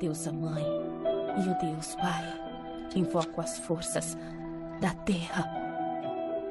[0.00, 0.64] deusa mãe
[1.36, 2.24] e o deus pai.
[2.96, 4.16] Invoco as forças
[4.80, 5.44] da terra,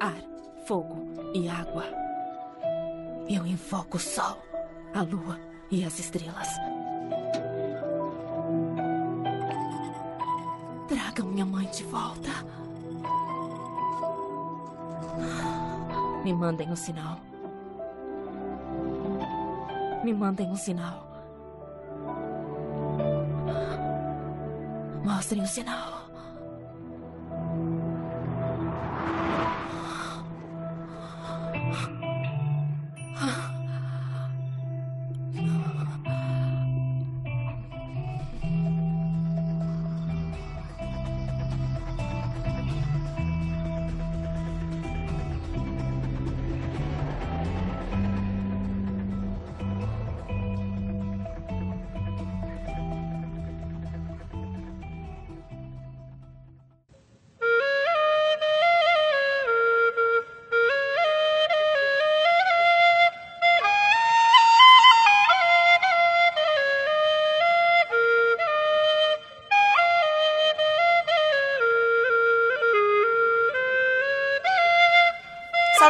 [0.00, 0.22] ar,
[0.64, 0.96] fogo
[1.34, 1.84] e água.
[3.28, 4.38] Eu invoco o sol,
[4.94, 5.38] a lua
[5.70, 6.48] e as estrelas.
[10.88, 12.30] Tragam minha mãe de volta.
[16.24, 17.18] Me mandem um sinal.
[20.02, 21.09] Me mandem um sinal.
[25.30, 25.99] Mostrem o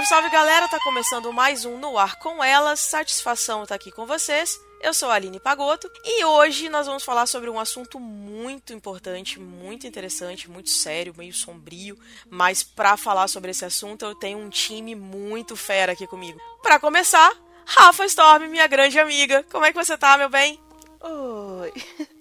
[0.01, 2.81] Salve, salve galera, tá começando mais um No Ar com Elas.
[2.81, 4.61] Satisfação estar tá aqui com vocês.
[4.81, 9.39] Eu sou a Aline Pagoto e hoje nós vamos falar sobre um assunto muito importante,
[9.39, 11.99] muito interessante, muito sério, meio sombrio.
[12.31, 16.41] Mas para falar sobre esse assunto eu tenho um time muito fera aqui comigo.
[16.63, 17.31] Para começar,
[17.67, 19.45] Rafa Storm, minha grande amiga.
[19.51, 20.59] Como é que você tá, meu bem?
[21.01, 21.73] Oi.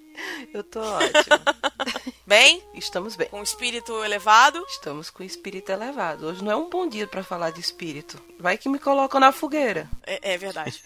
[0.52, 1.14] Eu tô ótimo.
[2.30, 2.62] bem?
[2.74, 3.26] Estamos bem.
[3.28, 4.64] Com espírito elevado?
[4.68, 6.28] Estamos com espírito elevado.
[6.28, 8.22] Hoje não é um bom dia para falar de espírito.
[8.38, 9.90] Vai que me colocam na fogueira.
[10.06, 10.80] É, é verdade.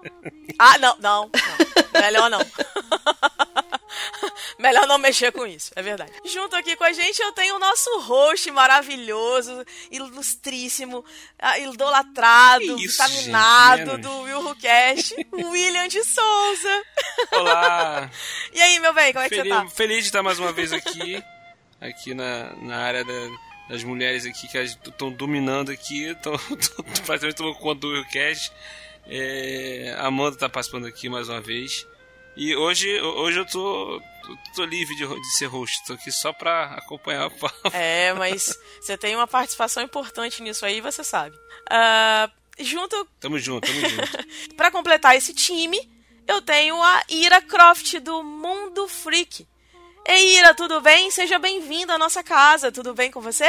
[0.58, 2.00] ah, não, não, não.
[2.00, 2.40] Melhor não.
[4.58, 6.12] Melhor não mexer com isso, é verdade.
[6.24, 11.04] Junto aqui com a gente eu tenho o nosso host maravilhoso, ilustríssimo,
[11.38, 16.82] ah, idolatrado, isso, vitaminado gente, do Will Cast, William de Souza.
[17.32, 18.10] Olá!
[18.52, 19.68] e aí, meu bem, como é feliz, que você tá?
[19.68, 21.22] Feliz de estar mais uma vez aqui,
[21.80, 23.30] aqui na, na área da,
[23.68, 26.32] das mulheres aqui que estão dominando aqui, estão
[27.04, 28.52] praticamente tomando conta do Willcast.
[29.10, 31.86] É, Amanda está participando aqui mais uma vez.
[32.38, 34.00] E hoje, hoje eu tô,
[34.54, 37.68] tô livre de, de ser host, tô aqui só pra acompanhar o papo.
[37.74, 41.36] É, mas você tem uma participação importante nisso aí, você sabe.
[41.36, 43.08] Uh, junto.
[43.18, 44.24] Tamo junto, tamo junto.
[44.54, 45.80] pra completar esse time,
[46.28, 49.44] eu tenho a Ira Croft do Mundo Freak.
[50.10, 51.10] Ei, Ira, tudo bem?
[51.10, 52.72] Seja bem-vinda à nossa casa.
[52.72, 53.44] Tudo bem com você?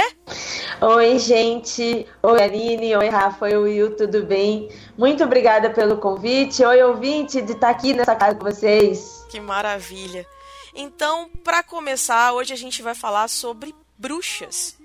[0.82, 2.06] Oi, gente.
[2.22, 2.98] Oi, Aline.
[2.98, 3.46] Oi, Rafa.
[3.46, 3.96] Oi, Will.
[3.96, 4.70] Tudo bem?
[4.98, 6.62] Muito obrigada pelo convite.
[6.66, 9.26] Oi, ouvinte, de estar aqui nessa casa com vocês.
[9.30, 10.28] Que maravilha.
[10.76, 14.79] Então, para começar, hoje a gente vai falar sobre bruxas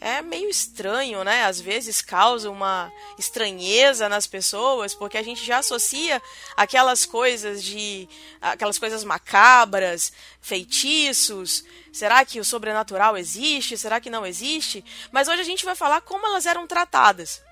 [0.00, 1.44] é meio estranho, né?
[1.44, 6.22] Às vezes causa uma estranheza nas pessoas, porque a gente já associa
[6.56, 8.08] aquelas coisas de
[8.40, 11.64] aquelas coisas macabras, feitiços.
[11.92, 13.78] Será que o sobrenatural existe?
[13.78, 14.84] Será que não existe?
[15.10, 17.42] Mas hoje a gente vai falar como elas eram tratadas.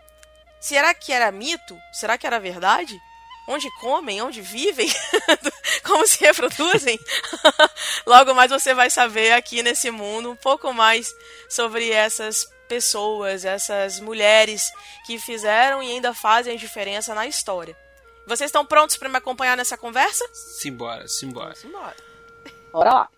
[0.60, 1.76] Será que era mito?
[1.92, 3.00] Será que era verdade?
[3.46, 4.22] Onde comem?
[4.22, 4.88] Onde vivem?
[5.84, 6.98] como se reproduzem?
[8.06, 11.14] Logo mais você vai saber aqui nesse mundo um pouco mais
[11.48, 14.72] sobre essas pessoas, essas mulheres
[15.06, 17.76] que fizeram e ainda fazem diferença na história.
[18.26, 20.24] Vocês estão prontos para me acompanhar nessa conversa?
[20.32, 21.54] Simbora, simbora.
[21.54, 21.96] Simbora.
[22.72, 23.08] Bora lá.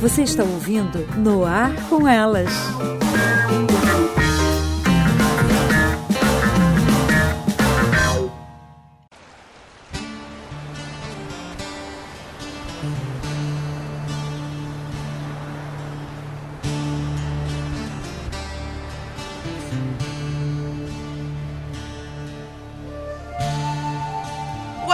[0.00, 2.50] Você está ouvindo No Ar com Elas.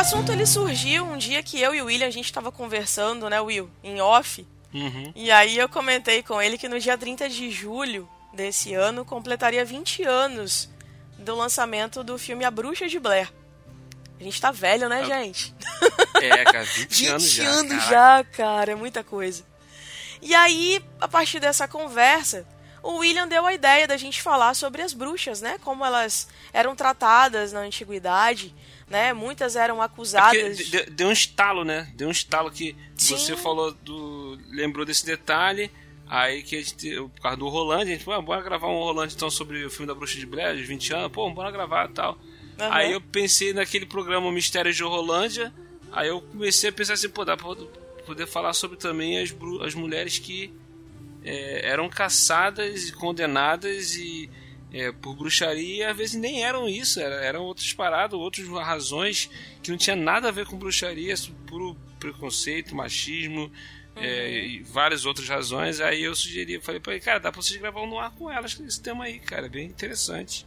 [0.05, 3.41] Assunto ele surgiu um dia que eu e o William a gente estava conversando, né,
[3.41, 5.13] Will, em off, Uhum.
[5.15, 9.65] E aí eu comentei com ele que no dia 30 de julho desse ano completaria
[9.65, 10.69] 20 anos
[11.17, 13.33] do lançamento do filme A Bruxa de Blair.
[14.19, 15.55] A gente tá velho, né, gente?
[16.21, 17.45] É, cara, 20, 20 anos já.
[17.45, 19.45] 20 anos já, cara, é muita coisa.
[20.21, 22.45] E aí, a partir dessa conversa,
[22.83, 25.57] o William deu a ideia da gente falar sobre as bruxas, né?
[25.63, 28.53] Como elas eram tratadas na antiguidade,
[28.89, 29.13] né?
[29.13, 30.57] Muitas eram É acusadas.
[30.57, 31.91] porque deu, deu um estalo, né?
[31.95, 33.17] Deu um estalo que Sim.
[33.17, 34.39] você falou do.
[34.51, 35.71] lembrou desse detalhe.
[36.07, 39.13] Aí que a gente, por causa do Rolando, a gente, "Pô, bora gravar um Rolando
[39.13, 41.93] então sobre o filme da Bruxa de Blair, de 20 anos, pô, bora gravar e
[41.95, 42.19] tal.
[42.61, 42.69] Aham.
[42.75, 45.53] Aí eu pensei naquele programa Mistérios de Rolândia,
[45.91, 47.47] aí eu comecei a pensar assim, pô, dá pra
[48.07, 49.35] poder falar sobre também as,
[49.65, 50.53] as mulheres que
[51.25, 54.29] é, eram caçadas e condenadas e
[54.75, 59.31] é, por bruxaria, e às vezes nem eram isso, era, eram outras paradas, outras razões
[59.63, 61.15] que não tinha nada a ver com bruxaria,
[61.47, 63.53] puro preconceito, machismo
[63.95, 65.81] é, e várias outras razões.
[65.81, 68.29] Aí eu sugeri, eu falei, pô, cara, dá pra vocês gravar um no ar com
[68.29, 70.45] elas, esse tema aí, cara, é bem interessante.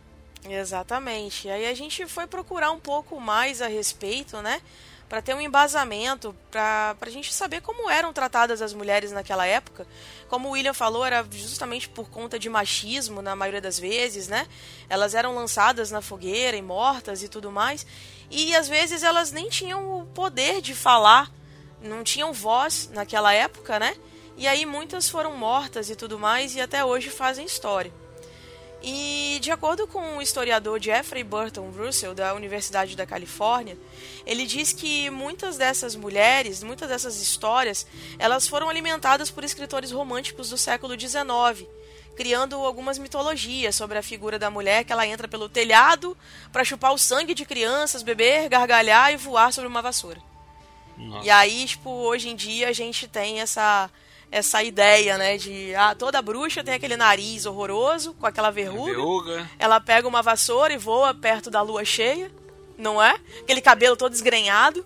[0.47, 1.49] Exatamente.
[1.49, 4.61] Aí a gente foi procurar um pouco mais a respeito, né?
[5.09, 9.87] Para ter um embasamento, para a gente saber como eram tratadas as mulheres naquela época.
[10.27, 14.45] Como o William falou, era justamente por conta de machismo, na maioria das vezes, né?
[14.89, 17.87] Elas eram lançadas na fogueira e mortas e tudo mais.
[18.29, 21.31] E às vezes elas nem tinham o poder de falar,
[21.81, 23.95] não tinham voz naquela época, né?
[24.35, 27.93] E aí muitas foram mortas e tudo mais, e até hoje fazem história.
[28.89, 33.77] E de acordo com o historiador Jeffrey Burton Russell, da Universidade da Califórnia,
[34.25, 37.85] ele diz que muitas dessas mulheres, muitas dessas histórias,
[38.17, 41.67] elas foram alimentadas por escritores românticos do século XIX,
[42.15, 46.17] criando algumas mitologias sobre a figura da mulher que ela entra pelo telhado
[46.53, 50.21] para chupar o sangue de crianças, beber, gargalhar e voar sobre uma vassoura.
[50.95, 51.25] Nossa.
[51.27, 53.89] E aí, tipo, hoje em dia a gente tem essa
[54.31, 58.91] essa ideia, né, de ah, toda bruxa tem aquele nariz horroroso com aquela verruga.
[58.91, 59.51] Verruga.
[59.57, 62.31] Ela pega uma vassoura e voa perto da lua cheia,
[62.77, 63.17] não é?
[63.41, 64.85] Aquele cabelo todo esgrenhado.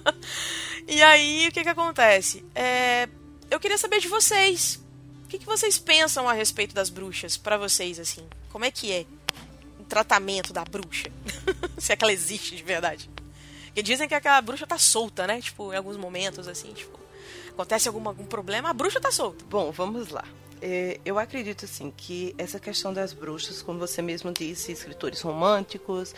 [0.86, 2.44] e aí, o que que acontece?
[2.54, 3.08] É,
[3.50, 4.80] eu queria saber de vocês.
[5.24, 8.26] O que, que vocês pensam a respeito das bruxas, pra vocês, assim?
[8.50, 9.06] Como é que é
[9.80, 11.10] o tratamento da bruxa?
[11.78, 13.10] Se é que ela existe de verdade.
[13.66, 15.40] Porque dizem que a bruxa tá solta, né?
[15.40, 17.01] Tipo, em alguns momentos, assim, tipo...
[17.52, 19.44] Acontece algum, algum problema, a bruxa tá solta.
[19.48, 20.24] Bom, vamos lá.
[20.60, 26.14] É, eu acredito assim que essa questão das bruxas, como você mesmo disse, escritores românticos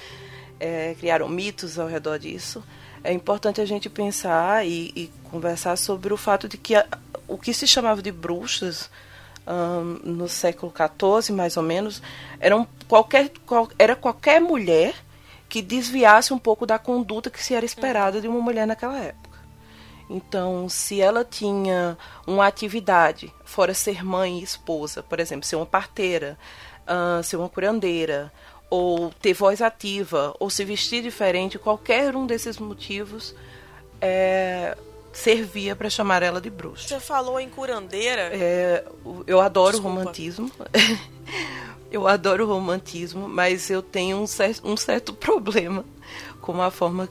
[0.61, 2.63] é, criaram mitos ao redor disso.
[3.03, 6.87] É importante a gente pensar e, e conversar sobre o fato de que a,
[7.27, 8.91] o que se chamava de bruxas
[9.47, 12.03] hum, no século XIV, mais ou menos,
[12.39, 14.95] eram qualquer, qual, era qualquer mulher
[15.49, 19.24] que desviasse um pouco da conduta que se era esperada de uma mulher naquela época.
[20.09, 21.97] Então, se ela tinha
[22.27, 26.39] uma atividade, fora ser mãe e esposa, por exemplo, ser uma parteira,
[26.87, 28.33] uh, ser uma curandeira,
[28.69, 33.35] ou ter voz ativa, ou se vestir diferente, qualquer um desses motivos
[34.01, 34.77] é,
[35.13, 36.89] servia para chamar ela de bruxa.
[36.89, 38.31] Você falou em curandeira.
[38.33, 38.85] É,
[39.27, 39.99] eu adoro Desculpa.
[40.01, 40.51] romantismo.
[41.91, 45.85] eu adoro romantismo, mas eu tenho um certo, um certo problema
[46.41, 47.09] com a forma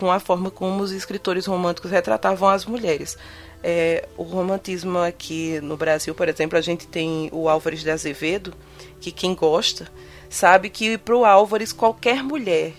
[0.00, 3.18] com a forma como os escritores românticos retratavam as mulheres.
[3.62, 8.54] É, o romantismo aqui no Brasil, por exemplo, a gente tem o Álvares de Azevedo,
[8.98, 9.88] que quem gosta
[10.30, 12.72] sabe que para o Álvares qualquer mulher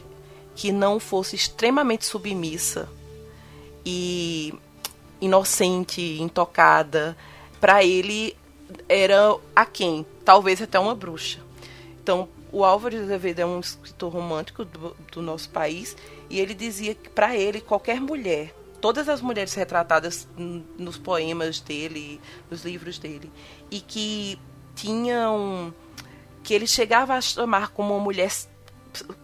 [0.55, 2.89] que não fosse extremamente submissa
[3.85, 4.53] e
[5.19, 7.15] inocente, intocada,
[7.59, 8.35] para ele
[8.89, 10.03] era a quem?
[10.25, 11.39] Talvez até uma bruxa.
[12.01, 15.95] Então, o Álvares de Azevedo é um escritor romântico do, do nosso país
[16.31, 20.25] e ele dizia que para ele qualquer mulher, todas as mulheres retratadas
[20.77, 23.29] nos poemas dele, nos livros dele,
[23.69, 24.39] e que
[24.73, 25.73] tinham
[26.41, 28.31] que ele chegava a chamar como uma mulher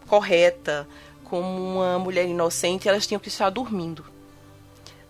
[0.06, 0.86] correta,
[1.24, 4.04] como uma mulher inocente, elas tinham que estar dormindo.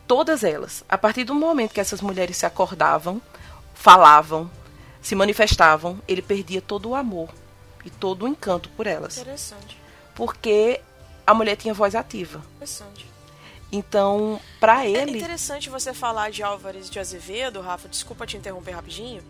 [0.07, 0.85] Todas elas.
[0.87, 3.19] A partir do momento que essas mulheres se acordavam,
[3.73, 4.49] falavam,
[5.01, 7.29] se manifestavam, ele perdia todo o amor
[7.83, 9.17] e todo o encanto por elas.
[9.17, 9.77] Interessante.
[10.15, 10.79] Porque
[11.27, 12.41] a mulher tinha voz ativa.
[12.55, 13.05] Interessante.
[13.71, 15.17] Então, para É ele.
[15.17, 19.21] interessante você falar de Álvares de Azevedo, Rafa, desculpa te interromper rapidinho.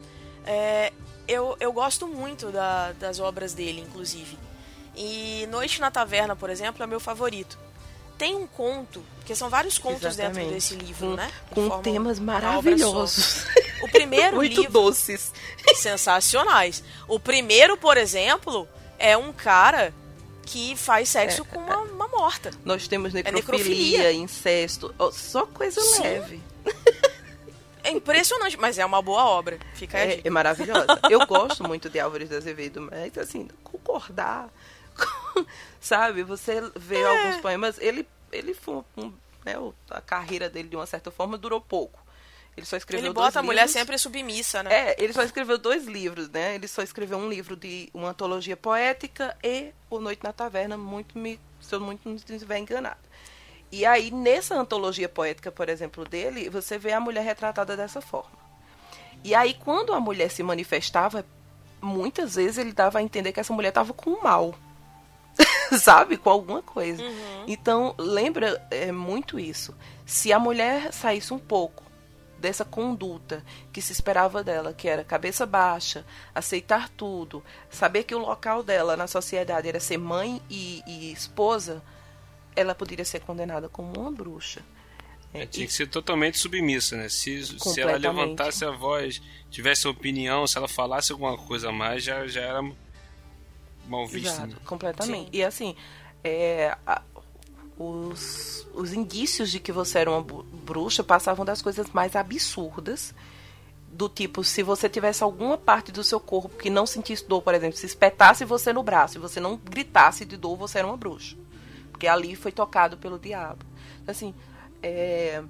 [0.45, 0.93] É,
[1.27, 4.37] eu, eu gosto muito da- das obras dele, inclusive.
[4.95, 7.57] E Noite na Taverna, por exemplo, é meu favorito.
[8.17, 10.53] Tem um conto, porque são vários contos dentro Exatamente.
[10.53, 11.31] desse livro, com, né?
[11.51, 13.45] Com temas maravilhosos.
[13.83, 15.31] O primeiro Muito livro doces.
[15.75, 16.83] sensacionais.
[17.07, 19.93] O primeiro, por exemplo, é um cara
[20.47, 22.51] que faz sexo com uma, uma morta.
[22.65, 24.13] Nós temos necrofilia, É necrofilia.
[24.13, 26.01] incesto, só coisa Sim.
[26.03, 26.41] leve.
[27.83, 29.59] É impressionante, mas é uma boa obra.
[29.73, 30.87] Fica É, é maravilhosa.
[31.09, 34.49] Eu gosto muito de Álvares de Azevedo, mas assim, concordar.
[34.95, 35.45] com-
[35.79, 37.05] sabe, você vê É.
[37.05, 39.13] alguns poemas, ele, ele foi um,
[39.45, 39.53] né,
[39.89, 41.99] a carreira dele de uma certa forma durou pouco.
[42.57, 43.73] Ele só escreveu Ele dois bota a mulher livros.
[43.73, 44.73] sempre submissa, né?
[44.73, 46.55] É, ele só escreveu dois livros, né?
[46.55, 51.19] Ele só escreveu um livro de uma antologia poética e O Noite na Taverna, muito
[51.19, 52.97] me, se eu muito não estiver enganado.
[53.71, 58.37] E aí, nessa antologia poética, por exemplo, dele, você vê a mulher retratada dessa forma.
[59.23, 61.23] E aí, quando a mulher se manifestava,
[61.79, 64.55] muitas vezes ele dava a entender que essa mulher estava com um mal.
[65.79, 66.17] Sabe?
[66.17, 67.03] Com alguma coisa.
[67.45, 69.75] Então, lembra é, muito isso.
[70.07, 71.86] Se a mulher saísse um pouco
[72.39, 78.19] dessa conduta que se esperava dela, que era cabeça baixa, aceitar tudo, saber que o
[78.19, 81.81] local dela na sociedade era ser mãe e, e esposa,
[82.55, 84.61] ela poderia ser condenada como uma bruxa.
[85.33, 87.09] É, tinha que ser totalmente submissa, né?
[87.09, 92.01] Se, se ela levantasse a voz, tivesse opinião, se ela falasse alguma coisa a mais,
[92.03, 92.61] já, já era
[93.87, 94.29] mal vista.
[94.29, 94.59] Exato, Né?
[94.65, 95.25] completamente.
[95.25, 95.29] Sim.
[95.31, 95.75] E assim,
[96.23, 97.01] é, a-
[97.79, 103.13] os, os indícios de que você era uma bruxa passavam das coisas mais absurdas.
[103.91, 107.53] Do tipo, se você tivesse alguma parte do seu corpo que não sentisse dor, por
[107.53, 110.97] exemplo, se espetasse você no braço e você não gritasse de dor, você era uma
[110.97, 111.35] bruxa.
[111.91, 113.65] Porque ali foi tocado pelo diabo.
[114.05, 114.35] Assim,
[114.83, 115.41] é,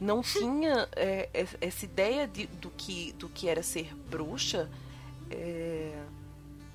[0.00, 4.68] não tinha é, es- essa ideia de, do, que, do que era ser bruxa.
[5.30, 5.92] é,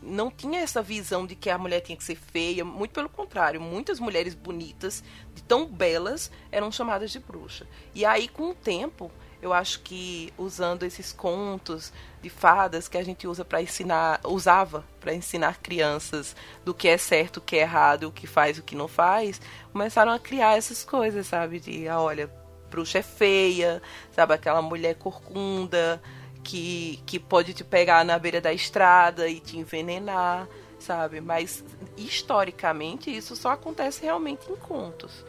[0.08, 3.60] não tinha essa visão de que a mulher tinha que ser feia, muito pelo contrário,
[3.60, 5.04] muitas mulheres bonitas,
[5.48, 7.68] tão belas, eram chamadas de bruxa.
[7.94, 9.12] E aí, com o tempo,
[9.42, 14.84] eu acho que usando esses contos de fadas que a gente usa para ensinar, usava
[15.00, 16.36] para ensinar crianças
[16.66, 19.40] do que é certo, o que é errado, o que faz, o que não faz,
[19.72, 21.60] começaram a criar essas coisas, sabe?
[21.60, 22.32] De, ah, olha,
[22.70, 24.34] bruxa é feia, sabe?
[24.34, 26.02] Aquela mulher corcunda,
[26.48, 30.48] que, que pode te pegar na beira da estrada e te envenenar,
[30.80, 31.20] sabe?
[31.20, 31.62] Mas
[31.98, 35.26] historicamente isso só acontece realmente em contos.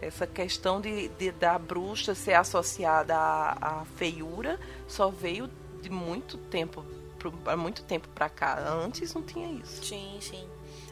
[0.00, 5.50] Essa questão de, de- da bruxa ser associada à, à feiura só veio
[5.82, 6.84] de muito tempo,
[7.46, 8.60] há muito tempo pra cá.
[8.60, 9.84] Antes não tinha isso.
[9.84, 10.46] Sim, sim.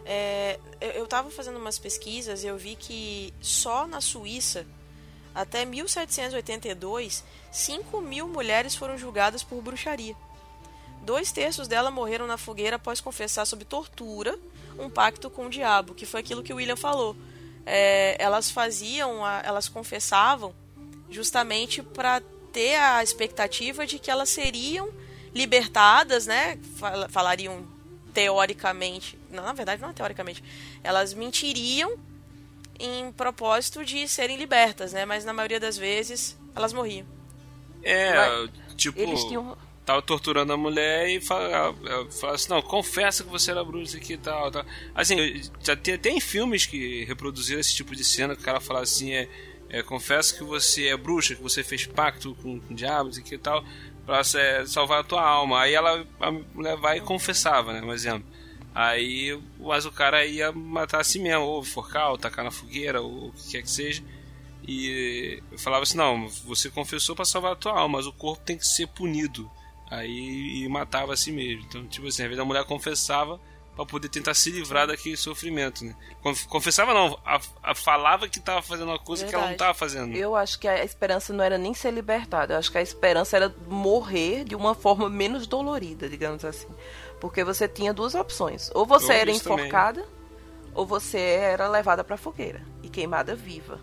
[0.05, 4.67] É, eu, eu tava fazendo umas pesquisas e eu vi que só na Suíça,
[5.37, 10.17] até 1782, 5 mil mulheres foram julgadas por bruxaria.
[11.03, 14.37] Dois terços dela morreram na fogueira após confessar sob tortura
[14.79, 17.15] um pacto com o diabo, que foi aquilo que o William falou.
[17.65, 20.55] É, elas faziam, a- elas confessavam
[21.11, 22.21] justamente para
[22.53, 24.91] ter a expectativa de que elas seriam
[25.35, 26.59] libertadas, né?
[26.77, 27.67] Fal- Falariam
[28.13, 30.43] teoricamente, não, na verdade não é teoricamente,
[30.83, 31.97] elas mentiriam
[32.79, 35.05] em propósito de serem libertas, né?
[35.05, 37.07] Mas na maioria das vezes elas morriam.
[37.83, 39.57] É, tipo, Eles tinham.
[39.85, 41.73] tava torturando a mulher e fala,
[42.21, 44.65] fala assim, não, confessa que você era bruxa aqui e tal, tal.
[44.95, 48.81] Assim, já tem, tem filmes que reproduziram esse tipo de cena que o cara fala
[48.81, 49.29] assim, é,
[49.69, 53.65] é confessa que você é bruxa, que você fez pacto com, com diabos e tal,
[54.05, 55.61] pra é, salvar a tua alma.
[55.61, 58.27] Aí ela, a mulher vai e confessava, né, um exemplo.
[58.79, 63.01] Aí, mas o cara ia matar a si mesmo, ou enforcar, ou tacar na fogueira,
[63.01, 64.03] ou o que quer que seja.
[64.69, 68.45] E eu falava assim: não, você confessou para salvar a tua alma, mas o corpo
[68.45, 69.51] tem que ser punido.
[69.91, 71.65] Aí e matava a si mesmo.
[71.67, 73.41] Então, tipo assim, às vezes a mulher confessava
[73.75, 75.95] para poder tentar se livrar daquele sofrimento, né?
[76.23, 79.69] Conf- Confessava não, a, a- falava que tava fazendo uma coisa que ela não Verdade.
[79.69, 80.15] tava fazendo.
[80.17, 82.55] Eu acho que a esperança não era nem ser libertada.
[82.55, 86.69] Eu acho que a esperança era morrer de uma forma menos dolorida, digamos assim.
[87.21, 88.71] Porque você tinha duas opções.
[88.75, 89.57] Ou você Eu era isso também.
[89.57, 90.05] enforcada,
[90.75, 93.81] ou você era levada para fogueira e queimada viva.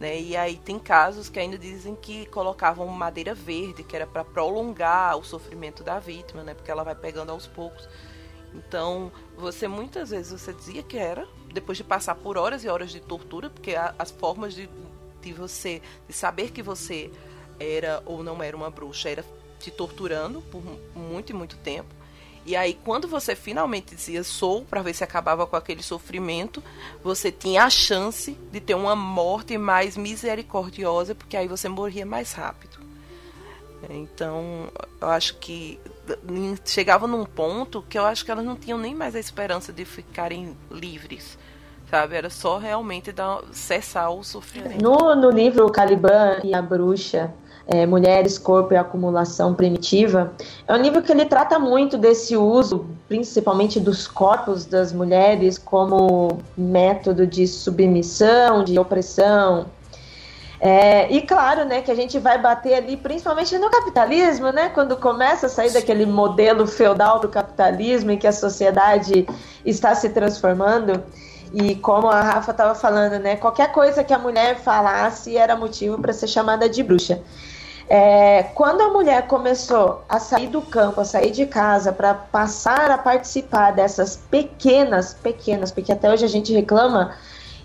[0.00, 0.20] Né?
[0.20, 5.16] E aí tem casos que ainda dizem que colocavam madeira verde, que era para prolongar
[5.16, 6.52] o sofrimento da vítima, né?
[6.54, 7.88] Porque ela vai pegando aos poucos.
[8.54, 12.90] Então, você muitas vezes você dizia que era, depois de passar por horas e horas
[12.90, 14.68] de tortura, porque a- as formas de,
[15.20, 17.10] de você de saber que você
[17.58, 19.24] era ou não era uma bruxa era
[19.60, 21.92] te torturando por mu- muito e muito tempo.
[22.46, 26.62] E aí, quando você finalmente dizia sou, para ver se acabava com aquele sofrimento,
[27.02, 32.32] você tinha a chance de ter uma morte mais misericordiosa, porque aí você morria mais
[32.32, 32.84] rápido.
[33.90, 34.68] Então,
[35.00, 35.78] eu acho que
[36.64, 39.84] chegava num ponto que eu acho que elas não tinham nem mais a esperança de
[39.84, 41.38] ficarem livres,
[41.90, 42.16] sabe?
[42.16, 44.82] Era só realmente dar, cessar o sofrimento.
[44.82, 47.32] No, no livro Caliban e a Bruxa,
[47.66, 50.32] é, Mulheres, Corpo e Acumulação Primitiva,
[50.66, 56.40] é um livro que ele trata muito desse uso, principalmente dos corpos das mulheres, como
[56.56, 59.66] método de submissão, de opressão.
[60.60, 64.96] É, e claro, né, que a gente vai bater ali, principalmente no capitalismo, né, quando
[64.96, 69.26] começa a sair daquele modelo feudal do capitalismo em que a sociedade
[69.64, 71.02] está se transformando.
[71.52, 76.00] E como a Rafa estava falando, né, qualquer coisa que a mulher falasse era motivo
[76.00, 77.20] para ser chamada de bruxa.
[77.88, 82.90] É, quando a mulher começou a sair do campo, a sair de casa, para passar
[82.90, 87.14] a participar dessas pequenas, pequenas, porque até hoje a gente reclama,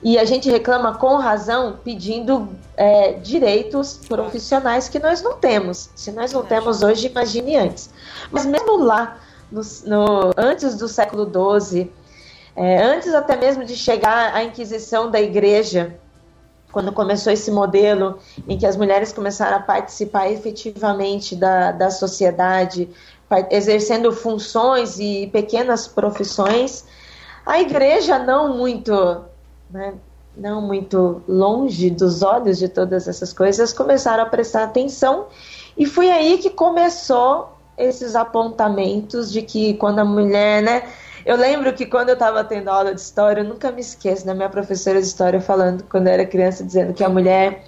[0.02, 5.90] e a gente reclama com razão, pedindo é, direitos profissionais que nós não temos.
[5.96, 7.90] Se nós não temos hoje, imagine antes.
[8.32, 9.18] Mas mesmo lá,
[9.52, 11.92] no, no antes do século XII,
[12.56, 15.98] é, antes até mesmo de chegar à Inquisição da Igreja,
[16.72, 22.90] quando começou esse modelo em que as mulheres começaram a participar efetivamente da, da sociedade,
[23.50, 26.86] exercendo funções e pequenas profissões,
[27.46, 28.94] a igreja não muito,
[29.70, 29.94] né,
[30.38, 35.28] não muito longe dos olhos de todas essas coisas, começaram a prestar atenção
[35.78, 40.84] e foi aí que começou esses apontamentos de que quando a mulher, né,
[41.26, 44.34] eu lembro que quando eu estava tendo aula de história, eu nunca me esqueço da
[44.34, 47.64] minha professora de história falando, quando eu era criança, dizendo que a mulher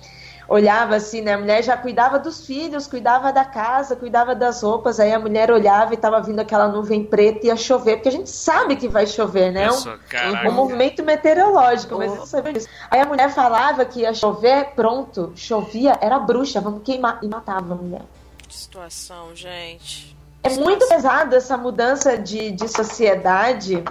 [0.51, 1.33] olhava assim, né?
[1.33, 4.99] A mulher já cuidava dos filhos, cuidava da casa, cuidava das roupas.
[4.99, 8.11] Aí a mulher olhava e estava vindo aquela nuvem preta e ia chover, porque a
[8.11, 9.67] gente sabe que vai chover, né?
[9.67, 9.97] Nossa,
[10.45, 12.67] um, um movimento meteorológico, mas não sabia disso.
[12.89, 17.73] Aí a mulher falava que ia chover, pronto, chovia, era bruxa, vamos queimar e matava
[17.73, 18.01] a mulher.
[18.47, 20.20] Que situação, gente.
[20.43, 23.83] É muito pesado essa mudança de, de sociedade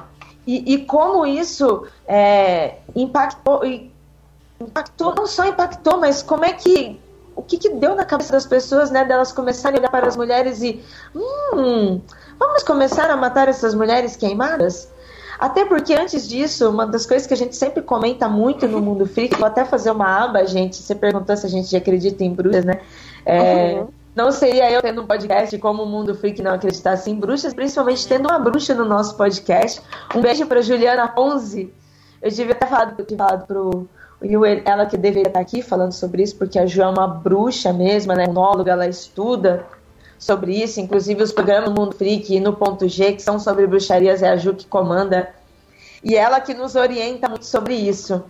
[0.47, 3.63] e, e como isso é, impactou,
[4.61, 7.01] impactou, não só impactou, mas como é que
[7.37, 10.17] o que, que deu na cabeça das pessoas, né, delas começarem a olhar para as
[10.17, 10.83] mulheres e
[11.15, 12.01] hum,
[12.39, 14.89] vamos começar a matar essas mulheres queimadas?
[15.39, 19.07] Até porque antes disso, uma das coisas que a gente sempre comenta muito no mundo
[19.07, 22.65] freak, vou até fazer uma aba, gente, você perguntou se a gente acredita em bruxas,
[22.65, 22.81] né?
[23.25, 23.89] É, uhum.
[24.15, 28.07] Não seria eu tendo um podcast como o Mundo Freak não acreditasse em bruxas, principalmente
[28.09, 29.81] tendo uma bruxa no nosso podcast.
[30.15, 31.73] Um beijo para Juliana Ponzi.
[32.21, 33.89] Eu devia ter falado, ter falado pro
[34.23, 37.73] Will, ela que deveria estar aqui falando sobre isso, porque a Ju é uma bruxa
[37.73, 38.27] mesmo, né?
[38.27, 39.65] Monóloga, ela estuda
[40.19, 44.23] sobre isso, inclusive os programas Mundo Freak e no Ponto G, que são sobre bruxarias,
[44.23, 45.31] é a Ju que comanda.
[46.05, 48.23] E ela que nos orienta muito sobre isso.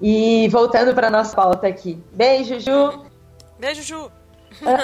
[0.00, 2.00] E voltando para nossa pauta aqui.
[2.12, 3.04] Beijo, Ju.
[3.58, 4.23] Beijo, Ju.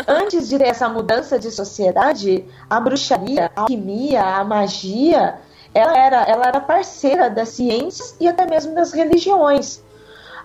[0.06, 5.38] Antes de ter essa mudança de sociedade, a bruxaria, a alquimia, a magia,
[5.74, 9.82] ela era, ela era parceira das ciências e até mesmo das religiões.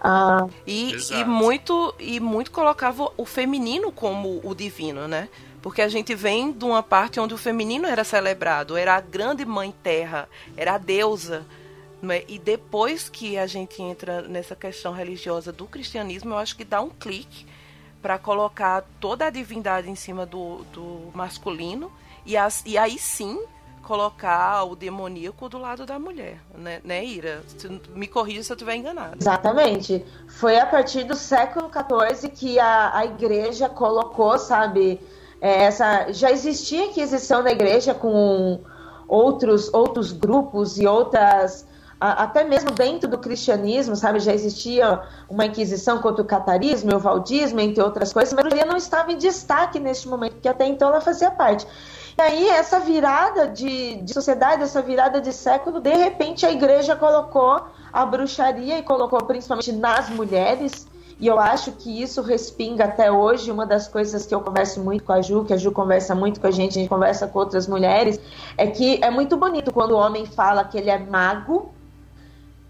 [0.01, 5.27] Ah, e, e, muito e muito colocava o feminino como o divino, né?
[5.61, 9.43] Porque a gente vem de uma parte onde o feminino era celebrado, era a grande
[9.45, 11.43] mãe terra, era a deusa.
[12.07, 12.23] É?
[12.27, 16.79] E depois que a gente entra nessa questão religiosa do cristianismo, eu acho que dá
[16.81, 17.47] um clique
[18.05, 21.91] para colocar toda a divindade em cima do, do masculino
[22.23, 23.43] e, as, e aí sim
[23.81, 27.41] colocar o demoníaco do lado da mulher, né, né Ira?
[27.95, 29.17] Me corrija se eu estiver enganada.
[29.19, 30.05] Exatamente.
[30.27, 35.01] Foi a partir do século XIV que a, a igreja colocou, sabe,
[35.41, 38.59] é, essa já existia aquisição da igreja com
[39.07, 41.65] outros outros grupos e outras
[41.99, 47.59] até mesmo dentro do cristianismo, sabe, já existia uma inquisição contra o catarismo o valdismo,
[47.59, 50.89] entre outras coisas, mas a Maria não estava em destaque neste momento, porque até então
[50.89, 51.65] ela fazia parte.
[52.17, 56.95] E aí, essa virada de, de sociedade, essa virada de século, de repente a igreja
[56.95, 60.87] colocou a bruxaria e colocou principalmente nas mulheres,
[61.19, 63.49] e eu acho que isso respinga até hoje.
[63.51, 66.41] Uma das coisas que eu converso muito com a Ju, que a Ju conversa muito
[66.41, 68.19] com a gente, a gente conversa com outras mulheres,
[68.57, 71.73] é que é muito bonito quando o homem fala que ele é mago,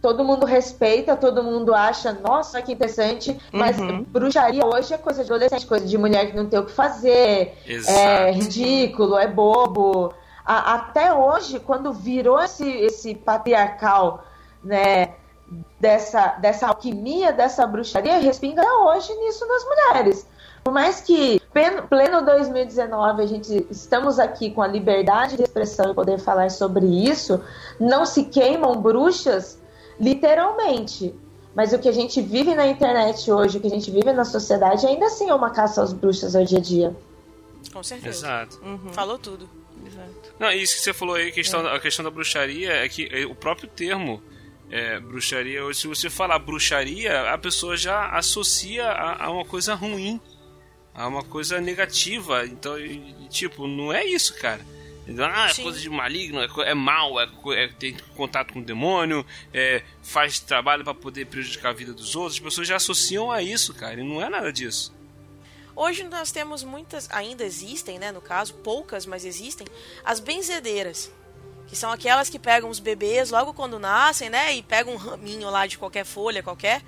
[0.06, 4.04] todo mundo respeita, todo mundo acha, nossa, que interessante, mas uhum.
[4.04, 7.58] bruxaria hoje é coisa de adolescente, coisa de mulher que não tem o que fazer,
[7.66, 7.98] Exato.
[7.98, 10.14] é ridículo, é bobo.
[10.46, 14.24] A, até hoje, quando virou esse, esse patriarcal,
[14.64, 15.16] né,
[15.80, 20.28] dessa, dessa alquimia, dessa bruxaria, respinga até hoje nisso nas mulheres.
[20.64, 21.42] Por mais que,
[21.90, 26.86] pleno 2019, a gente estamos aqui com a liberdade de expressão e poder falar sobre
[26.86, 27.42] isso,
[27.80, 29.65] não se queimam bruxas,
[30.00, 31.14] literalmente.
[31.56, 34.26] Mas o que a gente vive na internet hoje, o que a gente vive na
[34.26, 36.96] sociedade, ainda assim é uma caça aos bruxas ao dia a dia.
[37.72, 38.28] Com certeza.
[38.28, 38.60] Exato.
[38.62, 38.92] Uhum.
[38.92, 39.50] Falou tudo.
[39.86, 40.34] Exato.
[40.38, 41.76] Não, isso que você falou aí, a questão, é.
[41.76, 44.22] a questão da bruxaria, é que é, o próprio termo
[44.70, 50.20] é, bruxaria, se você falar bruxaria, a pessoa já associa a, a uma coisa ruim,
[50.94, 52.46] a uma coisa negativa.
[52.46, 52.76] Então,
[53.30, 54.62] tipo, não é isso, cara.
[55.32, 55.64] Ah, é Sim.
[55.64, 60.40] coisa de maligno, é, é mal, é, é, tem contato com o demônio, é, faz
[60.40, 62.36] trabalho para poder prejudicar a vida dos outros.
[62.36, 64.94] As pessoas já associam a isso, cara, e não é nada disso.
[65.76, 69.68] Hoje nós temos muitas, ainda existem, né, no caso, poucas, mas existem,
[70.04, 71.12] as benzedeiras.
[71.68, 75.50] Que são aquelas que pegam os bebês logo quando nascem, né, e pegam um raminho
[75.50, 76.82] lá de qualquer folha, qualquer,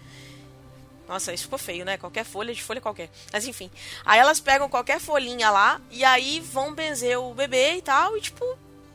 [1.08, 1.98] Nossa, isso ficou feio, né?
[1.98, 3.10] Qualquer folha de folha qualquer.
[3.32, 3.72] Mas enfim.
[4.06, 8.18] Aí elas pegam qualquer folhinha lá e aí vão benzer o bebê e tal.
[8.18, 8.44] E tipo,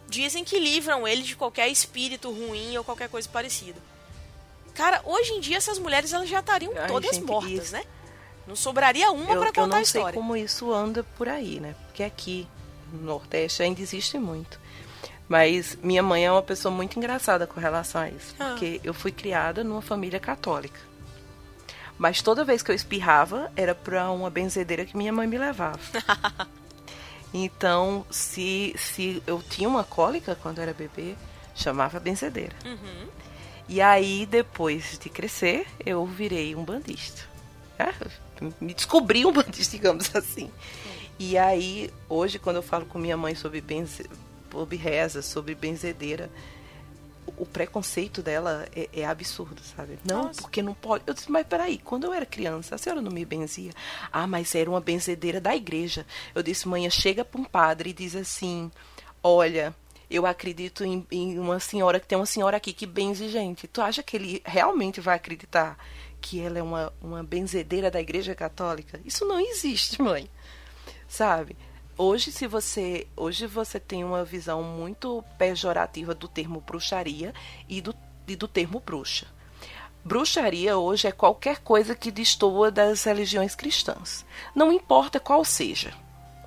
[0.08, 3.80] dizem que livram ele de qualquer espírito ruim ou qualquer coisa parecida.
[4.74, 7.84] Cara, hoje em dia essas mulheres elas já estariam Ai, todas gente, mortas, isso- né?
[8.46, 10.18] Não sobraria uma eu, pra eu contar não a sei história.
[10.20, 11.74] como isso anda por aí, né?
[11.86, 12.46] Porque aqui
[12.92, 14.60] no Nordeste ainda existe muito.
[15.28, 18.34] Mas minha mãe é uma pessoa muito engraçada com relação a isso.
[18.38, 18.48] Ah.
[18.50, 20.78] Porque eu fui criada numa família católica.
[21.98, 25.78] Mas toda vez que eu espirrava, era pra uma benzedeira que minha mãe me levava.
[27.32, 31.14] então, se, se eu tinha uma cólica quando era bebê,
[31.54, 32.56] chamava benzedeira.
[32.64, 33.08] Uhum.
[33.68, 37.22] E aí, depois de crescer, eu virei um bandista.
[37.78, 37.92] É,
[38.60, 40.50] me descobri um bandista, digamos assim.
[41.18, 44.08] E aí, hoje, quando eu falo com minha mãe sobre, benze...
[44.50, 46.28] sobre reza, sobre benzedeira,
[47.36, 49.98] o preconceito dela é, é absurdo, sabe?
[50.04, 50.42] Não, Nossa.
[50.42, 51.04] porque não pode.
[51.06, 53.72] Eu disse, mas peraí, quando eu era criança, a senhora não me benzia?
[54.12, 56.06] Ah, mas era uma benzedeira da igreja.
[56.34, 58.70] Eu disse, mãe, chega para um padre e diz assim:
[59.22, 59.74] olha,
[60.10, 63.66] eu acredito em, em uma senhora, que tem uma senhora aqui que benze gente.
[63.66, 65.78] Tu acha que ele realmente vai acreditar
[66.20, 69.00] que ela é uma, uma benzedeira da igreja católica?
[69.04, 70.28] Isso não existe, mãe.
[71.08, 71.56] Sabe?
[71.96, 77.34] Hoje, se você, hoje você tem uma visão muito pejorativa do termo bruxaria
[77.68, 77.94] e do,
[78.26, 79.26] e do termo bruxa.
[80.02, 84.24] Bruxaria hoje é qualquer coisa que destoa das religiões cristãs.
[84.54, 85.92] Não importa qual seja,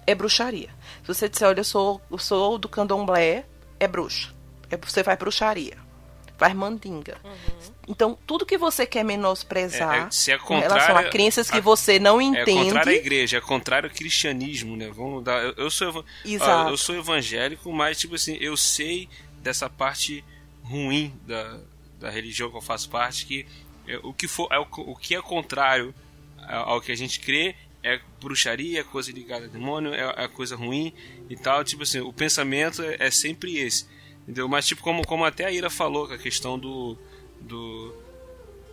[0.05, 0.69] é bruxaria.
[1.01, 3.45] Se você disser, olha, eu sou, eu sou do candomblé,
[3.79, 4.33] é bruxa.
[4.69, 5.84] É, você faz bruxaria.
[6.37, 7.17] Faz mandinga.
[7.87, 11.49] Então, tudo que você quer menosprezar É, é, se é com relação contrário a crenças
[11.49, 12.65] que a- você não É entende.
[12.65, 14.89] contrário à igreja, é contrário ao cristianismo, né?
[14.93, 15.41] Vamos dar.
[15.43, 16.69] Eu, eu sou, Exato.
[16.71, 19.07] eu sou evangélico, mas tipo assim, eu sei
[19.41, 20.23] dessa parte
[20.63, 21.59] ruim da,
[21.99, 23.45] da religião que eu faço parte, que
[23.87, 25.93] é, o que for, é o, o que é contrário
[26.47, 30.27] ao, ao que a gente crê é bruxaria, é coisa ligada a demônio, é, é
[30.27, 30.91] coisa ruim
[31.29, 31.63] e tal.
[31.63, 33.85] Tipo assim, o pensamento é, é sempre esse.
[34.25, 34.47] Entendeu?
[34.49, 36.97] Mas tipo, como, como até a Ira falou, com a questão do.
[37.41, 37.93] do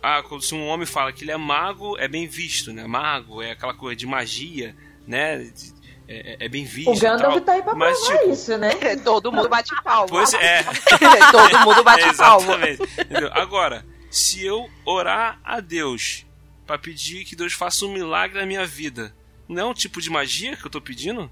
[0.01, 2.85] ah, quando se um homem fala que ele é mago, é bem visto, né?
[2.85, 4.75] Mago é aquela coisa de magia,
[5.07, 5.37] né?
[5.43, 5.73] De-
[6.05, 6.91] É, é- é bem visto.
[6.91, 8.71] O Gandalf tá aí pra Mas, provar tipo, isso, né?
[9.05, 10.07] Todo mundo bate palma.
[10.09, 10.61] Pois é.
[11.31, 12.53] Todo mundo bate palma.
[12.67, 12.83] Exatamente.
[13.01, 13.29] Entendeu?
[13.31, 16.25] Agora, se eu orar a Deus
[16.67, 19.15] pra pedir que Deus faça um milagre na minha vida,
[19.47, 21.31] não é um tipo de magia que eu tô pedindo?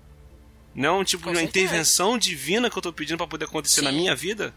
[0.74, 1.66] Não é um tipo Com uma certeza.
[1.66, 3.98] intervenção divina que eu tô pedindo pra poder acontecer na Sim.
[3.98, 4.54] minha vida?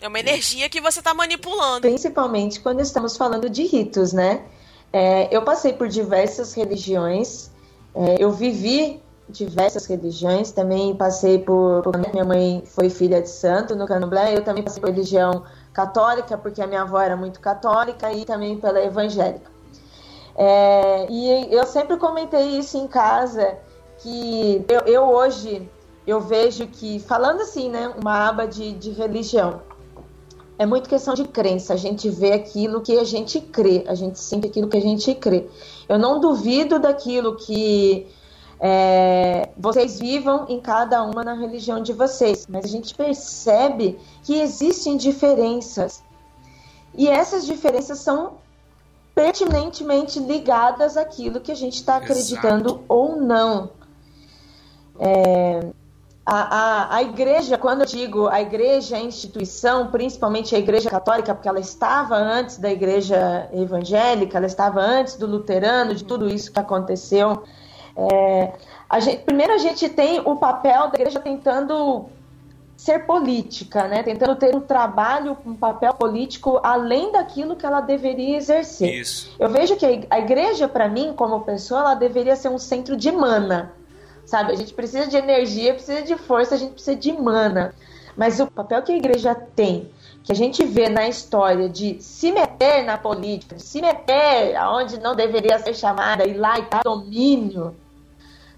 [0.00, 1.82] É uma energia que você tá manipulando.
[1.82, 4.42] Principalmente quando estamos falando de ritos, né?
[4.92, 7.50] É, eu passei por diversas religiões,
[7.94, 13.76] é, eu vivi diversas religiões, também passei por, por- Minha mãe foi filha de santo
[13.76, 18.10] no candomblé, eu também passei por religião católica, porque a minha avó era muito católica,
[18.12, 19.48] e também pela evangélica.
[20.34, 23.56] É, e eu sempre comentei isso em casa,
[24.02, 25.68] que eu, eu hoje
[26.06, 29.62] eu vejo que, falando assim, né, uma aba de, de religião,
[30.58, 31.72] é muito questão de crença.
[31.72, 35.14] A gente vê aquilo que a gente crê, a gente sente aquilo que a gente
[35.14, 35.46] crê.
[35.88, 38.06] Eu não duvido daquilo que
[38.60, 44.38] é, vocês vivam em cada uma na religião de vocês, mas a gente percebe que
[44.38, 46.02] existem diferenças.
[46.94, 48.34] E essas diferenças são
[49.14, 53.70] pertinentemente ligadas àquilo que a gente está acreditando ou não.
[55.00, 55.70] É,
[56.26, 61.34] a, a, a igreja, quando eu digo a igreja, a instituição, principalmente a igreja católica,
[61.34, 66.52] porque ela estava antes da igreja evangélica, ela estava antes do luterano, de tudo isso
[66.52, 67.42] que aconteceu.
[67.96, 68.52] É,
[68.88, 72.06] a gente, primeiro a gente tem o papel da igreja tentando
[72.76, 74.02] ser política, né?
[74.02, 79.00] tentando ter um trabalho, um papel político além daquilo que ela deveria exercer.
[79.00, 79.34] Isso.
[79.38, 83.10] Eu vejo que a igreja, para mim, como pessoa, ela deveria ser um centro de
[83.10, 83.72] mana.
[84.24, 84.52] Sabe?
[84.52, 87.74] A gente precisa de energia, precisa de força, a gente precisa de mana.
[88.16, 89.90] Mas o papel que a igreja tem,
[90.22, 95.14] que a gente vê na história de se meter na política, se meter aonde não
[95.14, 97.74] deveria ser chamada, ir lá e dar domínio,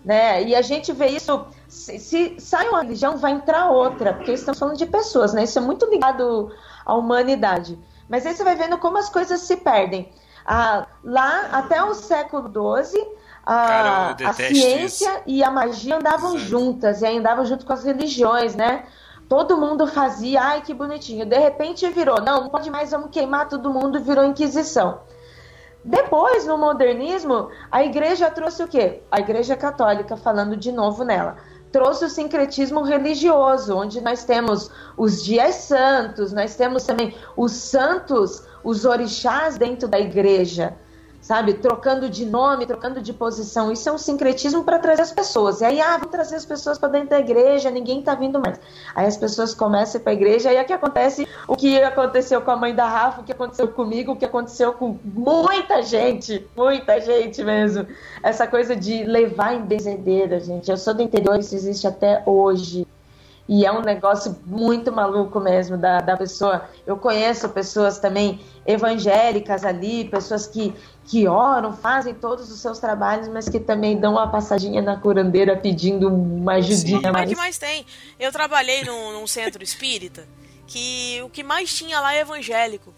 [0.04, 0.42] né?
[0.42, 1.46] E a gente vê isso.
[1.68, 5.44] Se, se sai uma religião, vai entrar outra, porque estamos falando de pessoas, né?
[5.44, 6.50] Isso é muito ligado
[6.84, 7.78] à humanidade.
[8.08, 10.10] Mas aí você vai vendo como as coisas se perdem.
[10.44, 13.06] Ah, lá, até o século XII,
[13.44, 16.44] a, Cara, a ciência e a magia andavam Sabe?
[16.44, 18.84] juntas, e andavam junto com as religiões, né?
[19.28, 21.26] Todo mundo fazia, ai que bonitinho.
[21.26, 25.00] De repente virou, não, não pode mais, vamos queimar todo mundo, virou Inquisição.
[25.84, 29.02] Depois, no modernismo, a igreja trouxe o quê?
[29.10, 31.36] A igreja católica, falando de novo nela,
[31.72, 38.46] trouxe o sincretismo religioso, onde nós temos os dias santos, nós temos também os santos,
[38.62, 40.76] os orixás dentro da igreja.
[41.22, 41.54] Sabe?
[41.54, 43.70] Trocando de nome, trocando de posição.
[43.70, 45.60] Isso é um sincretismo para trazer as pessoas.
[45.60, 48.60] E aí, ah, vamos trazer as pessoas para dentro da igreja, ninguém está vindo mais.
[48.94, 52.50] Aí as pessoas começam para a igreja, aí é que acontece o que aconteceu com
[52.50, 57.00] a mãe da Rafa, o que aconteceu comigo, o que aconteceu com muita gente, muita
[57.00, 57.86] gente mesmo.
[58.20, 60.70] Essa coisa de levar em benzedeira, gente.
[60.70, 62.84] Eu sou do interior, isso existe até hoje.
[63.48, 66.68] E é um negócio muito maluco mesmo da, da pessoa.
[66.86, 70.72] Eu conheço pessoas também evangélicas ali, pessoas que,
[71.04, 75.56] que oram, fazem todos os seus trabalhos, mas que também dão uma passadinha na curandeira
[75.56, 77.00] pedindo uma ajudinha.
[77.00, 77.30] Sim, mais.
[77.30, 77.84] É que mais tem?
[78.18, 80.24] Eu trabalhei num, num centro espírita
[80.66, 82.94] que o que mais tinha lá é evangélico.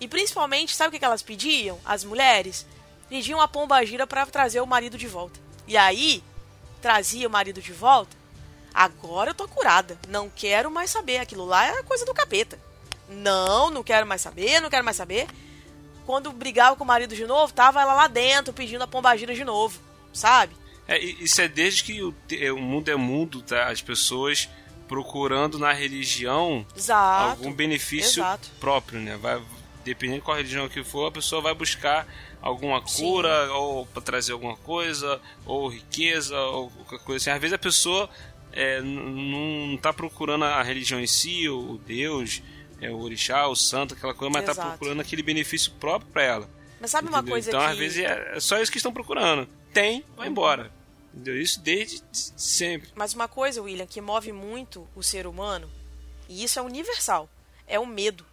[0.00, 1.78] E principalmente, sabe o que elas pediam?
[1.84, 2.66] As mulheres
[3.08, 5.38] pediam a pomba gira para trazer o marido de volta.
[5.68, 6.24] E aí,
[6.80, 8.21] trazia o marido de volta
[8.72, 9.98] Agora eu tô curada.
[10.08, 11.18] Não quero mais saber.
[11.18, 12.58] Aquilo lá é coisa do capeta.
[13.08, 15.26] Não, não quero mais saber, não quero mais saber.
[16.06, 19.44] Quando brigava com o marido de novo, tava ela lá dentro pedindo a pombagira de
[19.44, 19.78] novo,
[20.12, 20.56] sabe?
[20.88, 23.68] É, isso é desde que o, é, o mundo é mundo, tá?
[23.68, 24.48] As pessoas
[24.88, 28.50] procurando na religião exato, algum benefício exato.
[28.58, 29.16] próprio, né?
[29.16, 29.40] Vai,
[29.84, 32.06] dependendo de qual religião que for, a pessoa vai buscar
[32.40, 33.52] alguma cura, Sim.
[33.52, 37.30] ou para trazer alguma coisa, ou riqueza, ou qualquer coisa assim.
[37.30, 38.10] Às vezes a pessoa
[38.52, 42.42] é, não está procurando a religião em si, o Deus,
[42.80, 46.50] é, o orixá, o santo, aquela coisa, mas está procurando aquele benefício próprio para ela.
[46.80, 47.22] Mas sabe entendeu?
[47.22, 47.66] uma coisa então, que...
[47.66, 49.48] às vezes, é, é só isso que estão procurando.
[49.72, 50.70] Tem, vai embora.
[51.14, 51.40] Entendeu?
[51.40, 52.90] Isso desde sempre.
[52.94, 55.70] Mas uma coisa, William, que move muito o ser humano,
[56.28, 57.28] e isso é universal,
[57.66, 58.26] é o medo.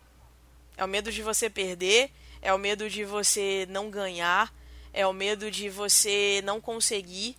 [0.76, 2.10] É o medo de você perder,
[2.42, 4.54] é o medo de você não ganhar,
[4.94, 7.38] é o medo de você não conseguir.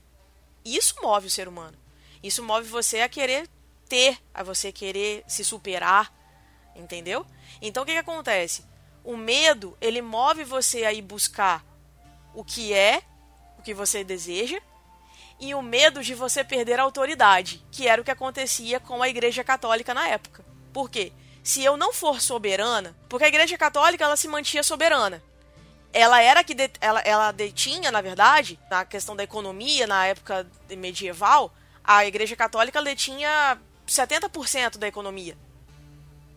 [0.65, 1.77] Isso move o ser humano.
[2.23, 3.49] Isso move você a querer
[3.89, 6.13] ter, a você querer se superar,
[6.77, 7.27] entendeu?
[7.61, 8.65] Então o que, que acontece?
[9.03, 11.65] O medo, ele move você a ir buscar
[12.35, 13.03] o que é,
[13.59, 14.61] o que você deseja,
[15.41, 19.09] e o medo de você perder a autoridade, que era o que acontecia com a
[19.09, 20.45] Igreja Católica na época.
[20.73, 21.13] Por quê?
[21.43, 25.23] Se eu não for soberana, porque a Igreja Católica ela se mantinha soberana.
[25.93, 31.53] Ela era que ela, ela detinha, na verdade, na questão da economia na época medieval,
[31.85, 35.37] a Igreja Católica detinha 70% da economia.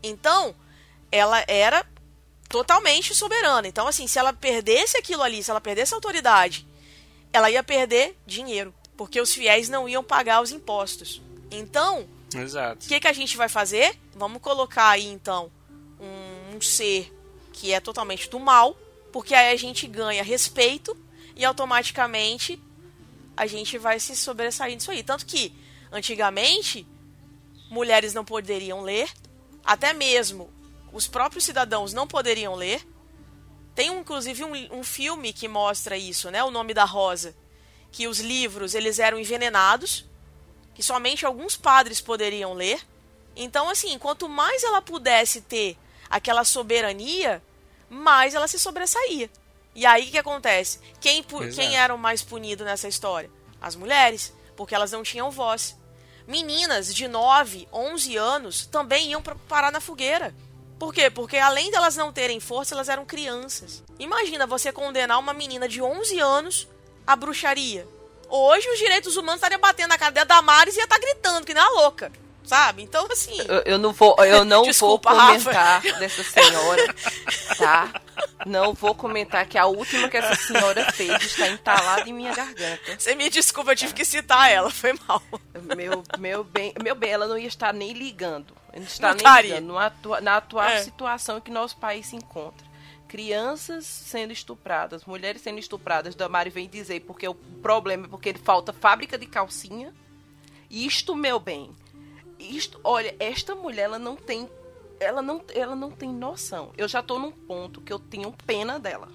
[0.01, 0.56] Então,
[1.12, 1.86] ela era
[2.49, 3.67] totalmente soberana.
[3.67, 6.67] Então, assim, se ela perdesse aquilo ali, se ela perdesse a autoridade,
[7.32, 11.21] ela ia perder dinheiro, porque os fiéis não iam pagar os impostos.
[11.49, 12.08] Então,
[12.86, 13.97] o que, que a gente vai fazer?
[14.15, 15.51] Vamos colocar aí, então,
[15.99, 17.12] um, um ser
[17.51, 18.77] que é totalmente do mal,
[19.12, 20.97] porque aí a gente ganha respeito
[21.36, 22.62] e automaticamente
[23.35, 25.03] a gente vai se sobressair disso aí.
[25.03, 25.53] Tanto que,
[25.91, 26.87] antigamente,
[27.69, 29.09] mulheres não poderiam ler,
[29.63, 30.51] até mesmo
[30.91, 32.87] os próprios cidadãos não poderiam ler.
[33.73, 36.43] Tem, inclusive, um, um filme que mostra isso, né?
[36.43, 37.35] O Nome da Rosa.
[37.91, 40.05] Que os livros, eles eram envenenados,
[40.75, 42.79] que somente alguns padres poderiam ler.
[43.35, 45.77] Então, assim, quanto mais ela pudesse ter
[46.09, 47.41] aquela soberania,
[47.89, 49.29] mais ela se sobressaía.
[49.75, 50.79] E aí o que acontece?
[50.99, 51.79] Quem, quem é.
[51.79, 53.29] era o mais punido nessa história?
[53.62, 55.75] As mulheres, porque elas não tinham voz.
[56.27, 60.33] Meninas de 9, 11 anos também iam pra, parar na fogueira.
[60.79, 61.09] Por quê?
[61.09, 63.83] Porque além delas não terem força, elas eram crianças.
[63.99, 66.67] Imagina você condenar uma menina de 11 anos
[67.05, 67.88] à bruxaria.
[68.29, 71.45] Hoje os direitos humanos estariam batendo na cara da Damares e ia estar tá gritando
[71.45, 72.12] que nem a louca
[72.43, 72.84] sabe?
[72.84, 73.38] Então, assim.
[73.47, 75.99] Eu, eu não vou, eu não Desculpa, vou comentar Rafa.
[75.99, 76.95] dessa senhora,
[77.58, 78.01] tá?
[78.45, 82.99] Não vou comentar que a última que essa senhora fez está entalada em minha garganta.
[82.99, 85.21] Você me desculpa, eu tive que citar ela, foi mal.
[85.75, 88.53] Meu, meu bem, meu bem, ela não ia estar nem ligando.
[88.75, 89.56] Não está não nem taria.
[89.56, 90.84] ligando atua, na atual é.
[90.84, 92.73] situação que nosso país se encontra
[93.13, 96.15] crianças sendo estupradas, mulheres sendo estupradas.
[96.15, 99.93] Damari vem dizer porque o problema é porque falta fábrica de calcinha.
[100.67, 101.69] Isto, meu bem,
[102.43, 104.49] isto, olha, esta mulher ela não tem
[104.99, 106.71] ela não, ela não tem noção.
[106.77, 109.10] Eu já tô num ponto que eu tenho pena dela.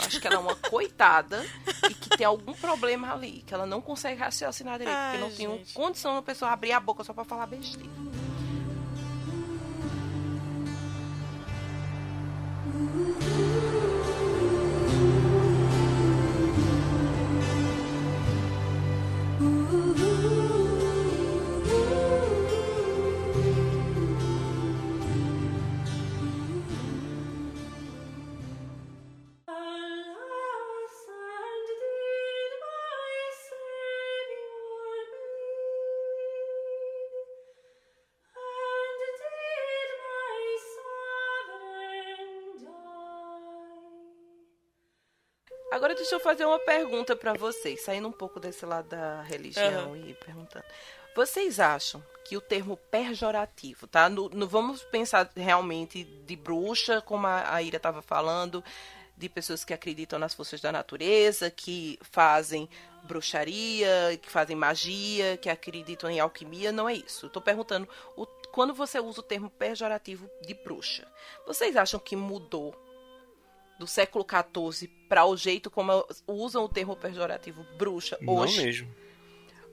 [0.00, 1.44] Acho que ela é uma coitada
[1.88, 5.56] e que tem algum problema ali, que ela não consegue raciocinar direito, Ai, porque não
[5.58, 7.90] tem condição da pessoa abrir a boca só para falar besteira.
[12.74, 13.73] Uhum.
[45.94, 49.92] Agora deixa eu fazer uma pergunta para vocês, saindo um pouco desse lado da religião
[49.92, 49.96] uhum.
[50.08, 50.64] e perguntando.
[51.14, 54.08] Vocês acham que o termo pejorativo, tá?
[54.08, 58.62] No, no vamos pensar realmente de bruxa, como a, a Ira estava falando,
[59.16, 62.68] de pessoas que acreditam nas forças da natureza, que fazem
[63.04, 67.26] bruxaria, que fazem magia, que acreditam em alquimia, não é isso.
[67.26, 71.06] Estou perguntando, o, quando você usa o termo pejorativo de bruxa,
[71.46, 72.74] vocês acham que mudou
[73.78, 78.56] do século XIV para o jeito como usam o termo pejorativo bruxa hoje?
[78.58, 78.94] Não mesmo.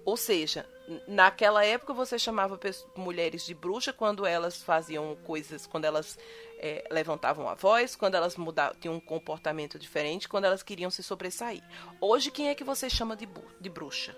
[0.03, 0.67] Ou seja,
[1.07, 2.59] naquela época você chamava
[2.95, 6.17] mulheres de bruxa quando elas faziam coisas, quando elas
[6.57, 11.03] é, levantavam a voz, quando elas mudavam, tinham um comportamento diferente, quando elas queriam se
[11.03, 11.63] sobressair.
[11.99, 13.27] Hoje, quem é que você chama de,
[13.59, 14.15] de bruxa?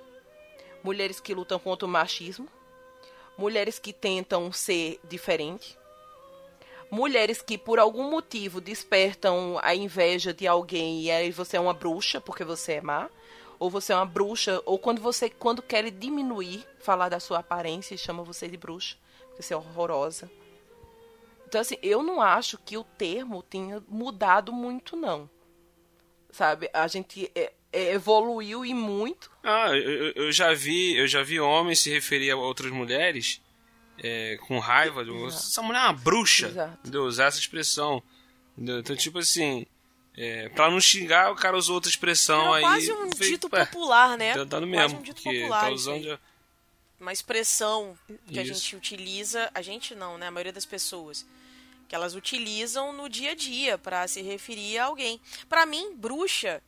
[0.82, 2.48] Mulheres que lutam contra o machismo,
[3.38, 5.78] mulheres que tentam ser diferente,
[6.94, 11.74] mulheres que por algum motivo despertam a inveja de alguém e aí você é uma
[11.74, 13.10] bruxa porque você é má
[13.60, 17.96] ou você é uma bruxa, ou quando você quando quer diminuir, falar da sua aparência
[17.96, 18.98] e chama você de bruxa,
[19.30, 20.30] porque você é horrorosa.
[21.48, 25.30] Então assim, eu não acho que o termo tenha mudado muito não.
[26.30, 26.70] Sabe?
[26.74, 29.32] A gente é, é, evoluiu e muito.
[29.44, 33.40] Ah, eu, eu, já vi, eu já vi homens se referir a outras mulheres
[34.04, 36.48] é, com raiva, essa mulher é uma bruxa.
[36.48, 36.78] Exato.
[36.82, 37.06] Entendeu?
[37.06, 38.04] Usar essa expressão.
[38.58, 38.80] Entendeu?
[38.80, 39.66] Então, tipo assim,
[40.16, 42.62] é, pra não xingar, o cara usou outra expressão aí.
[42.62, 44.34] quase um dito popular, né?
[44.34, 45.00] Tá dando mesmo.
[45.00, 45.62] Um dito popular.
[45.62, 46.20] Tá usando
[47.00, 48.40] Uma expressão que Isso.
[48.40, 49.50] a gente utiliza.
[49.54, 50.28] A gente não, né?
[50.28, 51.26] A maioria das pessoas.
[51.88, 55.20] Que elas utilizam no dia a dia para se referir a alguém.
[55.48, 56.62] Para mim, bruxa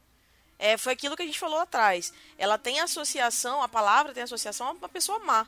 [0.57, 2.13] é, foi aquilo que a gente falou atrás.
[2.37, 5.45] Ela tem associação, a palavra tem associação a uma pessoa má.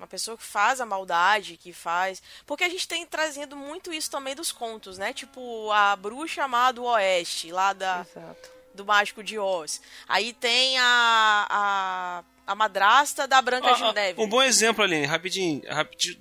[0.00, 2.22] Uma pessoa que faz a maldade, que faz.
[2.46, 5.12] Porque a gente tem trazendo muito isso também dos contos, né?
[5.12, 8.06] Tipo, a bruxa má do Oeste, lá da.
[8.10, 8.50] Exato.
[8.74, 9.82] Do Mágico de Oz.
[10.08, 11.46] Aí tem a.
[11.50, 14.22] a, a madrasta da Branca ah, de Neve.
[14.22, 15.60] Um bom exemplo, Aline, rapidinho.
[15.68, 16.18] rapidinho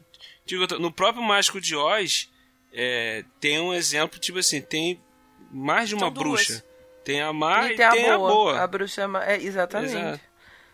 [0.78, 2.30] no próprio Mágico de Oz,
[2.74, 5.02] é, tem um exemplo, tipo assim, tem
[5.50, 6.62] mais de uma bruxa.
[7.06, 8.30] Tem a má e, e tem, tem a, boa.
[8.30, 8.60] a, boa.
[8.60, 9.96] a bruxa má, é, exatamente.
[9.96, 10.29] Exato.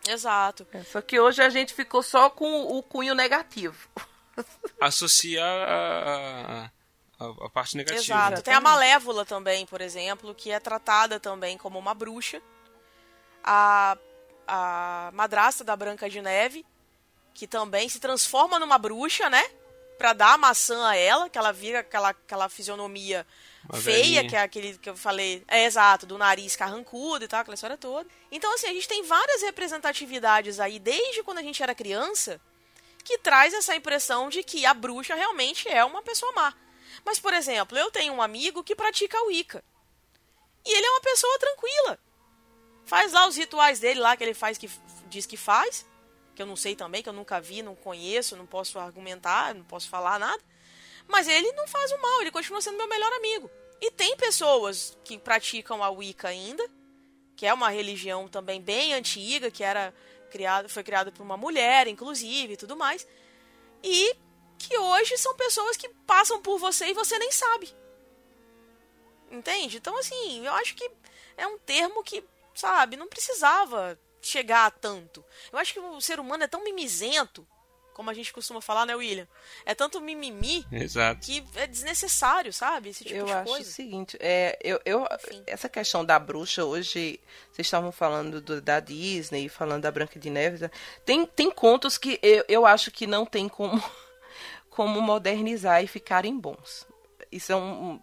[0.07, 0.67] Exato.
[0.71, 3.89] É, só que hoje a gente ficou só com o cunho negativo.
[4.79, 6.65] Associa a,
[7.19, 8.03] a, a, parte negativa.
[8.03, 8.41] Exato.
[8.41, 12.41] Tem a Malévola também, por exemplo, que é tratada também como uma bruxa.
[13.43, 13.97] A,
[14.47, 16.65] a madrasta da Branca de Neve,
[17.33, 19.43] que também se transforma numa bruxa, né?
[19.97, 23.25] Pra dar a maçã a ela, que ela vira aquela, aquela fisionomia
[23.69, 24.29] uma feia, velhinha.
[24.29, 25.43] que é aquele que eu falei.
[25.47, 28.07] É exato, do nariz carrancudo e tal, aquela história toda.
[28.31, 32.39] Então, assim, a gente tem várias representatividades aí, desde quando a gente era criança,
[33.03, 36.53] que traz essa impressão de que a bruxa realmente é uma pessoa má.
[37.03, 39.63] Mas, por exemplo, eu tenho um amigo que pratica Wicca.
[40.65, 41.99] E ele é uma pessoa tranquila.
[42.85, 44.69] Faz lá os rituais dele lá que ele faz que
[45.07, 45.85] diz que faz,
[46.35, 49.63] que eu não sei também, que eu nunca vi, não conheço, não posso argumentar, não
[49.63, 50.41] posso falar nada.
[51.07, 53.49] Mas ele não faz o mal, ele continua sendo meu melhor amigo.
[53.81, 56.67] E tem pessoas que praticam a Wicca ainda,
[57.35, 59.93] que é uma religião também bem antiga, que era
[60.31, 63.07] criado, foi criada por uma mulher, inclusive, e tudo mais.
[63.83, 64.15] E
[64.57, 67.75] que hoje são pessoas que passam por você e você nem sabe.
[69.29, 69.77] Entende?
[69.77, 70.89] Então, assim, eu acho que
[71.37, 75.23] é um termo que, sabe, não precisava chegar a tanto.
[75.51, 77.47] Eu acho que o ser humano é tão mimizento
[77.95, 79.25] como a gente costuma falar, né, William?
[79.65, 81.25] É tanto mimimi Exato.
[81.25, 82.89] que é desnecessário, sabe?
[82.89, 83.69] Esse tipo eu de acho coisa.
[83.69, 85.07] o seguinte, é, eu, eu,
[85.47, 87.21] essa questão da bruxa hoje,
[87.53, 90.69] vocês estavam falando do, da Disney, falando da Branca de Neve,
[91.05, 93.81] tem, tem contos que eu, eu acho que não tem como,
[94.69, 96.85] como modernizar e ficarem bons.
[97.31, 97.97] Isso é um,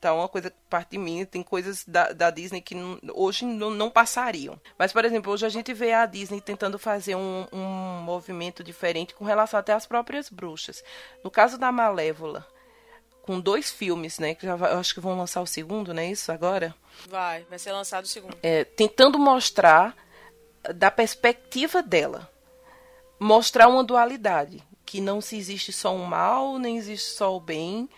[0.00, 3.68] Tá uma coisa parte de mim, tem coisas da, da Disney que não, hoje não,
[3.68, 4.58] não, passariam.
[4.78, 9.14] Mas, por exemplo, hoje a gente vê a Disney tentando fazer um, um movimento diferente
[9.14, 10.82] com relação até às próprias bruxas.
[11.22, 12.46] No caso da Malévola,
[13.20, 14.34] com dois filmes, né?
[14.34, 16.10] Que já vai, eu acho que vão lançar o segundo, né?
[16.10, 16.74] Isso agora?
[17.06, 18.36] Vai, vai ser lançado o segundo.
[18.42, 19.94] É, tentando mostrar
[20.74, 22.30] da perspectiva dela.
[23.18, 24.62] Mostrar uma dualidade.
[24.86, 27.88] Que não se existe só um mal, nem existe só o bem.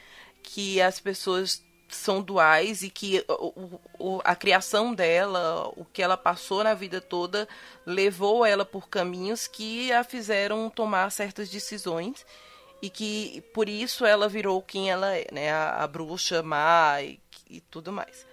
[0.42, 1.62] Que as pessoas
[1.96, 7.00] são duais e que o, o, a criação dela, o que ela passou na vida
[7.00, 7.48] toda,
[7.84, 12.24] levou ela por caminhos que a fizeram tomar certas decisões
[12.80, 15.52] e que por isso ela virou quem ela é, né?
[15.52, 18.26] A, a bruxa má e, e, tudo mais.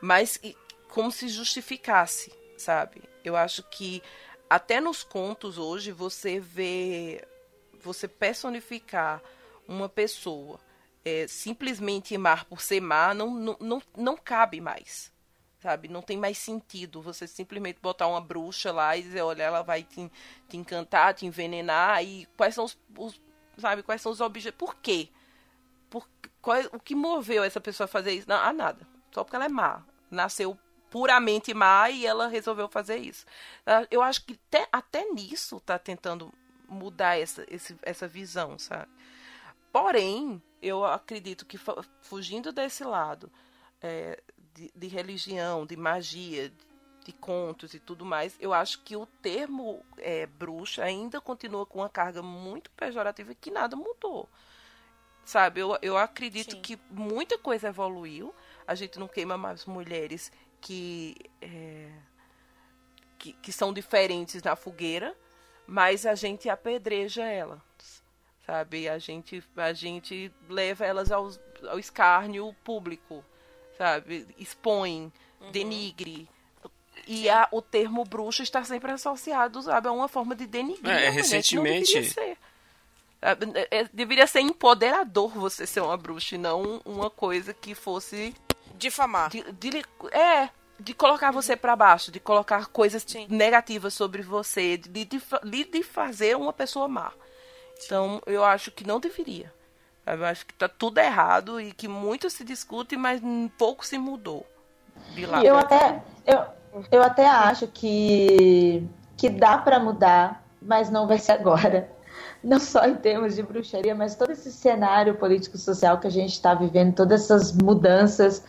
[0.00, 0.56] Mas e,
[0.88, 3.02] como se justificasse, sabe?
[3.22, 4.02] Eu acho que
[4.48, 7.22] até nos contos hoje você vê
[7.82, 9.22] você personificar
[9.68, 10.58] uma pessoa
[11.04, 15.12] é, simplesmente má por ser má não, não, não, não cabe mais.
[15.60, 15.88] sabe?
[15.88, 19.84] Não tem mais sentido você simplesmente botar uma bruxa lá e dizer, olha, ela vai
[19.84, 20.10] te,
[20.48, 23.20] te encantar, te envenenar e quais são os, os
[23.58, 25.08] sabe, quais são os objetos, por quê?
[25.88, 26.08] Por,
[26.40, 28.28] qual, o que moveu essa pessoa a fazer isso?
[28.28, 28.86] Não, ah, nada.
[29.12, 29.82] Só porque ela é má.
[30.10, 30.58] Nasceu
[30.90, 33.24] puramente má e ela resolveu fazer isso.
[33.64, 36.32] Ah, eu acho que até, até nisso tá tentando
[36.68, 38.90] mudar essa, esse, essa visão, sabe?
[39.72, 41.58] Porém, eu acredito que
[42.00, 43.30] fugindo desse lado,
[43.80, 44.22] é,
[44.54, 46.52] de, de religião, de magia,
[47.04, 51.80] de contos e tudo mais, eu acho que o termo é, bruxa ainda continua com
[51.80, 54.28] uma carga muito pejorativa que nada mudou.
[55.24, 56.62] Sabe, eu, eu acredito Sim.
[56.62, 58.34] que muita coisa evoluiu.
[58.66, 61.90] A gente não queima mais mulheres que, é,
[63.18, 65.16] que, que são diferentes na fogueira,
[65.66, 67.60] mas a gente apedreja elas.
[68.46, 71.30] Sabe, a gente, a gente leva elas ao,
[71.68, 73.24] ao escárnio público
[73.82, 74.26] sabe?
[74.38, 75.50] Expõe, uhum.
[75.50, 76.28] denigre.
[77.06, 80.94] E a, o termo bruxo está sempre associado, sabe, a uma forma de denigrir.
[80.94, 81.92] É, recentemente.
[81.94, 82.38] Deveria ser.
[83.20, 88.34] É, é, deveria ser empoderador você ser uma bruxa e não uma coisa que fosse.
[88.76, 89.30] Difamar.
[89.30, 93.26] De, de, é, de colocar você para baixo, de colocar coisas Sim.
[93.28, 97.12] negativas sobre você, de, de, de, fazer uma pessoa má.
[97.84, 99.52] Então, eu acho que não deveria.
[100.06, 103.20] Eu acho que tá tudo errado e que muito se discute, mas
[103.56, 104.44] pouco se mudou.
[105.14, 106.44] De lá eu até eu,
[106.90, 111.90] eu até acho que que dá para mudar, mas não vai ser agora.
[112.44, 116.54] Não só em termos de bruxaria, mas todo esse cenário político-social que a gente está
[116.54, 118.44] vivendo, todas essas mudanças.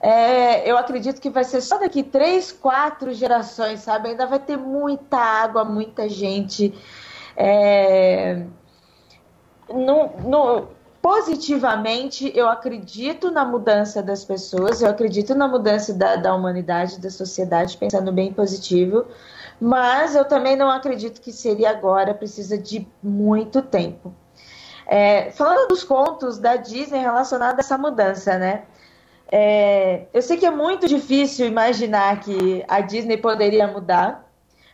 [0.00, 4.10] É, eu acredito que vai ser só daqui três, quatro gerações, sabe?
[4.10, 6.72] Ainda vai ter muita água, muita gente.
[7.36, 8.46] É,
[11.02, 17.10] positivamente, eu acredito na mudança das pessoas, eu acredito na mudança da, da humanidade, da
[17.10, 19.06] sociedade, pensando bem positivo,
[19.60, 24.14] mas eu também não acredito que seria agora, precisa de muito tempo.
[24.86, 28.62] É, falando dos contos da Disney relacionados a essa mudança, né?
[29.30, 34.30] É, eu sei que é muito difícil imaginar que a Disney poderia mudar,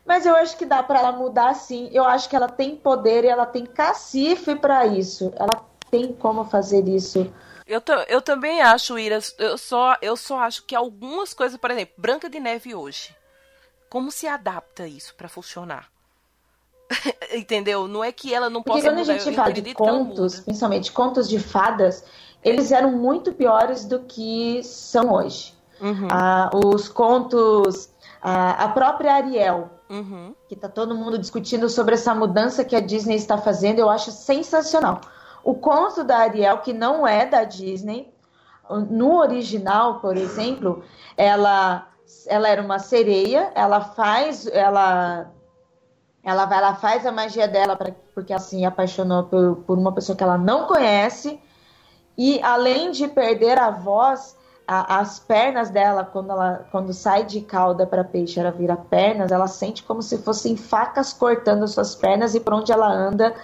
[0.08, 1.90] mas eu acho que dá para ela mudar sim.
[1.92, 5.30] Eu acho que ela tem poder e ela tem cacife para isso.
[5.36, 7.30] Ela tem como fazer isso.
[7.66, 11.94] Eu, eu também acho, Ira, eu só, eu só acho que algumas coisas, por exemplo,
[11.98, 13.14] Branca de Neve hoje.
[13.90, 15.90] Como se adapta isso para funcionar?
[17.30, 17.86] Entendeu?
[17.86, 20.90] Não é que ela não Porque possa quando mudar, a gente fala de contos, principalmente
[20.90, 22.02] contos de fadas,
[22.42, 25.54] eles eram muito piores do que são hoje.
[25.78, 26.08] Uhum.
[26.10, 27.90] Ah, os contos,
[28.22, 30.34] ah, a própria Ariel, uhum.
[30.48, 34.10] que está todo mundo discutindo sobre essa mudança que a Disney está fazendo, eu acho
[34.10, 35.00] sensacional.
[35.42, 38.12] O conto da Ariel, que não é da Disney,
[38.90, 40.82] no original, por exemplo,
[41.16, 41.88] ela,
[42.26, 45.30] ela era uma sereia, ela faz, ela,
[46.22, 50.16] ela vai, ela faz a magia dela pra, porque se apaixonou por, por uma pessoa
[50.16, 51.40] que ela não conhece
[52.16, 54.36] e além de perder a voz,
[54.68, 59.32] a, as pernas dela, quando ela quando sai de cauda para peixe, ela vira pernas,
[59.32, 63.34] ela sente como se fossem facas cortando suas pernas e por onde ela anda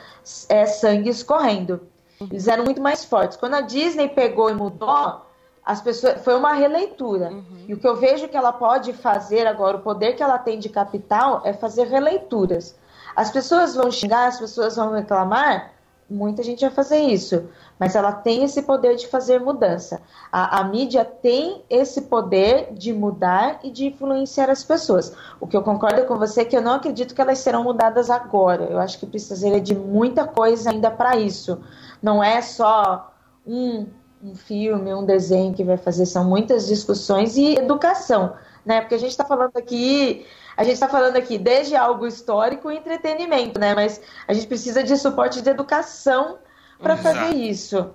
[0.50, 1.80] é sangue escorrendo.
[2.20, 3.38] Eles eram muito mais fortes.
[3.38, 5.22] Quando a Disney pegou e mudou,
[5.64, 7.30] as pessoas foi uma releitura.
[7.30, 7.64] Uhum.
[7.68, 10.58] E o que eu vejo que ela pode fazer agora, o poder que ela tem
[10.58, 12.76] de capital é fazer releituras.
[13.16, 15.72] As pessoas vão xingar, as pessoas vão reclamar,
[16.08, 17.48] muita gente vai fazer isso,
[17.78, 20.02] mas ela tem esse poder de fazer mudança.
[20.30, 25.14] A, a, mídia tem esse poder de mudar e de influenciar as pessoas.
[25.40, 28.10] O que eu concordo com você é que eu não acredito que elas serão mudadas
[28.10, 28.64] agora.
[28.64, 31.60] Eu acho que precisaria de muita coisa ainda para isso.
[32.02, 33.12] Não é só
[33.46, 33.86] um,
[34.22, 38.34] um filme, um desenho que vai fazer, são muitas discussões e educação,
[38.64, 38.80] né?
[38.80, 40.26] Porque a gente está falando aqui
[40.56, 43.74] a gente está falando aqui desde algo histórico e entretenimento, né?
[43.74, 46.38] Mas a gente precisa de suporte de educação
[46.78, 47.94] para fazer isso.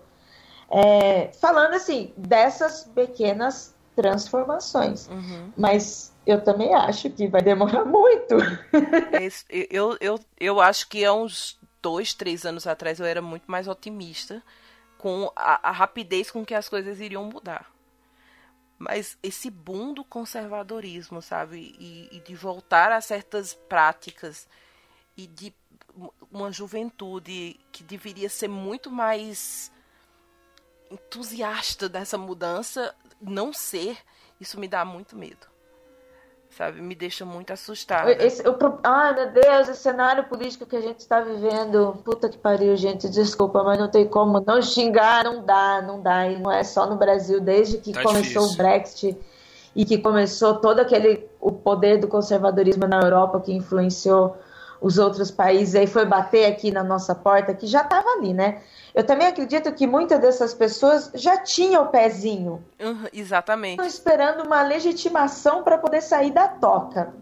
[0.70, 5.08] É, falando assim, dessas pequenas transformações.
[5.08, 5.52] Uhum.
[5.58, 8.36] Mas eu também acho que vai demorar muito.
[9.50, 13.68] eu, eu, eu acho que há uns dois, três anos atrás eu era muito mais
[13.68, 14.44] otimista
[14.98, 17.66] com a, a rapidez com que as coisas iriam mudar
[18.80, 21.76] mas esse boom do conservadorismo, sabe?
[21.78, 24.48] E, e, de voltar a certas práticas
[25.18, 25.54] e de
[26.32, 29.70] uma juventude que deveria ser muito mais
[30.90, 33.98] entusiasta dessa mudança, não ser,
[34.40, 35.59] isso me dá muito medo
[36.60, 36.82] sabe?
[36.82, 38.12] Me deixa muito assustada.
[38.12, 42.38] Esse, eu, ai, meu Deus, esse cenário político que a gente está vivendo, puta que
[42.38, 46.28] pariu, gente, desculpa, mas não tem como não xingar, não dá, não dá.
[46.28, 48.44] E não é só no Brasil, desde que tá começou difícil.
[48.44, 49.18] o Brexit.
[49.74, 54.36] e que começou todo aquele o poder do conservadorismo na Europa que influenciou
[54.82, 58.62] os outros países aí foi bater aqui na nossa porta, que já estava ali, né?
[59.00, 62.62] Eu também acredito que muitas dessas pessoas já tinham o pezinho.
[62.78, 63.80] Uhum, exatamente.
[63.80, 67.14] Estão esperando uma legitimação para poder sair da toca.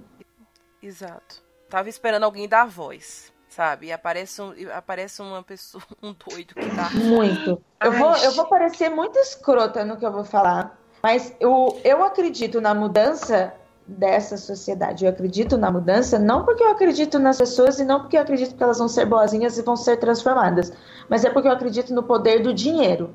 [0.82, 1.44] Exato.
[1.70, 3.86] Tava esperando alguém dar voz, sabe?
[3.86, 6.90] E aparece, um, aparece uma pessoa, um doido que tá.
[6.96, 7.62] Muito.
[7.80, 12.04] Eu vou, eu vou parecer muito escrota no que eu vou falar, mas eu, eu
[12.04, 13.54] acredito na mudança
[13.88, 15.06] dessa sociedade.
[15.06, 18.56] Eu acredito na mudança, não porque eu acredito nas pessoas e não porque eu acredito
[18.56, 20.74] que elas vão ser boazinhas e vão ser transformadas,
[21.08, 23.10] mas é porque eu acredito no poder do dinheiro.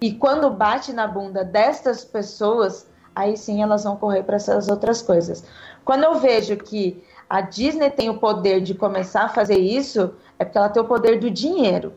[0.00, 5.02] E quando bate na bunda destas pessoas, aí sim elas vão correr para essas outras
[5.02, 5.44] coisas.
[5.84, 10.44] Quando eu vejo que a Disney tem o poder de começar a fazer isso, é
[10.44, 11.92] porque ela tem o poder do dinheiro.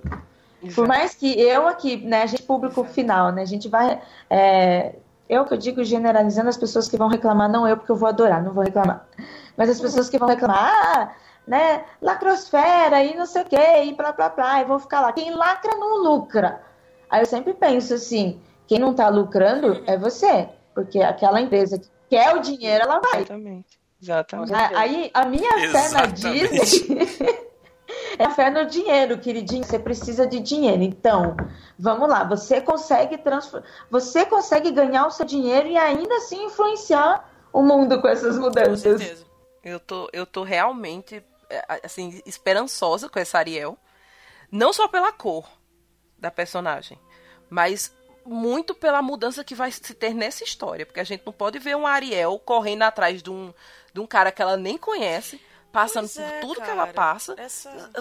[0.73, 4.95] Por mais que eu aqui, né, a gente público final, né, a gente vai é,
[5.27, 8.07] eu que eu digo generalizando as pessoas que vão reclamar, não eu, porque eu vou
[8.07, 9.07] adorar, não vou reclamar.
[9.57, 11.15] Mas as pessoas que vão reclamar, ah,
[11.47, 15.11] né, lacrosfera e não sei o quê, e blá blá blá, e vão ficar lá.
[15.13, 16.61] Quem lacra não lucra.
[17.09, 20.49] Aí eu sempre penso assim, quem não tá lucrando é você.
[20.73, 23.21] Porque aquela empresa que quer o dinheiro, ela vai.
[23.21, 23.79] Exatamente.
[24.01, 24.53] Exatamente.
[24.53, 25.71] Aí a minha Exatamente.
[25.71, 27.39] fé na Disney
[28.17, 29.63] É a fé no dinheiro, queridinho.
[29.63, 30.83] Você precisa de dinheiro.
[30.83, 31.35] Então,
[31.77, 32.23] vamos lá.
[32.23, 33.63] Você consegue transfer...
[33.89, 38.83] você consegue ganhar o seu dinheiro e ainda assim influenciar o mundo com essas mudanças.
[38.83, 39.25] Com certeza.
[39.63, 43.77] Eu tô, eu tô realmente é, assim esperançosa com essa Ariel,
[44.51, 45.47] não só pela cor
[46.17, 46.99] da personagem,
[47.49, 47.93] mas
[48.25, 51.75] muito pela mudança que vai se ter nessa história, porque a gente não pode ver
[51.75, 53.53] um Ariel correndo atrás de um,
[53.93, 55.39] de um cara que ela nem conhece
[55.75, 57.91] passando por é, tudo cara, que ela passa, essa...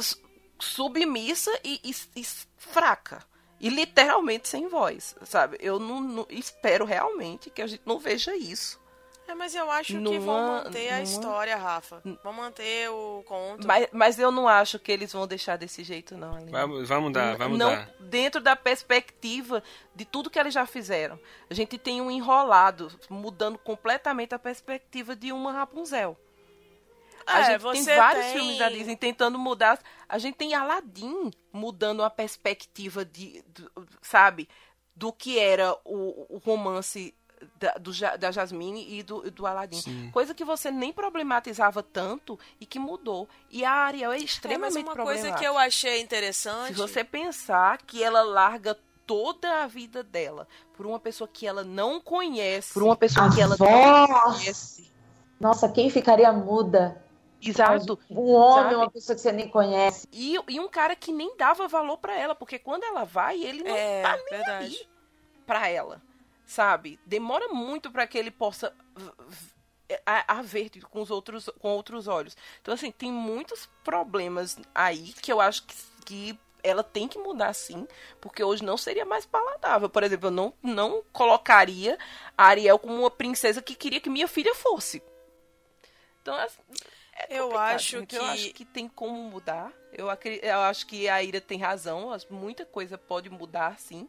[0.60, 2.24] submissa e, e, e,
[2.56, 3.24] fraca.
[3.60, 5.56] E literalmente sem voz, sabe?
[5.60, 8.80] Eu não, não, espero realmente que a gente não veja isso.
[9.26, 10.96] É, mas eu acho numa, que vão manter numa...
[10.96, 12.02] a história, Rafa.
[12.22, 13.66] Vão manter o conto.
[13.66, 16.34] Mas, mas eu não acho que eles vão deixar desse jeito, não.
[16.34, 16.50] Ali.
[16.50, 17.94] Vai, vai mudar, vai mudar.
[17.98, 19.62] Não, dentro da perspectiva
[19.94, 21.18] de tudo que eles já fizeram.
[21.48, 26.18] A gente tem um enrolado, mudando completamente a perspectiva de uma Rapunzel.
[27.26, 28.34] A é, gente tem vários tem...
[28.34, 29.78] filmes da Disney tentando mudar.
[30.08, 33.68] A gente tem Aladdin mudando a perspectiva de, de
[34.02, 34.48] sabe,
[34.94, 37.14] do que era o, o romance
[37.58, 39.80] da, do, da Jasmine e do, do Aladdin.
[39.80, 40.10] Sim.
[40.12, 43.28] Coisa que você nem problematizava tanto e que mudou.
[43.50, 46.68] E a Ariel é extremamente é, mas uma coisa que eu achei interessante.
[46.68, 51.62] Se você pensar que ela larga toda a vida dela por uma pessoa que ela
[51.62, 54.92] não conhece, por uma pessoa a que ela não conhece.
[55.38, 57.03] Nossa, quem ficaria muda
[57.51, 57.99] Exato.
[58.11, 58.74] Um homem, sabe?
[58.74, 60.09] uma pessoa que você nem conhece.
[60.12, 63.62] E, e um cara que nem dava valor para ela, porque quando ela vai, ele
[63.62, 64.64] não é, tá nem verdade.
[64.64, 64.88] aí
[65.47, 66.03] pra ela,
[66.47, 66.99] sabe?
[67.05, 68.74] Demora muito para que ele possa
[70.07, 72.36] a, a, ver com os outros com outros olhos.
[72.61, 75.74] Então assim, tem muitos problemas aí que eu acho que,
[76.05, 77.86] que ela tem que mudar sim,
[78.20, 79.88] porque hoje não seria mais palatável.
[79.88, 81.99] Por exemplo, eu não, não colocaria
[82.36, 85.03] a Ariel como uma princesa que queria que minha filha fosse.
[86.22, 86.62] Então, assim,
[87.14, 89.72] é eu acho que eu acho que tem como mudar.
[89.92, 92.10] Eu, acredito, eu acho que a Ira tem razão.
[92.28, 94.08] Muita coisa pode mudar, sim.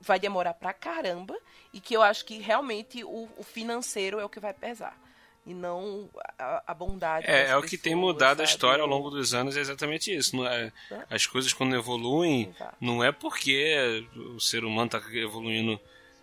[0.00, 1.36] Vai demorar pra caramba.
[1.72, 4.98] E que eu acho que realmente o, o financeiro é o que vai pesar.
[5.46, 6.08] E não
[6.38, 7.26] a, a bondade.
[7.28, 8.42] É, é o que tem mudado sabe?
[8.42, 10.36] a história ao longo dos anos, é exatamente isso.
[10.36, 10.72] Não é,
[11.10, 12.76] as coisas quando evoluem, Exato.
[12.80, 15.78] não é porque o ser humano está evoluindo.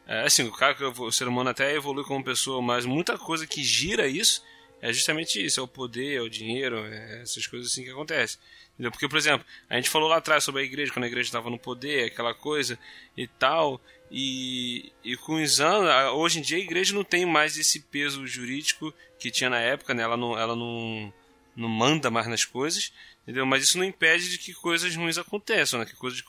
[0.07, 3.63] É, assim, o, cara, o ser humano até evolui como pessoa, mas muita coisa que
[3.63, 4.43] gira isso
[4.81, 8.39] é justamente isso, é o poder, é o dinheiro, é essas coisas assim que acontecem.
[8.73, 8.91] Entendeu?
[8.91, 11.49] Porque, por exemplo, a gente falou lá atrás sobre a igreja, quando a igreja estava
[11.49, 12.79] no poder, aquela coisa
[13.15, 13.79] e tal,
[14.09, 18.25] e, e com os anos, hoje em dia a igreja não tem mais esse peso
[18.25, 20.03] jurídico que tinha na época, né?
[20.03, 21.13] ela, não, ela não,
[21.55, 22.91] não manda mais nas coisas,
[23.23, 23.45] entendeu?
[23.45, 25.85] mas isso não impede de que coisas ruins aconteçam, né?
[25.85, 26.25] que coisas de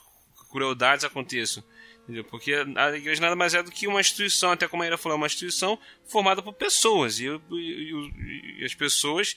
[0.50, 1.64] crueldades aconteçam.
[2.02, 2.24] Entendeu?
[2.24, 5.16] Porque a igreja nada mais é do que uma instituição, até como a Ira falou,
[5.16, 7.20] uma instituição formada por pessoas.
[7.20, 9.36] E, e, e as pessoas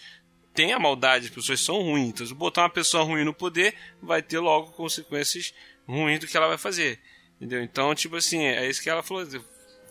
[0.53, 2.09] têm a maldade, as pessoas são ruins.
[2.09, 5.53] Então, se botar uma pessoa ruim no poder, vai ter logo consequências
[5.87, 6.99] ruins do que ela vai fazer.
[7.35, 7.61] Entendeu?
[7.61, 9.25] Então, tipo assim, é isso que ela falou.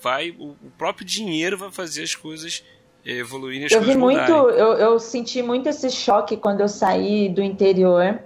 [0.02, 2.64] Vai, o, próprio dinheiro vai fazer as coisas
[3.04, 3.66] evoluírem.
[3.66, 7.42] As eu coisas vi muito, eu, eu senti muito esse choque quando eu saí do
[7.42, 8.20] interior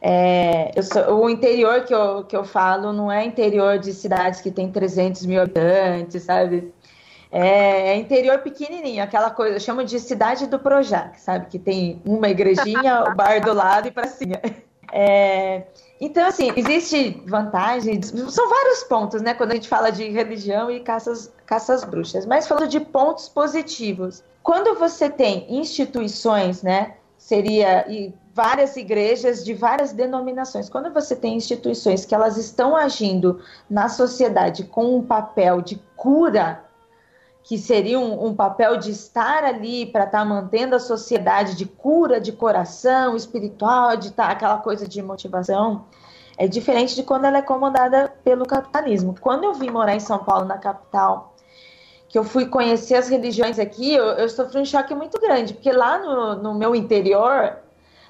[0.00, 4.50] é, sou, o interior que eu, que eu falo não é interior de cidades que
[4.50, 6.72] tem 300 mil habitantes, sabe?
[7.30, 11.46] É, é interior pequenininho, aquela coisa, eu chamo de cidade do Projac, sabe?
[11.46, 14.40] Que tem uma igrejinha, o bar do lado e pracinha.
[14.92, 15.62] É,
[16.00, 20.80] então, assim, existe vantagem, são vários pontos, né, quando a gente fala de religião e
[20.80, 24.24] caças, caças bruxas, mas falando de pontos positivos.
[24.42, 30.70] Quando você tem instituições, né, seria e várias igrejas de várias denominações.
[30.70, 36.64] Quando você tem instituições que elas estão agindo na sociedade com um papel de cura,
[37.42, 41.66] que seria um, um papel de estar ali para estar tá mantendo a sociedade de
[41.66, 45.84] cura de coração espiritual, de tá, aquela coisa de motivação,
[46.38, 49.14] é diferente de quando ela é comandada pelo capitalismo.
[49.20, 51.29] Quando eu vim morar em São Paulo, na capital,
[52.10, 55.72] que eu fui conhecer as religiões aqui, eu, eu sofri um choque muito grande, porque
[55.72, 57.56] lá no, no meu interior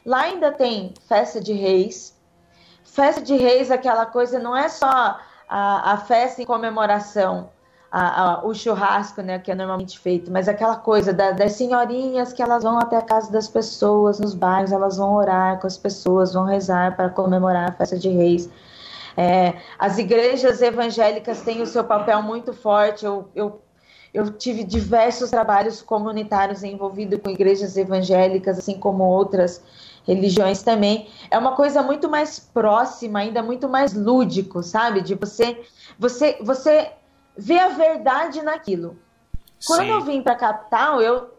[0.05, 2.16] Lá ainda tem festa de reis.
[2.84, 7.51] Festa de reis, aquela coisa, não é só a, a festa em comemoração,
[7.92, 12.32] a, a, o churrasco, né, que é normalmente feito, mas aquela coisa da, das senhorinhas
[12.32, 15.76] que elas vão até a casa das pessoas, nos bairros, elas vão orar com as
[15.76, 18.48] pessoas, vão rezar para comemorar a festa de reis.
[19.16, 23.05] É, as igrejas evangélicas têm o seu papel muito forte.
[23.05, 23.61] Eu, eu,
[24.12, 29.62] eu tive diversos trabalhos comunitários envolvidos com igrejas evangélicas, assim como outras
[30.06, 35.02] religiões também, é uma coisa muito mais próxima, ainda muito mais lúdico, sabe?
[35.02, 35.61] De você,
[35.98, 36.90] você, você
[37.36, 38.98] ver a verdade naquilo.
[39.66, 39.90] Quando Sim.
[39.90, 41.30] eu vim para a capital, eu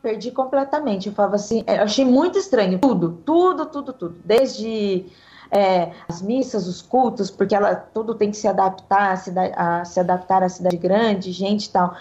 [0.00, 1.08] perdi completamente.
[1.08, 5.06] Eu falava assim, eu achei muito estranho tudo, tudo, tudo, tudo, desde
[5.50, 9.18] é, as missas, os cultos, porque ela tudo tem que se adaptar
[9.56, 11.96] a, a se adaptar à cidade grande, gente e tal.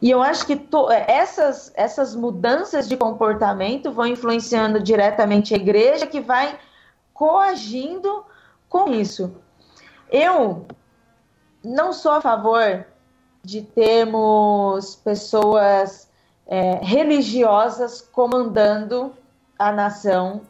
[0.00, 5.56] E eu acho que to, é, essas, essas mudanças de comportamento vão influenciando diretamente a
[5.56, 6.58] igreja, que vai
[7.12, 8.24] coagindo
[8.68, 9.34] com isso.
[10.10, 10.66] Eu
[11.64, 12.86] não sou a favor
[13.42, 16.08] de termos pessoas
[16.46, 19.12] é, religiosas comandando
[19.58, 20.42] a nação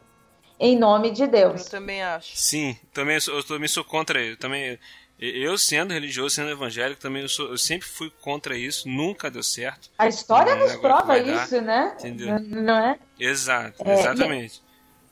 [0.59, 1.65] em nome de Deus.
[1.65, 2.37] Eu também acho.
[2.37, 4.21] Sim, também eu, eu também sou contra.
[4.23, 4.79] Eu também
[5.21, 9.43] eu, sendo religioso, sendo evangélico, também eu, sou, eu sempre fui contra isso, nunca deu
[9.43, 9.91] certo.
[9.99, 11.97] A história nos prova isso, né?
[11.99, 12.39] Entendeu?
[12.39, 12.99] Não é?
[13.19, 14.63] Exato, é, exatamente.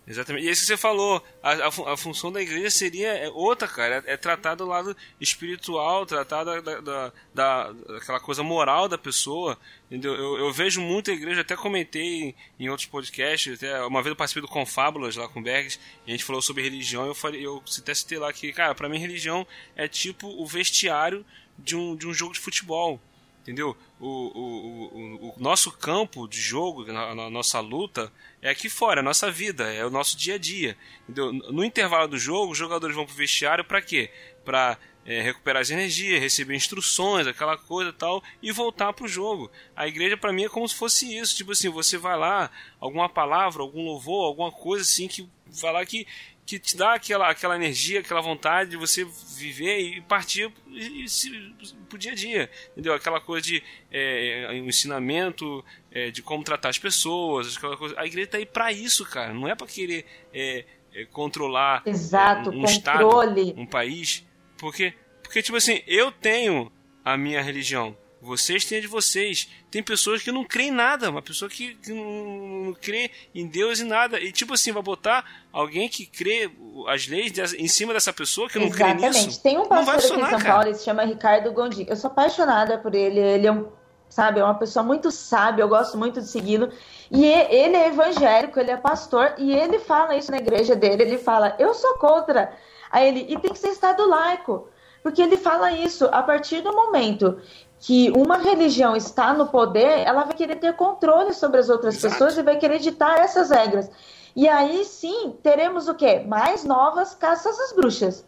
[0.06, 0.46] Exatamente.
[0.46, 4.04] E isso que você falou, a, a, a, função da igreja seria é outra, cara.
[4.06, 9.58] É, é tratar do lado espiritual, tratar da, da, da, daquela coisa moral da pessoa.
[9.86, 10.14] Entendeu?
[10.14, 14.16] Eu, eu vejo muita igreja, até comentei em, em, outros podcasts, até uma vez eu
[14.16, 17.44] participei do Confábulas lá com o Bergs, e a gente falou sobre religião, eu falei,
[17.44, 19.46] eu até citei lá que, cara, pra mim religião
[19.76, 21.24] é tipo o vestiário
[21.58, 23.00] de um, de um jogo de futebol
[23.46, 23.76] entendeu?
[24.00, 28.98] O, o, o, o, nosso campo de jogo, a, a, nossa luta, é aqui fora,
[28.98, 30.76] é a nossa vida, é o nosso dia a dia.
[31.08, 31.32] Entendeu?
[31.32, 34.10] No intervalo do jogo, os jogadores vão pro vestiário para quê?
[34.44, 34.76] Para
[35.06, 39.48] é, recuperar as energias, receber instruções, aquela coisa tal, e voltar pro jogo.
[39.76, 43.08] A igreja para mim é como se fosse isso, tipo assim, você vai lá, alguma
[43.08, 45.28] palavra, algum louvor, alguma coisa assim que
[45.62, 46.06] lá que
[46.46, 49.04] que te dá aquela, aquela energia, aquela vontade de você
[49.36, 52.94] viver e partir e, e, pro dia a dia, entendeu?
[52.94, 57.98] Aquela coisa de é, um ensinamento é, de como tratar as pessoas, aquela coisa.
[57.98, 59.34] A igreja tá aí para isso, cara.
[59.34, 63.08] Não é para querer é, é, controlar Exato, um, um estado,
[63.56, 64.24] um país,
[64.56, 64.94] porque
[65.24, 66.70] porque tipo assim, eu tenho
[67.04, 69.48] a minha religião vocês têm a de vocês.
[69.70, 71.10] Tem pessoas que não creem em nada.
[71.10, 74.18] Uma pessoa que, que não, não, crê em Deus e nada.
[74.18, 76.50] E tipo assim, vai botar alguém que crê
[76.88, 79.10] as leis em cima dessa pessoa que não Exatamente.
[79.10, 79.42] crê nisso.
[79.42, 81.86] Tem um pastor aqui em São Paulo, ele se chama Ricardo Gondi.
[81.88, 83.20] Eu sou apaixonada por ele.
[83.20, 83.68] Ele é um,
[84.08, 85.62] sabe, é uma pessoa muito sábia.
[85.62, 86.70] Eu gosto muito de segui-lo.
[87.10, 89.34] E ele é evangélico, ele é pastor.
[89.36, 91.02] E ele fala isso na igreja dele.
[91.02, 92.52] Ele fala, eu sou contra.
[92.90, 94.68] Aí ele, e tem que ser Estado laico.
[95.02, 97.40] Porque ele fala isso a partir do momento
[97.86, 102.14] que uma religião está no poder, ela vai querer ter controle sobre as outras Exato.
[102.14, 103.88] pessoas e vai querer ditar essas regras.
[104.34, 106.18] E aí sim, teremos o quê?
[106.26, 108.26] Mais novas caças às bruxas.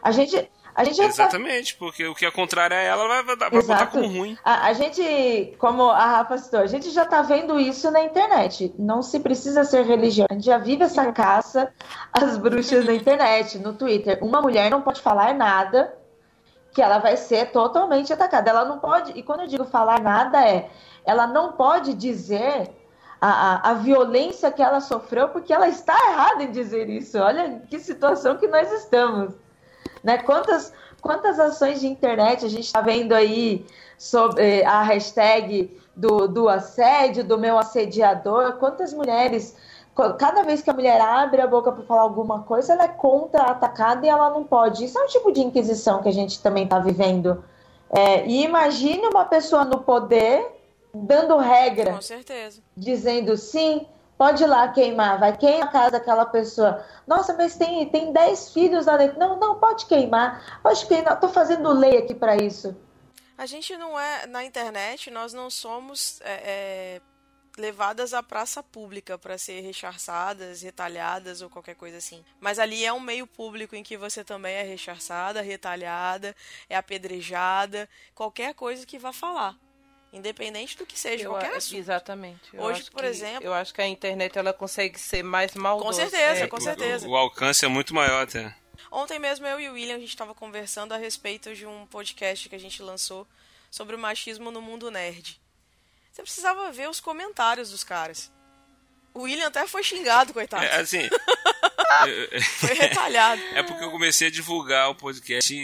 [0.00, 1.80] A gente, a gente Exatamente, tá...
[1.80, 4.38] porque o que é contrário a ela vai, vai, vai botar como ruim.
[4.44, 8.72] A, a, gente, como a Rafa citou, a gente já está vendo isso na internet.
[8.78, 10.28] Não se precisa ser religião.
[10.30, 11.74] A gente já vive essa caça
[12.12, 14.20] às bruxas na internet, no Twitter.
[14.22, 15.92] Uma mulher não pode falar nada
[16.72, 18.50] que ela vai ser totalmente atacada.
[18.50, 20.70] Ela não pode, e quando eu digo falar nada, é
[21.04, 22.70] ela não pode dizer
[23.20, 27.18] a, a, a, violência que ela sofreu, porque ela está errada em dizer isso.
[27.18, 29.34] Olha que situação que nós estamos.
[30.02, 30.18] Né?
[30.18, 33.66] Quantas, quantas ações de internet a gente está vendo aí
[33.98, 38.54] sobre a hashtag do, do assédio, do meu assediador?
[38.54, 39.56] Quantas mulheres
[40.18, 44.06] cada vez que a mulher abre a boca para falar alguma coisa, ela é contra-atacada
[44.06, 44.84] e ela não pode.
[44.84, 47.44] Isso é um tipo de inquisição que a gente também está vivendo.
[47.90, 50.46] É, e imagine uma pessoa no poder
[50.94, 51.92] dando regra.
[51.94, 52.62] Com certeza.
[52.74, 53.86] Dizendo sim,
[54.16, 56.84] pode ir lá queimar, vai queimar a casa daquela pessoa.
[57.06, 59.18] Nossa, mas tem, tem 10 filhos lá dentro.
[59.18, 61.14] Não, não, pode queimar, pode queimar.
[61.14, 62.74] Estou fazendo lei aqui para isso.
[63.36, 67.00] A gente não é, na internet, nós não somos é, é,
[67.56, 72.24] levadas à praça pública para ser recharçadas, retalhadas ou qualquer coisa assim.
[72.40, 76.34] Mas ali é um meio público em que você também é recharçada, retalhada,
[76.68, 79.56] é apedrejada, qualquer coisa que vá falar.
[80.12, 81.78] Independente do que seja, Eu qualquer assunto.
[81.78, 82.54] Exatamente.
[82.54, 85.86] Eu Hoje, por que- exemplo- Eu acho que a internet ela consegue ser mais maldosa.
[85.86, 87.08] Com certeza, É, com O- certeza.
[87.08, 88.54] O, o alcance é muito maior até.
[88.90, 92.46] Ontem mesmo eu e o William a gente estava conversando a respeito de um podcast
[92.48, 93.26] que a gente lançou
[93.70, 95.40] sobre o machismo no mundo nerd.
[96.12, 98.30] Você precisava ver os comentários dos caras.
[99.14, 100.64] O William até foi xingado, coitado.
[100.64, 101.08] É, assim,
[102.58, 103.42] Foi retalhado.
[103.54, 105.54] é porque eu comecei a divulgar o podcast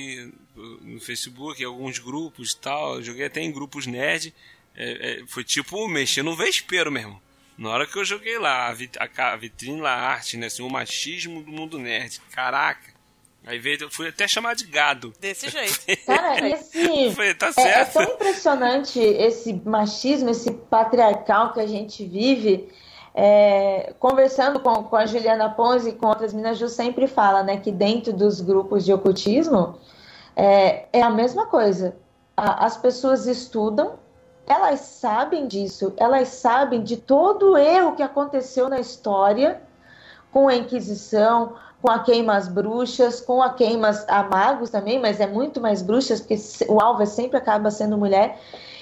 [0.55, 3.03] no Facebook, em alguns grupos e tal.
[3.03, 4.35] Joguei até em grupos nerd.
[4.75, 7.21] É, é, foi tipo mexer no vespeiro mesmo.
[7.57, 10.47] Na hora que eu joguei lá, a vitrine lá, a arte, né?
[10.47, 12.21] Assim, o machismo do mundo nerd.
[12.31, 12.98] Caraca.
[13.47, 15.13] Aí veio, eu fui até chamar de gado.
[15.21, 15.79] Desse jeito.
[16.05, 17.05] Cara, e esse.
[17.05, 22.69] Eu falei, tá É, é tão impressionante esse machismo, esse patriarcal que a gente vive.
[23.15, 27.43] É, conversando com, com a Juliana Ponzi e com outras meninas, a Ju sempre fala
[27.43, 29.79] né, que dentro dos grupos de ocultismo
[30.37, 31.97] é, é a mesma coisa.
[32.37, 33.95] A- as pessoas estudam,
[34.47, 39.61] elas sabem disso, elas sabem de todo o erro que aconteceu na história
[40.31, 45.21] com a Inquisição, com a queima às bruxas, com a queima a magos também, mas
[45.21, 46.37] é muito mais bruxas, porque
[46.69, 48.41] o alvo é sempre acaba sendo mulher.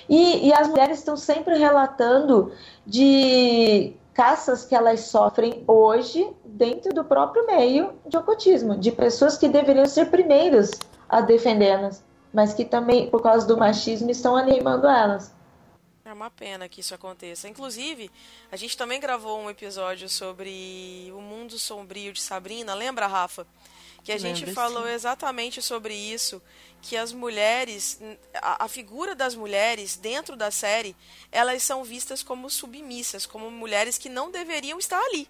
[0.08, 2.52] E, e as mulheres estão sempre relatando
[2.86, 9.46] de caças que elas sofrem hoje dentro do próprio meio de ocultismo, de pessoas que
[9.46, 10.70] deveriam ser primeiros
[11.06, 15.35] a defendê-las, mas que também, por causa do machismo, estão animando elas.
[16.06, 17.48] É uma pena que isso aconteça.
[17.48, 18.08] Inclusive,
[18.52, 22.74] a gente também gravou um episódio sobre o mundo sombrio de Sabrina.
[22.74, 23.44] Lembra, Rafa?
[24.04, 24.90] Que a gente Lembro, falou sim.
[24.90, 26.40] exatamente sobre isso,
[26.80, 27.98] que as mulheres,
[28.34, 30.94] a, a figura das mulheres dentro da série,
[31.32, 35.28] elas são vistas como submissas, como mulheres que não deveriam estar ali.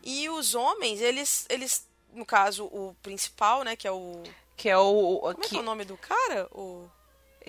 [0.00, 4.22] E os homens, eles, eles, no caso, o principal, né, que é o
[4.56, 5.18] Que é o.
[5.18, 6.46] como é Que, é o nome do cara?
[6.52, 6.88] O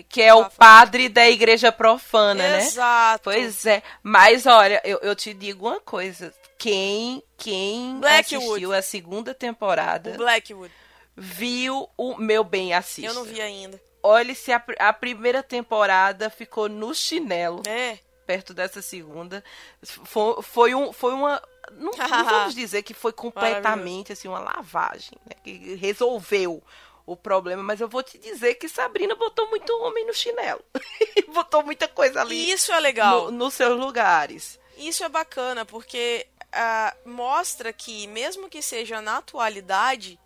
[0.10, 2.64] que é o padre da igreja profana, né?
[2.64, 3.24] Exato.
[3.26, 6.34] Pois é, mas olha, eu, eu te digo uma coisa.
[6.58, 8.46] Quem, quem Blackwood.
[8.46, 10.72] assistiu a segunda temporada O Blackwood.
[11.16, 13.10] viu o meu bem assista.
[13.12, 13.80] Eu não vi ainda.
[14.02, 17.98] Olha se a, a primeira temporada ficou no chinelo É.
[18.26, 19.44] perto dessa segunda.
[19.84, 21.42] Foi, foi, um, foi uma.
[21.72, 25.36] Não, não vamos dizer que foi completamente assim, uma lavagem, né?
[25.44, 26.62] Que resolveu
[27.06, 30.64] o problema, mas eu vou te dizer que Sabrina botou muito homem no chinelo.
[31.34, 33.26] botou muita coisa ali isso é legal.
[33.26, 34.60] no- nos seus lugares.
[34.78, 40.20] Isso é bacana, porque ah, mostra que, mesmo que seja na atualidade,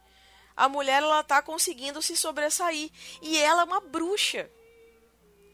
[0.55, 2.89] a mulher ela tá conseguindo se sobressair.
[3.21, 4.49] E ela é uma bruxa.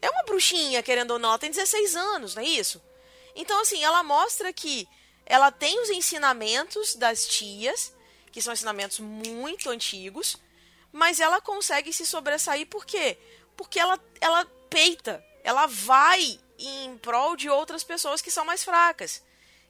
[0.00, 1.30] É uma bruxinha, querendo ou não.
[1.30, 2.82] Ela tem 16 anos, não é isso?
[3.34, 4.86] Então, assim, ela mostra que
[5.26, 7.94] ela tem os ensinamentos das tias,
[8.30, 10.36] que são ensinamentos muito antigos,
[10.94, 13.18] mas ela consegue se sobressair por quê?
[13.56, 19.20] Porque ela, ela peita, ela vai em prol de outras pessoas que são mais fracas.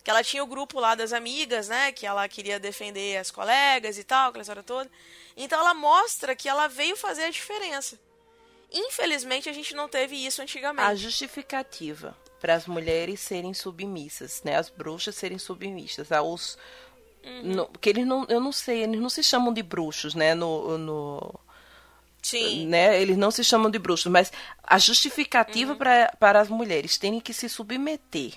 [0.05, 1.93] Que ela tinha o grupo lá das amigas, né?
[1.93, 4.91] Que ela queria defender as colegas e tal, aquela história toda.
[5.35, 7.99] Então ela mostra que ela veio fazer a diferença.
[8.71, 10.87] Infelizmente a gente não teve isso antigamente.
[10.87, 14.57] A justificativa para as mulheres serem submissas, né?
[14.57, 16.59] As bruxas serem submissas aos
[17.43, 20.35] no- que eles não, eu não sei, eles não se chamam de bruxos, né?
[20.35, 21.41] No, no
[22.23, 22.67] Sim.
[22.67, 23.01] né?
[23.01, 27.33] Eles não se chamam de bruxos, mas a justificativa pra para as mulheres terem que
[27.35, 28.35] se submeter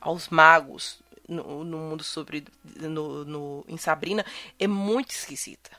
[0.00, 2.44] aos magos no, no mundo sobre
[2.80, 4.24] no, no- em Sabrina
[4.58, 5.70] é muito esquisita.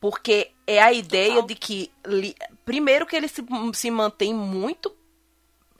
[0.00, 1.46] Porque é a ideia Total.
[1.46, 3.42] de que li- primeiro que ele se,
[3.74, 4.94] se mantém muito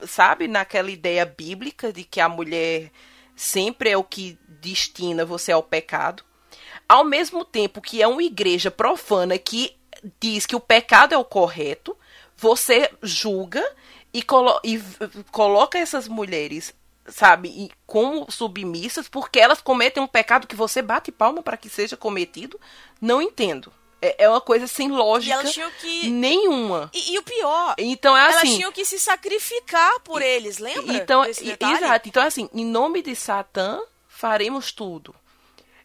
[0.05, 2.91] sabe, naquela ideia bíblica de que a mulher
[3.39, 6.25] sempre é o que destina você ao pecado,
[6.89, 9.77] ao mesmo tempo que é uma igreja profana que
[10.19, 11.97] diz que o pecado é o correto,
[12.35, 13.63] você julga
[14.13, 14.77] e, colo e
[15.31, 16.75] coloca essas mulheres,
[17.07, 21.95] sabe, como submissas porque elas cometem um pecado que você bate palma para que seja
[21.95, 22.59] cometido.
[22.99, 23.71] Não entendo.
[24.01, 26.09] É, é uma coisa sem E lógica elas tinham que.
[26.09, 26.89] nenhuma.
[26.93, 28.55] E, e o pior, Então é elas assim.
[28.57, 30.93] tinham que se sacrificar por eles, lembra?
[30.95, 32.07] Então, e- exato.
[32.07, 35.13] Então, assim, em nome de Satã, faremos tudo.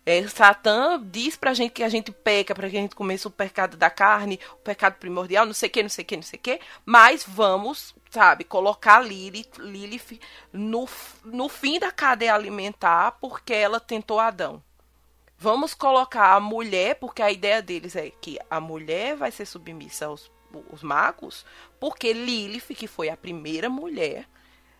[0.06, 3.30] É, Satã diz pra gente que a gente peca, pra que a gente comece o
[3.30, 6.22] pecado da carne, o pecado primordial, não sei o que, não sei o que, não
[6.22, 10.20] sei o que, mas vamos, sabe, colocar Lilith, Lilith
[10.52, 10.86] no,
[11.24, 14.62] no fim da cadeia alimentar porque ela tentou Adão.
[15.44, 20.06] Vamos colocar a mulher, porque a ideia deles é que a mulher vai ser submissa
[20.06, 20.32] aos
[20.72, 21.44] os magos,
[21.78, 24.26] porque Lilith, que foi a primeira mulher,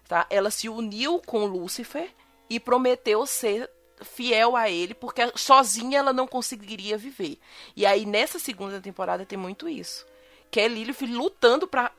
[0.09, 0.27] tá?
[0.31, 2.09] Ela se uniu com Lúcifer
[2.49, 3.71] e prometeu ser
[4.03, 7.39] fiel a ele, porque sozinha ela não conseguiria viver.
[7.77, 10.07] E aí nessa segunda temporada tem muito isso,
[10.51, 11.93] que é Lilith lutando para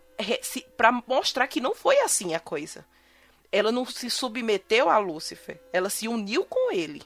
[0.76, 2.84] para mostrar que não foi assim a coisa.
[3.52, 7.04] Ela não se submeteu a Lúcifer, ela se uniu com ele.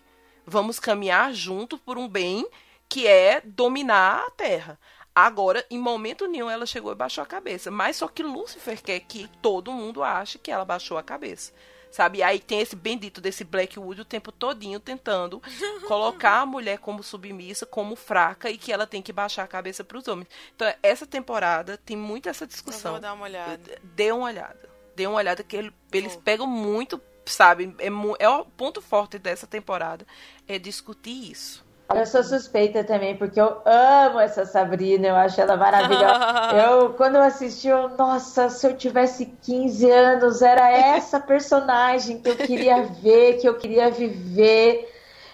[0.49, 2.47] Vamos caminhar junto por um bem
[2.89, 4.79] que é dominar a Terra.
[5.13, 7.69] Agora, em momento nenhum, ela chegou e baixou a cabeça.
[7.69, 11.53] Mas só que Lúcifer quer que todo mundo ache que ela baixou a cabeça.
[11.91, 12.19] Sabe?
[12.19, 15.41] E aí tem esse bendito desse Blackwood o tempo todinho tentando
[15.87, 19.83] colocar a mulher como submissa, como fraca e que ela tem que baixar a cabeça
[19.83, 20.27] para os homens.
[20.55, 22.91] Então, essa temporada tem muito essa discussão.
[22.91, 23.79] Eu vou dar uma olhada.
[23.83, 24.69] Dê uma olhada.
[24.95, 26.21] Dê uma olhada que ele, eles oh.
[26.21, 27.75] pegam muito, sabe?
[27.79, 27.87] É,
[28.19, 30.05] é o ponto forte dessa temporada
[30.47, 31.69] é discutir isso.
[31.95, 36.53] Eu sou suspeita também, porque eu amo essa Sabrina, eu acho ela maravilhosa.
[36.63, 42.29] eu, quando eu assisti, eu, nossa, se eu tivesse 15 anos, era essa personagem que
[42.29, 44.87] eu queria ver, que eu queria viver.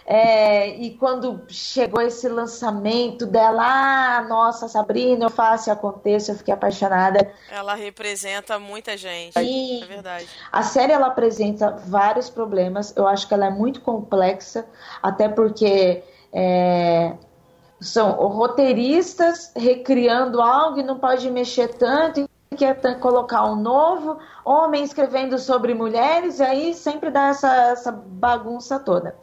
[0.07, 6.35] É, e quando chegou esse lançamento dela, ah, nossa, Sabrina, eu faço e aconteça, eu
[6.35, 7.33] fiquei apaixonada.
[7.49, 9.33] Ela representa muita gente.
[9.33, 9.81] Sim.
[9.81, 10.27] É verdade.
[10.51, 12.95] A série ela apresenta vários problemas.
[12.95, 14.67] Eu acho que ela é muito complexa,
[15.01, 17.13] até porque é,
[17.81, 24.83] são roteiristas recriando algo e não pode mexer tanto e quer colocar um novo homem
[24.83, 29.15] escrevendo sobre mulheres e aí sempre dá essa, essa bagunça toda.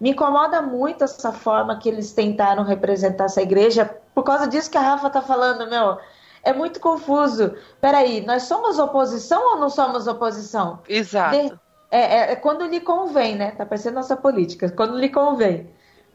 [0.00, 3.84] Me incomoda muito essa forma que eles tentaram representar essa igreja
[4.14, 5.98] por causa disso que a Rafa tá falando, meu.
[6.42, 7.54] É muito confuso.
[7.80, 10.80] Peraí, nós somos oposição ou não somos oposição?
[10.88, 11.36] Exato.
[11.36, 11.52] De,
[11.90, 13.50] é, é, é, quando lhe convém, né?
[13.50, 14.70] Tá parecendo nossa política.
[14.70, 15.68] Quando lhe convém.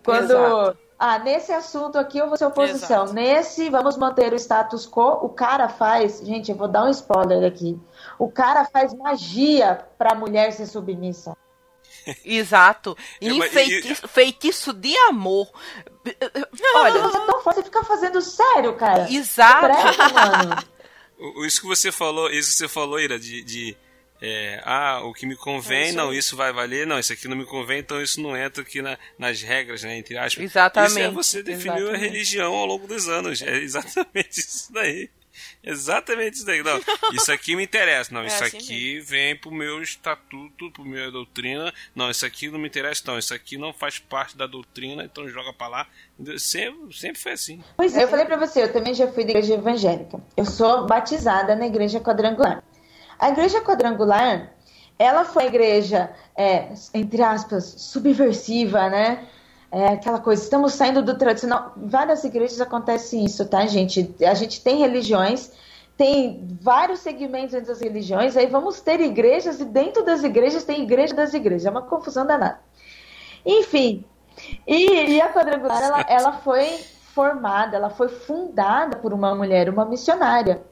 [0.04, 0.32] Quando.
[0.32, 0.78] Exato.
[0.98, 3.04] Ah, nesse assunto aqui eu vou ser oposição.
[3.04, 3.14] Exato.
[3.14, 5.20] Nesse, vamos manter o status quo.
[5.22, 6.22] O cara faz.
[6.24, 7.80] Gente, eu vou dar um spoiler aqui.
[8.18, 11.36] O cara faz magia pra mulher ser submissa.
[12.24, 12.98] Exato.
[13.22, 15.50] E feitiço, feitiço de amor.
[16.76, 17.02] Olha.
[17.02, 19.12] Você é tão forte, você fica fazendo sério, cara.
[19.12, 19.68] Exato.
[19.68, 20.76] Presta.
[21.46, 23.78] Isso que você falou, isso que você falou, Ira, de, de
[24.22, 27.38] é, ah, o que me convém, é não, isso vai valer, não, isso aqui não
[27.38, 30.44] me convém, então isso não entra aqui na, nas regras, né, entre aspas.
[30.44, 30.92] Exatamente.
[30.92, 31.96] Isso é você definiu exatamente.
[31.96, 35.10] a religião ao longo dos anos, é exatamente isso daí.
[35.64, 36.64] Exatamente isso daí.
[36.64, 36.80] Não,
[37.14, 38.14] isso aqui me interessa.
[38.14, 39.10] Não, é isso assim aqui mesmo.
[39.10, 41.74] vem pro meu estatuto, pro minha doutrina.
[41.96, 43.18] Não, isso aqui não me interessa, não.
[43.18, 45.88] Isso aqui não faz parte da doutrina, então joga pra lá.
[46.38, 47.64] Sempre, sempre foi assim.
[47.78, 50.20] Pois é, eu falei pra você, eu também já fui da igreja evangélica.
[50.38, 52.64] Eu sou batizada na igreja quadrangular.
[53.18, 54.54] A igreja quadrangular,
[55.00, 59.28] ela foi a igreja, é, entre aspas, subversiva, né?
[59.76, 61.74] É aquela coisa, estamos saindo do tradicional.
[61.76, 64.16] Várias igrejas acontece isso, tá, gente?
[64.26, 65.52] A gente tem religiões,
[65.98, 70.82] tem vários segmentos entre as religiões, aí vamos ter igrejas e dentro das igrejas tem
[70.82, 71.66] igreja das igrejas.
[71.66, 72.58] É uma confusão danada.
[73.46, 74.06] Enfim,
[74.66, 76.78] e, e a quadrangular, ela, ela foi
[77.14, 80.64] formada, ela foi fundada por uma mulher, uma missionária.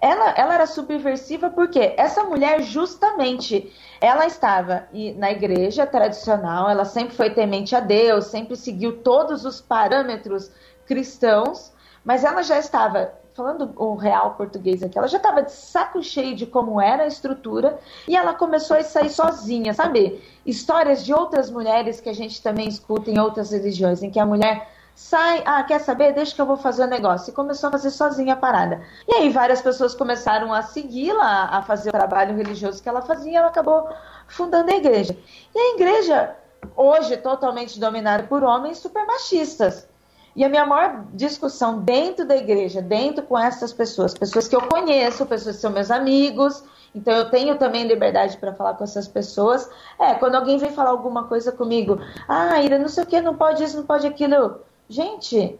[0.00, 4.86] Ela, ela era subversiva porque essa mulher, justamente, ela estava
[5.16, 10.52] na igreja tradicional, ela sempre foi temente a Deus, sempre seguiu todos os parâmetros
[10.86, 11.72] cristãos,
[12.04, 16.36] mas ela já estava, falando o real português aqui, ela já estava de saco cheio
[16.36, 20.22] de como era a estrutura e ela começou a sair sozinha, sabe?
[20.46, 24.24] Histórias de outras mulheres que a gente também escuta em outras religiões, em que a
[24.24, 26.12] mulher sai, ah, quer saber?
[26.12, 27.30] Deixa que eu vou fazer o um negócio.
[27.30, 28.82] E começou a fazer sozinha a parada.
[29.06, 33.32] E aí várias pessoas começaram a segui-la, a fazer o trabalho religioso que ela fazia,
[33.32, 33.88] e ela acabou
[34.26, 35.16] fundando a igreja.
[35.54, 36.34] E a igreja,
[36.76, 39.88] hoje, totalmente dominada por homens super machistas.
[40.34, 44.62] E a minha maior discussão dentro da igreja, dentro com essas pessoas, pessoas que eu
[44.62, 49.06] conheço, pessoas que são meus amigos, então eu tenho também liberdade para falar com essas
[49.06, 49.70] pessoas.
[49.98, 53.36] É, quando alguém vem falar alguma coisa comigo, ah, Ira, não sei o que, não
[53.36, 54.66] pode isso, não pode aquilo.
[54.88, 55.58] Gente,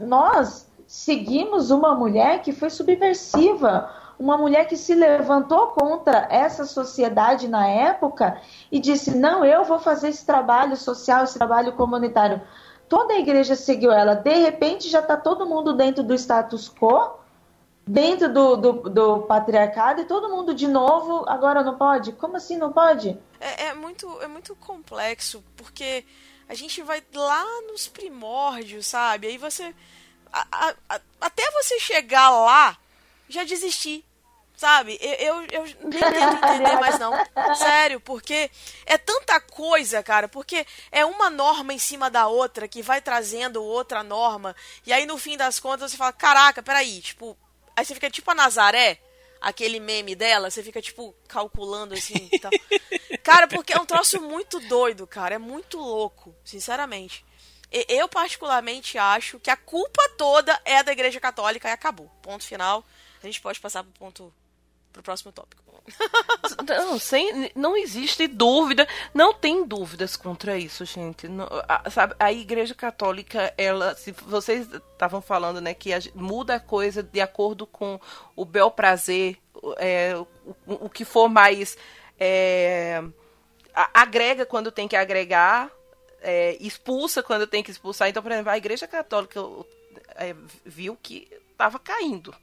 [0.00, 7.46] nós seguimos uma mulher que foi subversiva, uma mulher que se levantou contra essa sociedade
[7.46, 8.40] na época
[8.72, 12.40] e disse: Não, eu vou fazer esse trabalho social, esse trabalho comunitário.
[12.88, 14.14] Toda a igreja seguiu ela.
[14.14, 17.18] De repente, já está todo mundo dentro do status quo,
[17.86, 22.12] dentro do, do, do, patriarcado, e todo mundo de novo agora não pode?
[22.12, 23.18] Como assim não pode?
[23.38, 26.04] É, é muito, é muito complexo, porque
[26.48, 29.26] a gente vai lá nos primórdios, sabe?
[29.26, 29.74] Aí você.
[30.32, 32.76] A, a, até você chegar lá,
[33.28, 34.04] já desisti.
[34.56, 34.98] Sabe?
[35.00, 37.14] Eu, eu, eu nem tento entender mais, não.
[37.54, 38.50] Sério, porque
[38.86, 40.26] é tanta coisa, cara.
[40.26, 44.56] Porque é uma norma em cima da outra que vai trazendo outra norma.
[44.84, 47.00] E aí, no fim das contas, você fala: caraca, peraí.
[47.00, 47.38] Tipo,
[47.76, 49.00] aí você fica tipo a Nazaré
[49.40, 52.50] aquele meme dela, você fica, tipo, calculando assim e tal.
[53.22, 55.34] cara, porque é um troço muito doido, cara.
[55.34, 57.24] É muito louco, sinceramente.
[57.70, 62.08] Eu, particularmente, acho que a culpa toda é da Igreja Católica e acabou.
[62.22, 62.82] Ponto final.
[63.22, 64.32] A gente pode passar pro ponto.
[64.92, 65.62] pro próximo tópico.
[66.76, 71.28] Não, sem, não existe dúvida, não tem dúvidas contra isso, gente.
[71.28, 76.56] Não, a, sabe, a Igreja Católica, ela, se vocês estavam falando, né, que a, muda
[76.56, 78.00] a coisa de acordo com
[78.34, 79.38] o bel prazer,
[79.78, 80.26] é, o,
[80.66, 81.76] o, que for mais
[82.18, 83.02] é,
[83.74, 85.70] agrega quando tem que agregar,
[86.20, 88.08] é, expulsa quando tem que expulsar.
[88.08, 89.40] Então, por exemplo, a Igreja Católica
[90.16, 92.34] é, viu que estava caindo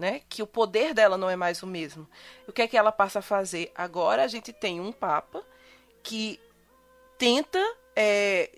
[0.00, 0.22] né?
[0.30, 2.08] Que o poder dela não é mais o mesmo.
[2.48, 3.70] O que é que ela passa a fazer?
[3.74, 5.44] Agora a gente tem um Papa
[6.02, 6.40] que
[7.18, 7.62] tenta
[7.94, 8.50] é,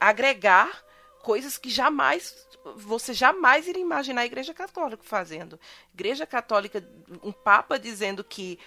[0.00, 0.82] agregar
[1.22, 5.60] coisas que jamais você jamais iria imaginar a Igreja Católica fazendo.
[5.92, 6.82] Igreja Católica,
[7.22, 8.58] um Papa dizendo que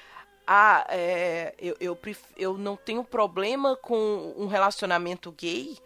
[0.46, 2.00] ah, é, eu, eu,
[2.38, 5.80] eu não tenho problema com um relacionamento gay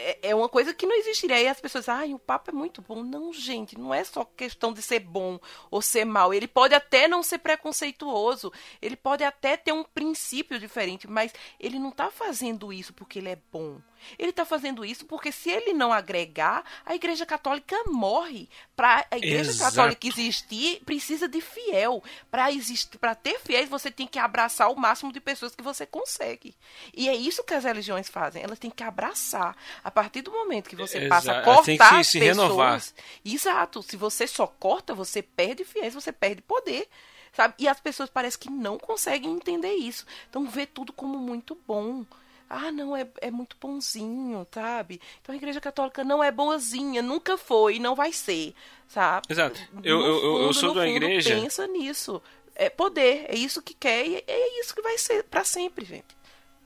[0.00, 1.36] é, é uma coisa que não existiria.
[1.36, 3.02] Aí as pessoas, ai, o papo é muito bom.
[3.02, 5.38] Não, gente, não é só questão de ser bom
[5.70, 6.32] ou ser mal.
[6.32, 11.78] Ele pode até não ser preconceituoso, ele pode até ter um princípio diferente, mas ele
[11.78, 13.78] não está fazendo isso porque ele é bom.
[14.18, 18.48] Ele está fazendo isso porque se ele não agregar, a Igreja Católica morre.
[18.76, 19.70] Para a Igreja Exato.
[19.76, 22.02] Católica existir, precisa de fiel.
[22.30, 25.84] Para existir, para ter fiéis, você tem que abraçar o máximo de pessoas que você
[25.84, 26.54] consegue.
[26.94, 28.42] E é isso que as religiões fazem.
[28.42, 29.56] Elas têm que abraçar.
[29.84, 31.08] A partir do momento que você Exato.
[31.08, 32.82] passa a cortar tem que se, se pessoas, renovar.
[33.24, 33.82] Exato.
[33.82, 36.88] Se você só corta, você perde fiéis, você perde poder
[37.32, 37.54] sabe?
[37.58, 40.04] E as pessoas parecem que não conseguem entender isso.
[40.28, 42.04] Então vê tudo como muito bom
[42.50, 45.00] ah, não, é, é muito bonzinho, sabe?
[45.22, 48.52] Então a igreja católica não é boazinha, nunca foi e não vai ser,
[48.88, 49.28] sabe?
[49.30, 49.60] Exato.
[49.84, 51.30] Eu, eu, fundo, eu sou da igreja.
[51.30, 52.20] Pensa nisso.
[52.56, 56.18] É poder, é isso que quer e é isso que vai ser para sempre, gente.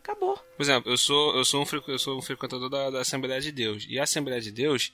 [0.03, 0.37] Acabou.
[0.57, 3.53] Por exemplo, eu sou, eu sou, um, eu sou um frequentador da, da Assembleia de
[3.53, 3.87] Deus.
[3.87, 4.91] E a Assembleia de Deus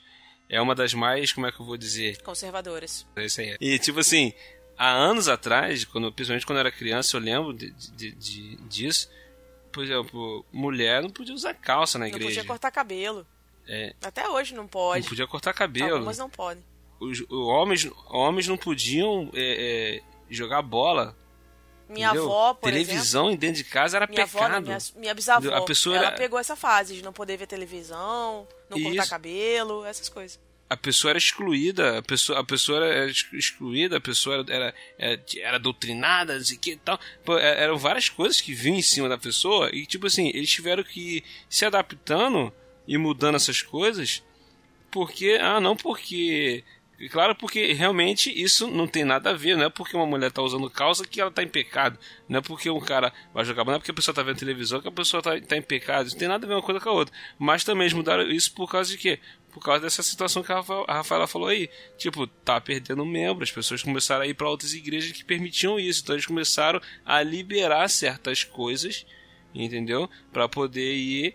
[0.48, 2.20] é uma das mais, como é que eu vou dizer?
[2.22, 3.06] Conservadoras.
[3.14, 3.56] É isso aí.
[3.60, 4.32] E tipo assim,
[4.76, 9.08] há anos atrás, quando, principalmente quando eu era criança, eu lembro de, de, de disso
[9.72, 12.26] por exemplo, mulher não podia usar calça na igreja.
[12.26, 13.26] Não podia cortar cabelo.
[13.68, 13.94] É.
[14.02, 15.02] Até hoje não pode.
[15.02, 16.04] Não podia cortar cabelo.
[16.04, 16.64] Mas não podem.
[16.98, 21.16] Os, os, homens, homens não podiam é, é, jogar bola.
[21.88, 22.24] Minha entendeu?
[22.24, 24.54] avó, por Televisão exemplo, dentro de casa era minha pecado.
[24.54, 26.16] Avó, minha, minha bisavó, a pessoa ela era...
[26.16, 28.88] pegou essa fase de não poder ver televisão, não Isso.
[28.88, 30.38] cortar cabelo, essas coisas
[30.70, 35.58] a pessoa era excluída, a pessoa, a pessoa era excluída, a pessoa era, era, era
[35.58, 36.98] doutrinada, não sei o que e tal.
[37.24, 40.48] Pô, é, eram várias coisas que vinham em cima da pessoa e, tipo assim, eles
[40.48, 42.52] tiveram que ir se adaptando
[42.86, 44.22] e mudando essas coisas
[44.92, 46.62] porque, ah, não porque
[47.08, 50.42] Claro, porque realmente isso não tem nada a ver, não é porque uma mulher está
[50.42, 51.98] usando calça que ela está em pecado,
[52.28, 54.82] não é porque um cara vai jogar não é porque a pessoa está vendo televisão
[54.82, 56.78] que a pessoa está tá em pecado, isso não tem nada a ver uma coisa
[56.78, 57.14] com a outra.
[57.38, 59.18] Mas também eles mudaram isso por causa de quê?
[59.52, 61.68] Por causa dessa situação que a Rafaela falou aí.
[61.98, 66.02] Tipo, tá perdendo membro, as pessoas começaram a ir para outras igrejas que permitiam isso,
[66.02, 69.04] então eles começaram a liberar certas coisas,
[69.54, 70.08] entendeu?
[70.32, 71.34] Para poder ir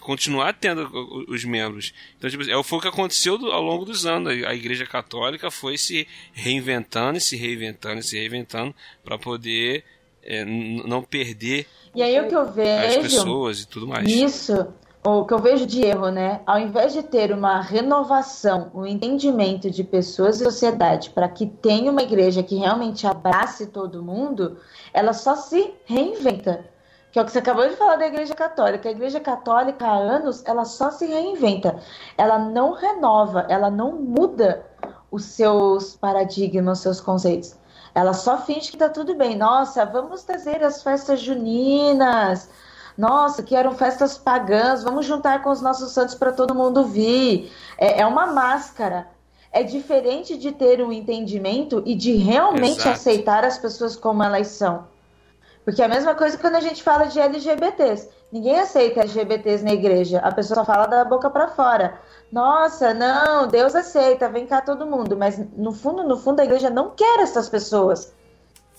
[0.00, 0.88] continuar tendo
[1.28, 1.92] os membros.
[2.16, 4.32] Então, tipo, é, foi o que aconteceu ao longo dos anos.
[4.44, 8.74] A Igreja Católica foi se reinventando, e se reinventando, e se reinventando
[9.04, 9.84] para poder
[10.22, 14.08] é, não perder e aí o que eu vejo as pessoas e tudo mais.
[14.08, 14.68] Isso,
[15.04, 16.40] o que eu vejo de erro, né?
[16.46, 21.90] Ao invés de ter uma renovação, um entendimento de pessoas e sociedade para que tenha
[21.90, 24.58] uma igreja que realmente abrace todo mundo,
[24.92, 26.64] ela só se reinventa
[27.10, 28.88] que é o que você acabou de falar da Igreja Católica.
[28.88, 31.78] A Igreja Católica há anos ela só se reinventa,
[32.16, 34.64] ela não renova, ela não muda
[35.10, 37.56] os seus paradigmas, os seus conceitos.
[37.94, 39.36] Ela só finge que tá tudo bem.
[39.36, 42.50] Nossa, vamos trazer as festas juninas.
[42.98, 44.82] Nossa, que eram festas pagãs.
[44.82, 47.52] Vamos juntar com os nossos santos para todo mundo vir.
[47.78, 49.06] É, é, uma máscara.
[49.52, 52.90] É diferente de ter um entendimento e de realmente Exato.
[52.90, 54.88] aceitar as pessoas como elas são.
[55.64, 58.10] Porque é a mesma coisa quando a gente fala de LGBTs.
[58.32, 60.18] Ninguém aceita LGBTs na igreja.
[60.18, 62.00] A pessoa só fala da boca para fora.
[62.32, 65.16] Nossa, não, Deus aceita, vem cá todo mundo.
[65.16, 68.12] Mas no fundo, no fundo, a igreja não quer essas pessoas.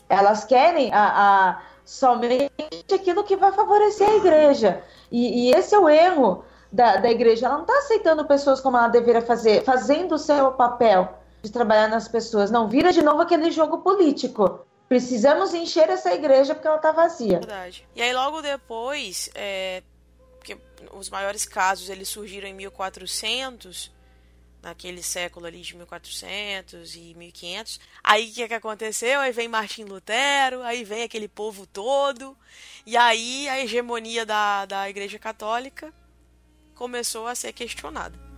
[0.10, 4.84] Elas querem a somente aquilo que vai favorecer a igreja.
[5.12, 7.48] E, e esse é o erro da, da igreja.
[7.48, 11.88] Ela não está aceitando pessoas como ela deveria fazer, fazendo o seu papel de trabalhar
[11.88, 12.52] nas pessoas.
[12.52, 14.64] Não, vira de novo aquele jogo político.
[14.88, 17.40] Precisamos encher essa igreja porque ela está vazia.
[17.40, 17.88] Verdade.
[17.96, 19.82] E aí logo depois, é,
[20.38, 20.60] porque
[20.94, 23.92] os maiores casos eles surgiram em 1400,
[24.62, 27.80] naquele século ali de 1400 e 1500.
[28.04, 29.20] Aí o que, que aconteceu?
[29.20, 32.38] Aí vem Martim Lutero, aí vem aquele povo todo,
[32.86, 35.94] e aí a hegemonia da, da Igreja Católica
[36.76, 38.29] começou a ser questionada.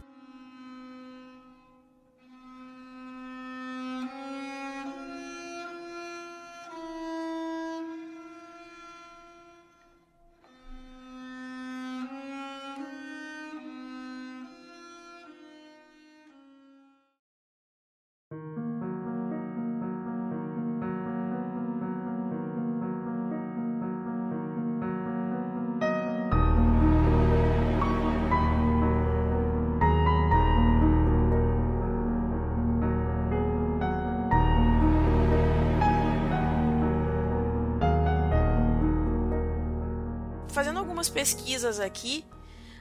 [41.21, 42.25] Pesquisas aqui,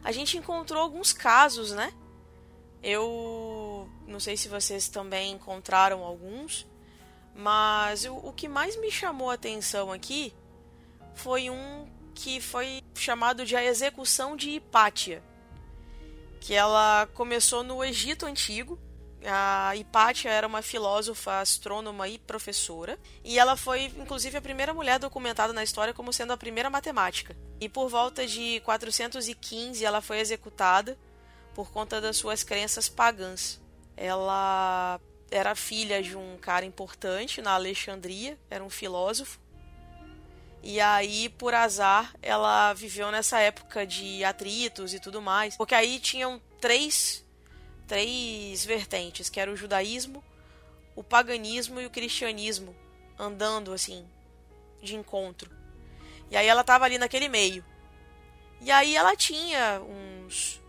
[0.03, 1.93] a gente encontrou alguns casos, né?
[2.82, 6.66] Eu não sei se vocês também encontraram alguns,
[7.34, 10.32] mas o, o que mais me chamou a atenção aqui
[11.14, 15.22] foi um que foi chamado de a execução de Hipátia,
[16.41, 18.78] que ela começou no Egito Antigo
[19.25, 24.99] a Hipátia era uma filósofa, astrônoma e professora, e ela foi, inclusive, a primeira mulher
[24.99, 27.37] documentada na história como sendo a primeira matemática.
[27.61, 30.99] E por volta de 415 ela foi executada
[31.55, 33.61] por conta das suas crenças pagãs.
[33.97, 34.99] Ela
[35.31, 39.39] era filha de um cara importante na Alexandria, era um filósofo.
[40.62, 45.99] E aí, por azar, ela viveu nessa época de atritos e tudo mais, porque aí
[45.99, 47.25] tinham três
[47.91, 50.22] três vertentes, que era o judaísmo,
[50.95, 52.72] o paganismo e o cristianismo,
[53.18, 54.07] andando assim,
[54.80, 55.51] de encontro.
[56.30, 57.64] E aí ela estava ali naquele meio.
[58.61, 60.61] E aí ela tinha uns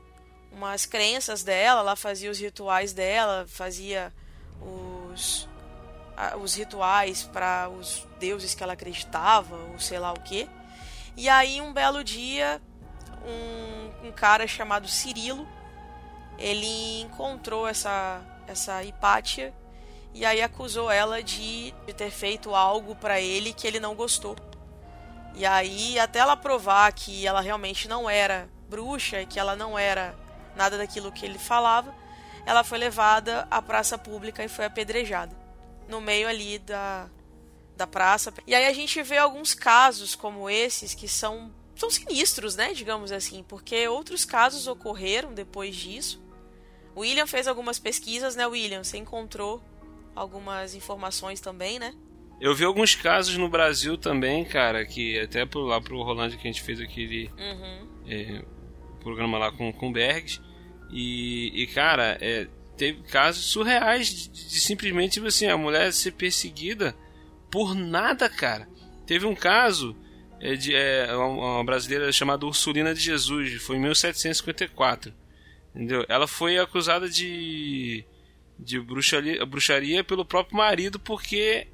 [0.51, 4.11] umas crenças dela, ela fazia os rituais dela, fazia
[4.59, 5.47] os
[6.41, 10.49] os rituais para os deuses que ela acreditava, ou sei lá o que.
[11.15, 12.59] E aí um belo dia
[13.23, 15.47] um, um cara chamado Cirilo
[16.37, 19.53] ele encontrou essa, essa Hipátia
[20.13, 24.35] e aí acusou ela de, de ter feito algo para ele que ele não gostou.
[25.33, 30.15] E aí, até ela provar que ela realmente não era bruxa, que ela não era
[30.55, 31.93] nada daquilo que ele falava,
[32.45, 35.35] ela foi levada à praça pública e foi apedrejada.
[35.87, 37.09] No meio ali da,
[37.75, 38.33] da praça.
[38.45, 41.51] E aí a gente vê alguns casos como esses que são,
[41.81, 42.73] são sinistros, né?
[42.73, 46.21] Digamos assim, porque outros casos ocorreram depois disso.
[46.95, 48.83] O William fez algumas pesquisas, né, William?
[48.83, 49.63] Você encontrou
[50.15, 51.93] algumas informações também, né?
[52.39, 56.47] Eu vi alguns casos no Brasil também, cara, que até por lá pro Rolando que
[56.47, 57.87] a gente fez aquele uhum.
[58.07, 58.43] é,
[58.99, 60.39] programa lá com, com Bergs.
[60.91, 66.11] E, e cara, é, teve casos surreais de, de, simplesmente tipo assim, a mulher ser
[66.11, 66.95] perseguida
[67.49, 68.67] por nada, cara.
[69.05, 69.95] Teve um caso
[70.41, 75.13] é, de é, uma, brasileira chamada Ursulina de Jesus, foi em 1754.
[75.73, 76.03] Entendeu?
[76.09, 78.03] Ela foi acusada de,
[78.57, 81.67] de bruxaria, bruxaria pelo próprio marido porque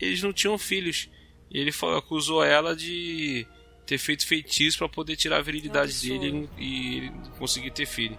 [0.00, 1.10] eles não tinham filhos.
[1.50, 3.46] E ele acusou ela de
[3.84, 6.18] ter feito feitiço para poder tirar a virilidade Absurdo.
[6.18, 8.18] dele e conseguir ter filho.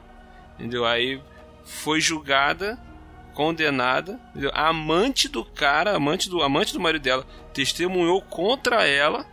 [0.55, 0.85] Entendeu?
[0.85, 1.19] Aí
[1.65, 2.79] foi julgada,
[3.33, 4.51] condenada, entendeu?
[4.53, 9.27] A amante do cara, amante do amante do marido dela, testemunhou contra ela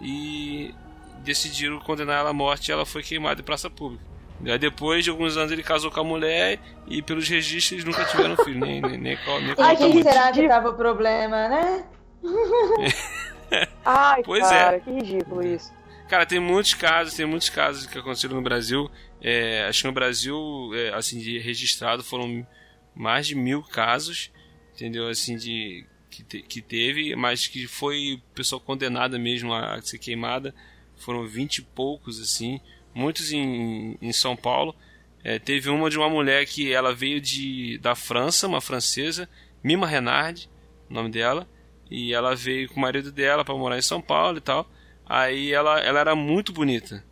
[0.00, 0.74] e
[1.18, 4.04] decidiram condenar ela à morte e ela foi queimada em praça pública.
[4.44, 8.04] Aí depois de alguns anos ele casou com a mulher e pelos registros eles nunca
[8.04, 9.18] tiveram filho, nem, nem, nem, nem
[9.58, 11.84] Ai, que será que tava o problema, né?
[13.84, 14.80] Ai, pois cara, é.
[14.80, 15.72] que ridículo isso.
[16.08, 18.90] Cara, tem muitos casos, tem muitos casos que aconteceram no Brasil.
[19.22, 22.46] É, acho que no Brasil, é, assim, de registrado foram
[22.94, 24.30] mais de mil casos,
[24.74, 25.08] entendeu?
[25.08, 30.54] Assim, de que, te, que teve, mas que foi pessoa condenada mesmo a, ser queimada.
[30.96, 32.60] Foram vinte e poucos, assim
[32.94, 34.74] muitos em, em São Paulo.
[35.22, 39.28] É, teve uma de uma mulher que ela veio de, da França, uma francesa,
[39.62, 40.48] Mima Renard,
[40.88, 41.48] nome dela,
[41.90, 44.70] e ela veio com o marido dela para morar em São Paulo e tal.
[45.06, 47.04] Aí ela, ela era muito bonita,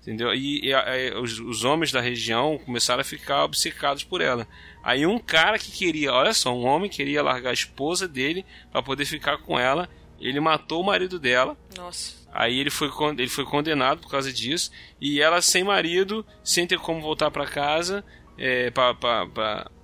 [0.00, 0.34] entendeu?
[0.34, 4.46] E, e, e os, os, homens da região começaram a ficar obcecados por ela.
[4.82, 8.82] Aí um cara que queria, olha só, um homem queria largar a esposa dele para
[8.82, 9.88] poder ficar com ela
[10.20, 11.56] Ele matou o marido dela.
[11.76, 12.20] Nossa.
[12.32, 14.70] Aí ele foi, ele foi condenado por causa disso.
[15.00, 18.04] E ela, sem marido, sem ter como voltar para casa,
[18.38, 18.94] é, para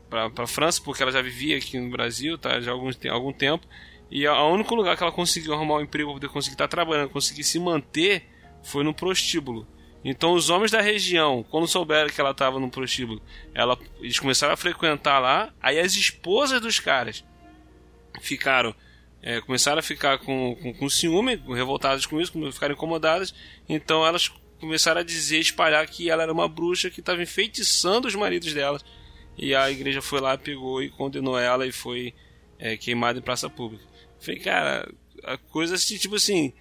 [0.09, 2.60] para França, porque ela já vivia aqui no Brasil, tá?
[2.60, 3.66] Já há algum, algum tempo.
[4.10, 6.76] E o único lugar que ela conseguiu arrumar um emprego para poder conseguir estar tá
[6.76, 8.24] trabalhando, conseguir se manter,
[8.62, 9.66] foi no prostíbulo.
[10.05, 13.20] Então os homens da região, quando souberam que ela estava no prostíbulo,
[13.52, 15.52] ela, eles começaram a frequentar lá.
[15.60, 17.24] Aí as esposas dos caras
[18.20, 18.74] ficaram,
[19.23, 23.35] é, começaram a ficar com, com, com ciúme, revoltadas com isso, ficaram incomodadas.
[23.68, 24.28] Então elas
[24.60, 28.85] começaram a dizer, espalhar que ela era uma bruxa que estava enfeitiçando os maridos delas.
[29.36, 32.14] E a igreja foi lá, pegou e condenou ela e foi
[32.59, 33.85] é, queimada em praça pública.
[34.18, 34.90] Falei, cara,
[35.24, 36.52] a coisa assim, tipo assim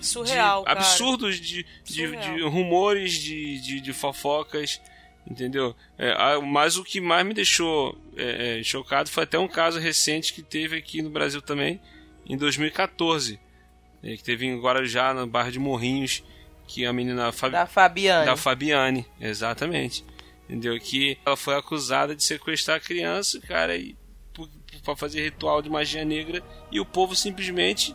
[0.00, 4.80] Surreal, de absurdos de, de, de, rumores, de, de, de fofocas,
[5.28, 5.74] entendeu?
[5.98, 10.32] É, mas o que mais me deixou é, é, chocado foi até um caso recente
[10.32, 11.80] que teve aqui no Brasil também,
[12.26, 13.38] em 2014,
[14.02, 16.22] é, que teve em Guarujá, no bairro de Morrinhos,
[16.66, 17.52] que a menina Fabi...
[17.52, 18.26] da Fabiane.
[18.26, 20.04] Da Fabiane, exatamente.
[20.44, 20.78] Entendeu?
[20.78, 23.96] Que ela foi acusada de sequestrar a criança, cara, e
[24.84, 27.94] para fazer ritual de magia negra, e o povo simplesmente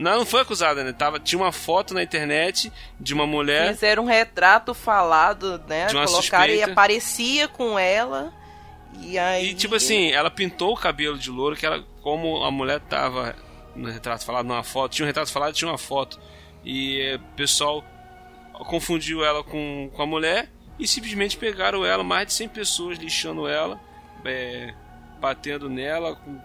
[0.00, 0.94] não, não foi acusada, né?
[0.94, 3.74] Tava, tinha uma foto na internet de uma mulher.
[3.74, 5.86] Fizeram um retrato falado, né?
[5.88, 6.68] De uma Colocaram suspeita.
[6.68, 8.32] e aparecia com ela.
[8.98, 9.50] E aí.
[9.50, 13.36] E tipo assim, ela pintou o cabelo de louro, que ela, como a mulher tava
[13.76, 16.18] no retrato falado, numa foto, tinha um retrato falado tinha uma foto.
[16.64, 17.84] E o pessoal
[18.52, 23.46] confundiu ela com, com a mulher e simplesmente pegaram ela, mais de 100 pessoas lixando
[23.46, 23.78] ela,
[24.24, 24.74] é,
[25.20, 26.40] batendo nela com,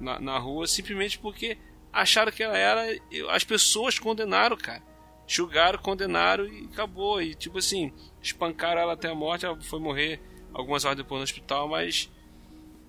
[0.00, 1.56] na, na rua, simplesmente porque
[1.92, 2.98] acharam que ela era.
[3.30, 4.82] As pessoas condenaram, cara.
[5.26, 7.20] Julgaram, condenaram e acabou.
[7.20, 7.92] E tipo assim,
[8.22, 9.44] espancaram ela até a morte.
[9.44, 10.20] Ela foi morrer
[10.52, 12.10] algumas horas depois no hospital, mas.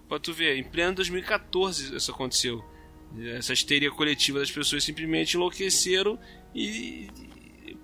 [0.07, 2.63] Pra tu ver, em pleno 2014 isso aconteceu.
[3.35, 6.19] Essa histeria coletiva das pessoas simplesmente enlouqueceram
[6.53, 7.07] e,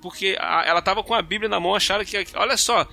[0.01, 2.17] porque a, ela estava com a Bíblia na mão, acharam que.
[2.35, 2.87] Olha só,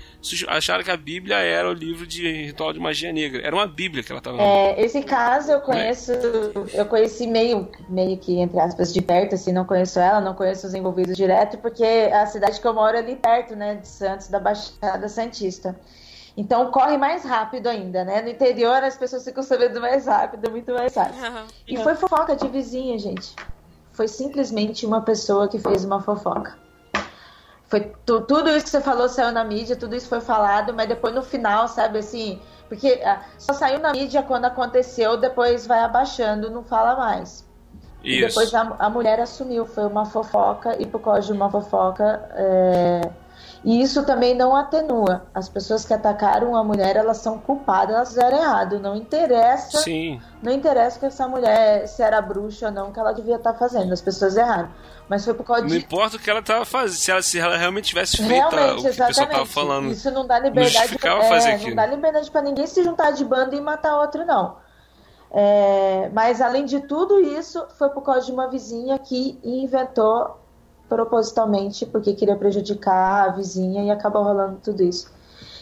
[0.49, 3.47] acharam que a Bíblia era o livro de ritual de magia negra.
[3.47, 6.81] Era uma Bíblia que ela estava é, Esse caso eu conheço, é?
[6.81, 10.67] eu conheci meio, meio que, entre aspas, de perto, assim, não conheço ela, não conheço
[10.67, 14.29] os envolvidos direto, porque a cidade que eu moro é ali perto, né, de Santos,
[14.29, 15.79] da Baixada Santista.
[16.37, 18.21] Então corre mais rápido ainda, né?
[18.21, 21.15] No interior as pessoas ficam sabendo mais rápido, muito mais fácil.
[21.67, 23.35] E foi fofoca de vizinha, gente.
[23.93, 26.66] Foi simplesmente uma pessoa que fez uma fofoca.
[27.69, 30.89] Foi tu, tudo isso que você falou saiu na mídia, tudo isso foi falado, mas
[30.89, 35.81] depois no final, sabe assim, porque ah, só saiu na mídia quando aconteceu, depois vai
[35.81, 37.45] abaixando, não fala mais.
[38.05, 38.25] Isso.
[38.25, 42.29] E depois a, a mulher assumiu, foi uma fofoca, e por causa de uma fofoca,
[42.35, 43.01] é,
[43.65, 45.27] e isso também não atenua.
[45.35, 48.79] As pessoas que atacaram a mulher, elas são culpadas, elas fizeram errado.
[48.79, 49.79] Não interessa.
[49.79, 50.21] Sim.
[50.43, 53.93] Não interessa que essa mulher, se era bruxa ou não, que ela devia estar fazendo.
[53.93, 54.71] As pessoas erraram.
[55.09, 55.75] Mas foi por causa não de.
[55.75, 58.79] Não importa o que ela estava fazendo, se ela, se ela realmente tivesse feito realmente,
[58.79, 59.49] o que exatamente.
[59.49, 59.91] falando.
[59.91, 60.97] Isso não dá liberdade.
[61.03, 64.25] Não, é, fazer não dá liberdade para ninguém se juntar de banda e matar outro,
[64.25, 64.57] não.
[65.31, 70.46] É, mas além de tudo isso, foi por causa de uma vizinha que inventou
[70.89, 75.11] propositalmente porque queria prejudicar a vizinha e acabou rolando tudo isso.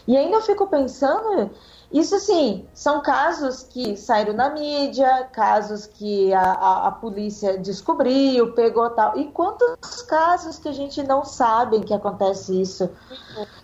[0.07, 1.51] E ainda eu fico pensando,
[1.91, 8.53] isso assim, são casos que saíram na mídia, casos que a, a, a, polícia descobriu,
[8.53, 9.17] pegou tal.
[9.17, 12.91] E quantos casos que a gente não sabe que acontece isso?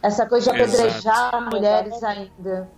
[0.03, 1.55] Essa coisa de apedrejar Exato.
[1.55, 2.71] mulheres ainda.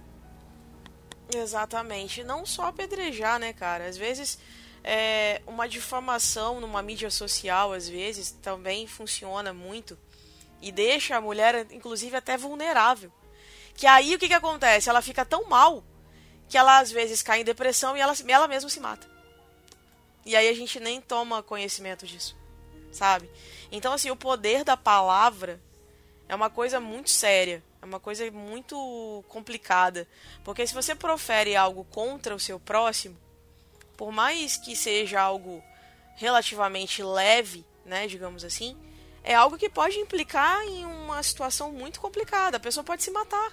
[1.32, 2.24] Exatamente.
[2.24, 3.86] Não só apedrejar, né, cara?
[3.86, 4.38] Às vezes
[4.84, 9.98] é, uma difamação numa mídia social, às vezes, também funciona muito
[10.60, 13.12] e deixa a mulher, inclusive, até vulnerável.
[13.74, 14.88] Que aí o que, que acontece?
[14.88, 15.84] Ela fica tão mal
[16.48, 19.10] que ela às vezes cai em depressão e ela, ela mesma se mata.
[20.24, 22.36] E aí a gente nem toma conhecimento disso,
[22.92, 23.28] sabe?
[23.72, 25.60] Então, assim, o poder da palavra
[26.28, 30.06] é uma coisa muito séria, é uma coisa muito complicada.
[30.44, 33.18] Porque se você profere algo contra o seu próximo,
[34.02, 35.62] por mais que seja algo
[36.16, 38.76] relativamente leve, né, digamos assim,
[39.22, 42.56] é algo que pode implicar em uma situação muito complicada.
[42.56, 43.52] A pessoa pode se matar.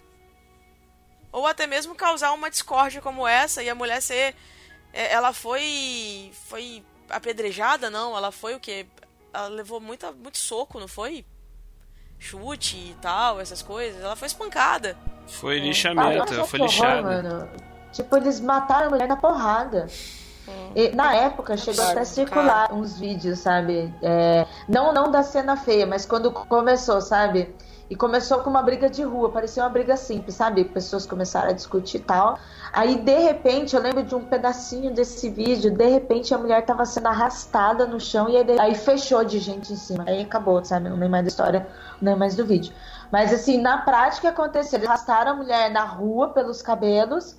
[1.32, 4.36] Ou até mesmo causar uma discórdia como essa e a mulher ser
[4.92, 8.88] é, ela foi foi apedrejada, não, ela foi o que
[9.32, 11.24] ela levou muita muito soco, não foi?
[12.18, 14.02] Chute e tal, essas coisas.
[14.02, 14.98] Ela foi espancada.
[15.28, 17.52] Foi lixamento, ela foi lixada.
[17.94, 19.88] Tipo, eles mataram a mulher na porrada.
[20.76, 23.94] E, na época chegou até a circular uns vídeos, sabe?
[24.02, 27.54] É, não, não da cena feia, mas quando começou, sabe?
[27.90, 30.64] E começou com uma briga de rua, parecia uma briga simples, sabe?
[30.64, 32.38] Pessoas começaram a discutir e tal.
[32.72, 36.86] Aí, de repente, eu lembro de um pedacinho desse vídeo, de repente a mulher tava
[36.86, 40.04] sendo arrastada no chão e aí, aí fechou de gente em cima.
[40.08, 40.88] Aí acabou, sabe?
[40.88, 41.68] Não nem mais da história,
[42.00, 42.72] nem mais do vídeo.
[43.12, 44.78] Mas assim, na prática aconteceu.
[44.78, 47.36] Eles arrastaram a mulher na rua pelos cabelos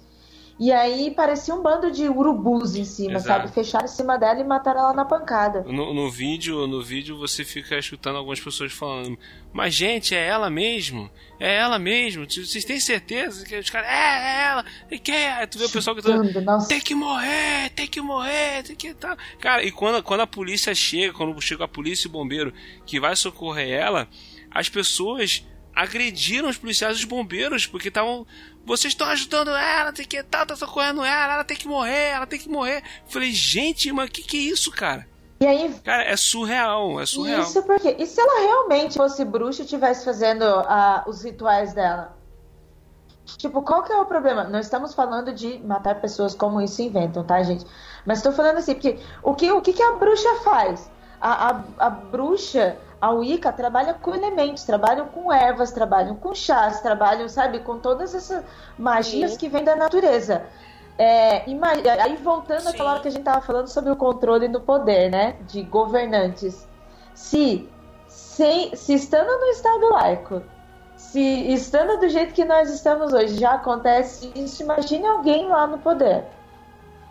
[0.61, 3.41] e aí parecia um bando de urubus em cima, Exato.
[3.41, 3.55] sabe?
[3.55, 5.63] Fecharam em cima dela e mataram ela na pancada.
[5.63, 9.19] No, no vídeo, no vídeo você fica escutando algumas pessoas falando,
[9.55, 11.11] mas gente, é ela mesmo?
[11.41, 12.27] É ela mesmo?
[12.31, 15.47] Vocês têm certeza que os caras, é, é ela, e que é?
[15.47, 16.69] Tu vê o pessoal Chutando, nossa.
[16.69, 19.17] tem que morrer, tem que morrer, tem que tal.
[19.41, 22.53] Cara, e quando, quando a polícia chega, quando chega a polícia e o bombeiro
[22.85, 24.07] que vai socorrer ela,
[24.51, 25.43] as pessoas
[25.75, 28.27] agrediram os policiais e os bombeiros, porque estavam.
[28.65, 32.27] Vocês estão ajudando ela, tem que tal, tá socorrendo ela, ela tem que morrer, ela
[32.27, 32.83] tem que morrer.
[33.07, 35.09] Falei, gente, mas que que é isso, cara?
[35.41, 37.41] E aí Cara, é surreal, é surreal.
[37.41, 37.97] Isso porque.
[37.99, 42.15] E se ela realmente fosse bruxa e estivesse fazendo ah, os rituais dela?
[43.39, 44.45] Tipo, qual que é o problema?
[44.45, 47.65] Não estamos falando de matar pessoas como isso inventam, tá, gente?
[48.05, 50.91] Mas estou falando assim, porque o que, o que, que a bruxa faz?
[51.21, 56.81] A, a, a bruxa, a Wicca, trabalha com elementos, trabalham com ervas, trabalham com chás,
[56.81, 58.45] trabalham, sabe, com todas essas
[58.79, 59.39] magias Sim.
[59.39, 60.43] que vêm da natureza.
[60.99, 61.45] É,
[62.03, 62.69] aí voltando Sim.
[62.69, 65.37] àquela hora que a gente tava falando sobre o controle do poder, né?
[65.47, 66.69] De governantes.
[67.15, 67.67] Se,
[68.07, 70.43] sem, se estando no Estado laico,
[70.97, 75.79] se estando do jeito que nós estamos hoje, já acontece isso, imagine alguém lá no
[75.79, 76.25] poder.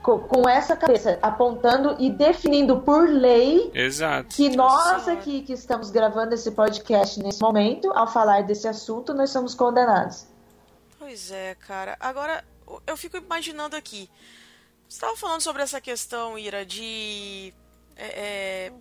[0.01, 4.29] Com, com essa cabeça, apontando e definindo por lei Exato.
[4.29, 9.29] que nós aqui que estamos gravando esse podcast nesse momento, ao falar desse assunto, nós
[9.29, 10.25] somos condenados.
[10.97, 11.97] Pois é, cara.
[11.99, 12.45] Agora,
[12.87, 14.09] eu fico imaginando aqui.
[14.87, 17.53] Você estava falando sobre essa questão, Ira, de
[17.95, 18.73] é, é,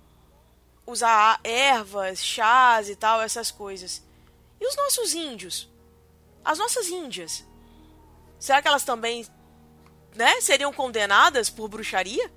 [0.87, 4.03] usar ervas, chás e tal, essas coisas.
[4.61, 5.71] E os nossos índios?
[6.45, 7.45] As nossas índias?
[8.39, 9.27] Será que elas também
[10.15, 12.31] né, seriam condenadas por bruxaria?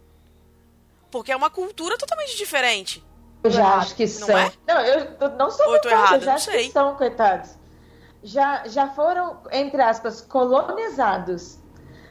[1.09, 3.03] Porque é uma cultura totalmente diferente.
[3.43, 4.37] Eu já Errado, acho que não são.
[4.37, 4.51] é?
[4.67, 6.67] Não, eu eu não sou contra, errada, eu já acho sei.
[6.67, 7.49] que são, coitados.
[8.23, 11.57] Já, já foram, entre aspas, colonizados.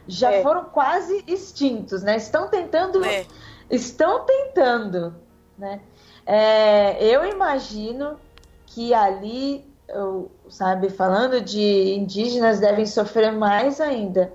[0.08, 0.42] Já É.
[0.42, 2.16] foram quase extintos, né?
[2.16, 3.04] Estão tentando.
[3.04, 3.24] É.
[3.70, 5.14] Estão tentando,
[5.56, 5.80] né?
[6.26, 8.18] É, eu imagino
[8.66, 14.32] que ali, eu, sabe, falando de indígenas, devem sofrer mais ainda.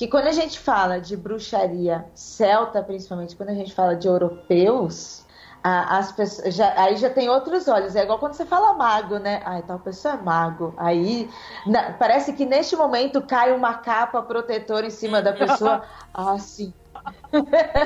[0.00, 5.26] Que quando a gente fala de bruxaria celta, principalmente quando a gente fala de europeus,
[5.62, 7.94] a- as pessoas, já, aí já tem outros olhos.
[7.94, 9.42] É igual quando você fala mago, né?
[9.44, 10.72] Ai, tal pessoa é mago.
[10.78, 11.28] Aí
[11.66, 15.82] na- parece que neste momento cai uma capa protetora em cima da pessoa.
[16.14, 16.72] Ah, sim.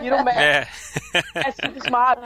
[0.01, 0.69] Vira o É.
[1.35, 2.24] mestre dos magos.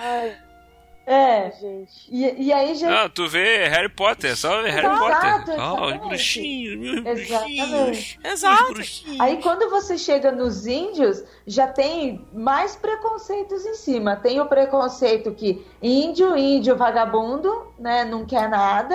[1.08, 1.50] É.
[1.52, 2.06] gente.
[2.10, 2.90] E, e aí já.
[2.90, 5.60] Não, tu vê Harry Potter, só vê Harry Exato, Potter.
[5.60, 6.08] Ah, os exatamente.
[6.08, 8.18] bruxinhos, meus bruxinhos.
[8.22, 8.62] Exato.
[8.64, 9.20] Os bruxinhos.
[9.20, 14.16] Aí quando você chega nos índios, já tem mais preconceitos em cima.
[14.16, 18.94] Tem o preconceito que índio, índio vagabundo, né, não quer nada.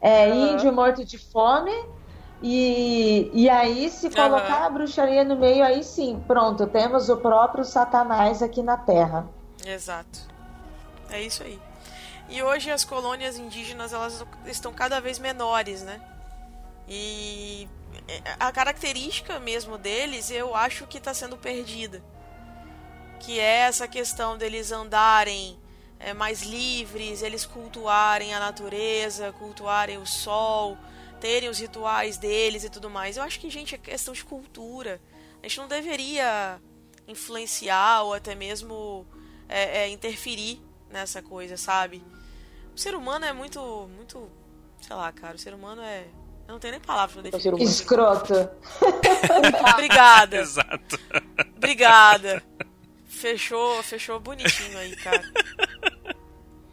[0.00, 0.52] É, Aham.
[0.52, 1.72] índio morto de fome.
[2.42, 4.66] E, e aí, se colocar Aham.
[4.66, 9.26] a bruxaria no meio, aí sim, pronto, temos o próprio Satanás aqui na Terra.
[9.64, 10.33] Exato.
[11.10, 11.60] É isso aí.
[12.28, 16.00] E hoje as colônias indígenas elas estão cada vez menores, né?
[16.88, 17.68] E
[18.38, 22.02] a característica mesmo deles, eu acho que está sendo perdida.
[23.20, 25.58] Que é essa questão deles andarem
[25.98, 30.76] é, mais livres, eles cultuarem a natureza, cultuarem o sol,
[31.20, 33.16] terem os rituais deles e tudo mais.
[33.16, 35.00] Eu acho que, gente, é questão de cultura.
[35.42, 36.60] A gente não deveria
[37.08, 39.06] influenciar ou até mesmo
[39.48, 40.60] é, é, interferir
[40.94, 42.02] nessa coisa, sabe?
[42.74, 43.60] O ser humano é muito,
[43.94, 44.30] muito,
[44.80, 45.36] sei lá, cara.
[45.36, 46.04] O ser humano é,
[46.46, 47.62] eu não tenho nem palavra pra ser definir.
[47.62, 48.32] Escroto.
[49.74, 50.98] Obrigada, Exato.
[51.56, 52.42] obrigada.
[53.06, 55.22] Fechou, fechou bonitinho aí, cara.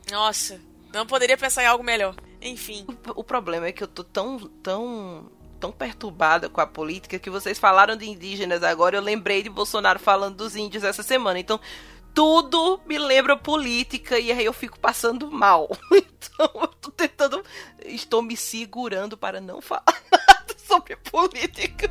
[0.10, 0.60] Nossa,
[0.94, 2.16] não poderia pensar em algo melhor.
[2.42, 2.86] Enfim,
[3.16, 7.60] O problema é que eu tô tão, tão, tão perturbada com a política que vocês
[7.60, 8.98] falaram de indígenas agora.
[8.98, 11.40] Eu lembrei de Bolsonaro falando dos índios essa semana.
[11.40, 11.60] Então,
[12.14, 15.70] tudo me lembra política e aí eu fico passando mal.
[16.34, 17.44] Então, eu tô tentando.
[17.84, 19.84] Estou me segurando para não falar
[20.56, 21.90] sobre política.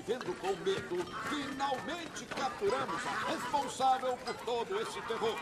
[0.00, 5.38] Vivendo com medo, finalmente capturamos a responsável por todo esse terror.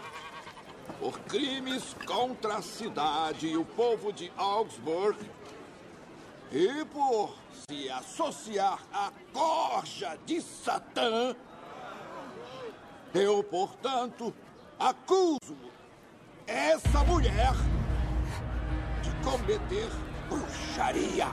[0.98, 5.18] Por crimes contra a cidade e o povo de Augsburg.
[6.50, 7.36] E por
[7.68, 11.36] se associar à corja de Satã.
[13.14, 14.34] Eu, portanto,
[14.78, 15.56] acuso
[16.46, 17.52] essa mulher
[19.02, 19.88] de cometer
[20.28, 21.28] bruxaria.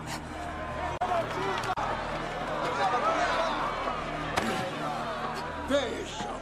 [5.67, 6.35] Vejam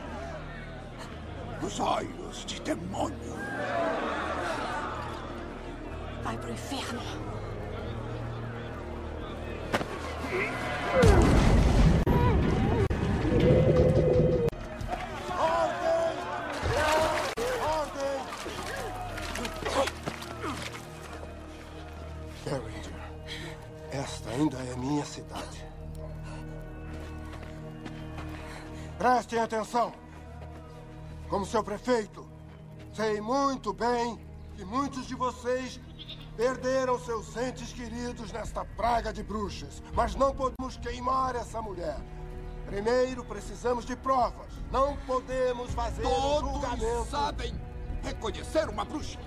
[1.66, 3.16] os olhos de demônio.
[6.24, 7.00] Vai pro inferno.
[22.46, 22.74] Harry,
[23.92, 25.63] esta ainda é minha cidade.
[29.04, 29.92] Prestem atenção.
[31.28, 32.26] Como seu prefeito,
[32.94, 34.18] sei muito bem
[34.56, 35.78] que muitos de vocês
[36.38, 39.84] perderam seus entes queridos nesta praga de bruxas.
[39.94, 41.98] Mas não podemos queimar essa mulher.
[42.66, 44.48] Primeiro precisamos de provas.
[44.72, 47.06] Não podemos fazer um Todos julgamento.
[47.12, 47.54] sabem
[48.02, 49.20] reconhecer uma bruxa.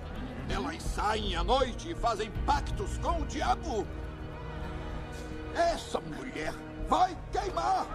[0.49, 3.85] Elas saem à noite e fazem pactos com o diabo.
[5.53, 6.55] Essa mulher
[6.89, 7.85] vai queimar.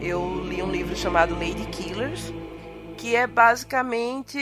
[0.00, 2.32] É, eu li um livro chamado Lady Killers,
[2.96, 4.38] que é basicamente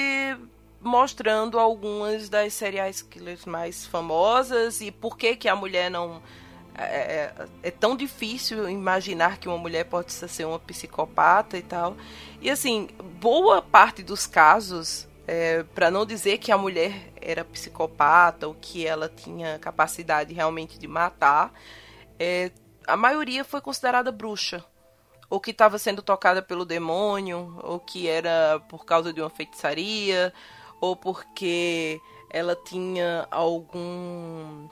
[0.81, 6.22] mostrando algumas das serial killers mais famosas e por que que a mulher não
[6.76, 7.32] é,
[7.62, 11.97] é tão difícil imaginar que uma mulher pode ser uma psicopata e tal.
[12.40, 12.89] E assim,
[13.20, 18.86] boa parte dos casos, é, para não dizer que a mulher era psicopata ou que
[18.86, 21.52] ela tinha capacidade realmente de matar,
[22.18, 22.51] é,
[22.86, 24.64] a maioria foi considerada bruxa
[25.29, 30.33] ou que estava sendo tocada pelo demônio, ou que era por causa de uma feitiçaria,
[30.81, 34.69] ou porque ela tinha algum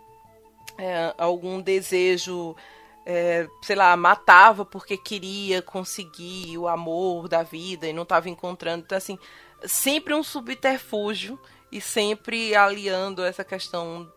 [0.79, 2.57] é, algum desejo,
[3.05, 8.85] é, sei lá, matava porque queria conseguir o amor da vida e não estava encontrando.
[8.85, 9.19] Então, assim,
[9.65, 11.39] sempre um subterfúgio
[11.71, 14.11] e sempre aliando essa questão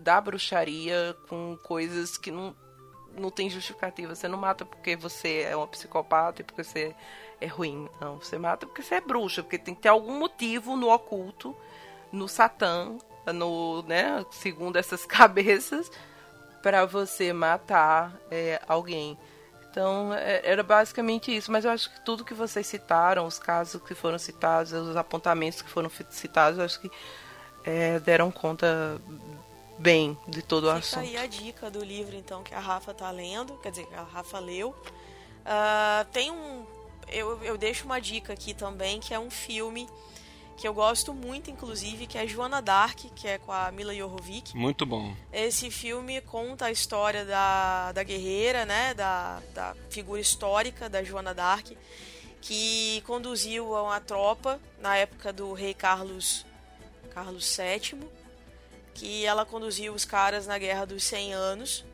[0.00, 2.54] da bruxaria com coisas que não
[3.20, 4.14] não tem justificativa.
[4.14, 6.94] Você não mata porque você é uma psicopata e porque você
[7.40, 7.88] é ruim.
[8.00, 11.56] Não, você mata porque você é bruxa, porque tem que ter algum motivo no oculto,
[12.12, 12.96] no Satã,
[13.32, 15.90] no, né, segundo essas cabeças,
[16.62, 19.18] para você matar é, alguém.
[19.70, 21.50] Então, é, era basicamente isso.
[21.52, 25.62] Mas eu acho que tudo que vocês citaram, os casos que foram citados, os apontamentos
[25.62, 26.90] que foram citados, eu acho que
[27.64, 29.00] é, deram conta
[29.80, 31.00] bem de todo o Fica assunto.
[31.00, 34.02] aí a dica do livro, então, que a Rafa tá lendo, quer dizer, que a
[34.02, 34.74] Rafa leu.
[35.44, 36.64] Ah, tem um.
[37.08, 39.88] Eu, eu deixo uma dica aqui também, que é um filme
[40.56, 44.54] que eu gosto muito, inclusive, que é Joana Dark, que é com a Mila Jovovich.
[44.54, 45.14] Muito bom.
[45.32, 51.32] Esse filme conta a história da, da guerreira, né, da, da figura histórica da Joana
[51.32, 51.68] Dark,
[52.42, 56.44] que conduziu uma tropa na época do rei Carlos,
[57.14, 57.98] Carlos VII,
[58.94, 61.84] que ela conduziu os caras na Guerra dos 100 Anos.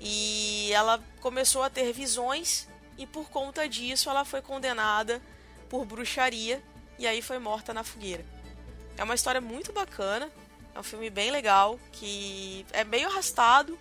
[0.00, 2.68] E ela começou a ter visões
[2.98, 5.20] e por conta disso ela foi condenada
[5.68, 6.62] por bruxaria
[6.98, 8.24] e aí foi morta na fogueira.
[8.96, 10.30] É uma história muito bacana,
[10.74, 13.78] é um filme bem legal, que é meio arrastado,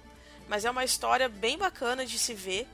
[0.47, 2.67] mas é uma história bem bacana de se ver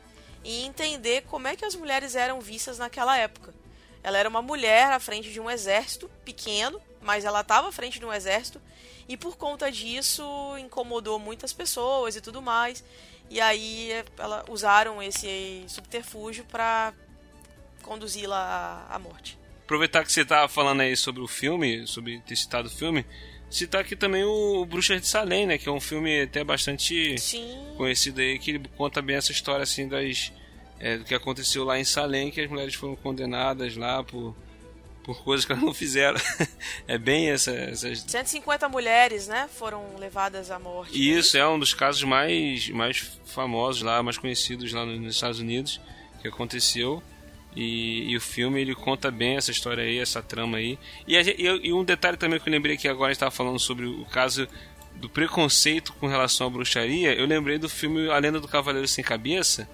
[0.43, 3.53] e entender como é que as mulheres eram vistas naquela época.
[4.01, 7.99] Ela era uma mulher à frente de um exército pequeno, mas ela estava à frente
[7.99, 8.61] de um exército
[9.09, 10.23] e por conta disso
[10.59, 12.83] incomodou muitas pessoas e tudo mais.
[13.27, 16.93] E aí ela usaram esse subterfúgio para
[17.81, 19.35] conduzi-la à morte.
[19.65, 23.03] Aproveitar que você estava falando aí sobre o filme, sobre ter citado o filme,
[23.49, 25.57] citar aqui também o Bruxas de Salem, né?
[25.57, 27.57] Que é um filme até bastante Sim.
[27.77, 30.31] conhecido aí, que ele conta bem essa história assim das
[30.79, 34.35] é, do que aconteceu lá em Salem, que as mulheres foram condenadas lá por
[35.09, 36.19] por coisas que elas não fizeram.
[36.87, 40.95] é bem essa, essas 150 mulheres, né, foram levadas à morte.
[40.95, 45.39] e isso é um dos casos mais, mais famosos lá, mais conhecidos lá nos Estados
[45.39, 45.81] Unidos,
[46.21, 47.01] que aconteceu.
[47.55, 50.77] E, e, o filme ele conta bem essa história aí, essa trama aí.
[51.07, 54.05] E, e, e um detalhe também que eu lembrei que agora estava falando sobre o
[54.05, 54.47] caso
[54.93, 57.15] do preconceito com relação à bruxaria.
[57.15, 59.67] Eu lembrei do filme A Lenda do Cavaleiro Sem Cabeça.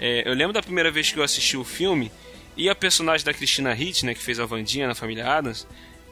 [0.00, 2.10] É, eu lembro da primeira vez que eu assisti o filme
[2.56, 5.66] e a personagem da Christina Hitt, né, que fez a Vandinha na família Adams,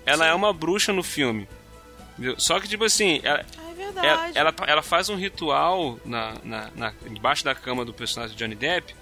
[0.04, 0.30] ela Sim.
[0.30, 1.48] é uma bruxa no filme.
[2.12, 2.38] Entendeu?
[2.38, 6.92] Só que, tipo assim, ela, é ela, ela, ela, faz um ritual na, na, na,
[7.10, 8.94] debaixo da cama do personagem Johnny Depp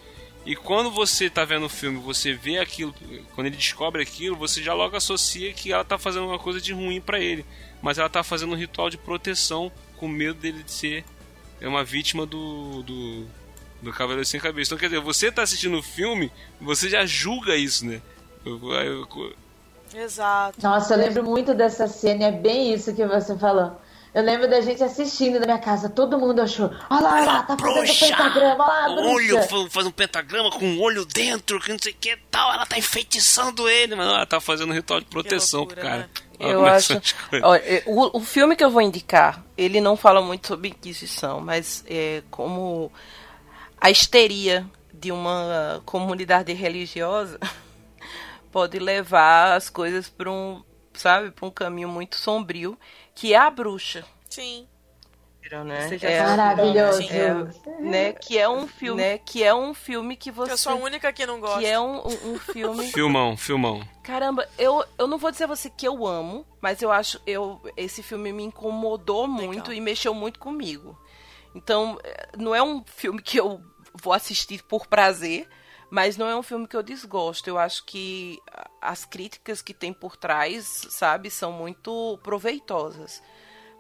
[0.45, 2.95] e quando você tá vendo o filme, você vê aquilo,
[3.35, 6.73] quando ele descobre aquilo, você já logo associa que ela tá fazendo uma coisa de
[6.73, 7.45] ruim para ele.
[7.83, 11.05] Mas ela tá fazendo um ritual de proteção com medo dele de ser
[11.61, 13.27] uma vítima do, do,
[13.83, 14.69] do Cavaleiro Sem Cabeça.
[14.69, 16.31] Então, quer dizer, você tá assistindo o filme,
[16.61, 18.01] você já julga isso, né?
[18.45, 19.35] Eu, eu, eu...
[19.95, 20.59] Exato.
[20.63, 23.77] Nossa, eu lembro muito dessa cena, é bem isso que você falou.
[24.13, 26.69] Eu lembro da gente assistindo na minha casa, todo mundo achou.
[26.91, 30.51] Olha lá, olha lá, tá fazendo bruxa, pentagrama, olha lá, O olho faz um pentagrama
[30.51, 32.53] com um olho dentro, que não sei o que tal.
[32.53, 36.03] Ela tá enfeitiçando ele, mas ela tá fazendo um ritual de proteção loucura, pro cara.
[36.03, 36.53] Né?
[36.53, 37.01] Eu acho.
[37.43, 41.85] Olha, o, o filme que eu vou indicar, ele não fala muito sobre Inquisição, mas
[41.87, 42.91] é como
[43.81, 47.39] a histeria de uma comunidade religiosa
[48.53, 50.63] pode levar as coisas para um,
[50.93, 52.79] sabe, para um caminho muito sombrio
[53.15, 54.05] que é a bruxa.
[54.29, 54.67] Sim.
[55.65, 55.99] Né?
[56.03, 57.03] É, maravilhoso.
[57.11, 60.53] É, né, que é um filme, né, que é um filme que você.
[60.53, 61.59] Eu sou a única que não gosta.
[61.59, 62.87] Que é um, um, filme.
[62.93, 63.83] filmão, filmão.
[64.05, 67.61] Caramba, eu, eu não vou dizer a você que eu amo, mas eu acho eu
[67.77, 69.73] esse filme me incomodou muito Legal.
[69.73, 70.97] e mexeu muito comigo.
[71.53, 71.99] Então,
[72.39, 73.61] não é um filme que eu
[74.01, 75.49] vou assistir por prazer,
[75.91, 77.49] mas não é um filme que eu desgosto.
[77.49, 78.39] Eu acho que
[78.81, 83.23] as críticas que tem por trás, sabe, são muito proveitosas.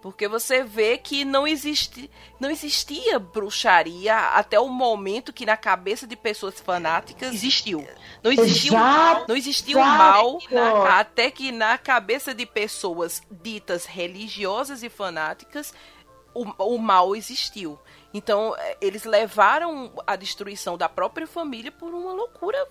[0.03, 2.11] Porque você vê que não existe,
[2.41, 7.87] não existia bruxaria até o momento que na cabeça de pessoas fanáticas existiu.
[8.23, 13.85] Não o mal, não existia o mal na, até que na cabeça de pessoas ditas
[13.85, 15.75] religiosas e fanáticas
[16.33, 16.45] o,
[16.75, 17.79] o mal existiu.
[18.13, 22.69] Então, é, eles levaram a destruição da própria família por uma loucura,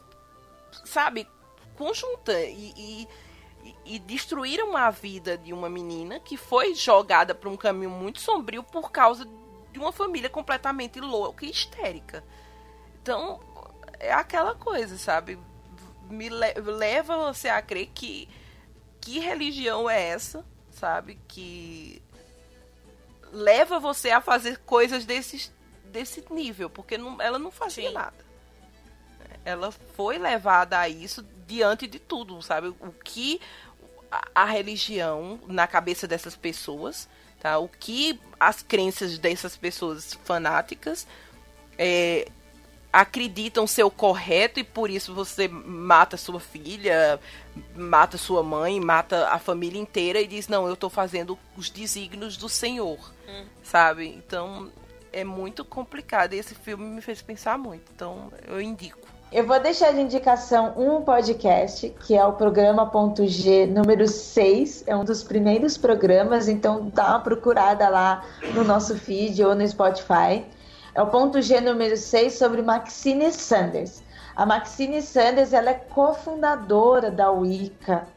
[0.85, 1.27] sabe,
[1.77, 2.33] conjunta.
[2.41, 3.07] E, e,
[3.85, 8.63] e destruíram a vida de uma menina que foi jogada para um caminho muito sombrio
[8.63, 9.27] por causa
[9.71, 12.23] de uma família completamente louca e histérica.
[13.01, 13.39] Então,
[13.99, 15.37] é aquela coisa, sabe?
[16.09, 18.27] Me le leva você a crer que
[19.01, 21.19] que religião é essa, sabe?
[21.27, 22.01] Que
[23.31, 25.51] leva você a fazer coisas desse,
[25.85, 27.93] desse nível, porque não, ela não fazia Sim.
[27.93, 28.29] nada.
[29.45, 32.67] Ela foi levada a isso diante de tudo, sabe?
[32.67, 33.39] O que
[34.11, 37.07] a, a religião na cabeça dessas pessoas,
[37.39, 37.57] tá?
[37.57, 41.07] O que as crenças dessas pessoas fanáticas
[41.77, 42.27] é,
[42.91, 47.19] acreditam ser o correto e por isso você mata sua filha,
[47.75, 52.35] mata sua mãe, mata a família inteira e diz: Não, eu estou fazendo os desígnios
[52.35, 52.97] do Senhor,
[53.27, 53.45] hum.
[53.63, 54.07] sabe?
[54.07, 54.71] Então
[55.13, 56.33] é muito complicado.
[56.33, 59.07] E esse filme me fez pensar muito, então eu indico.
[59.31, 64.85] Eu vou deixar de indicação um podcast, que é o programa Ponto G número 6,
[64.87, 68.25] é um dos primeiros programas, então dá uma procurada lá
[68.55, 70.43] no nosso feed ou no Spotify.
[70.93, 74.03] É o ponto G número 6 sobre Maxine Sanders.
[74.35, 78.07] A Maxine Sanders ela é cofundadora da Wicca.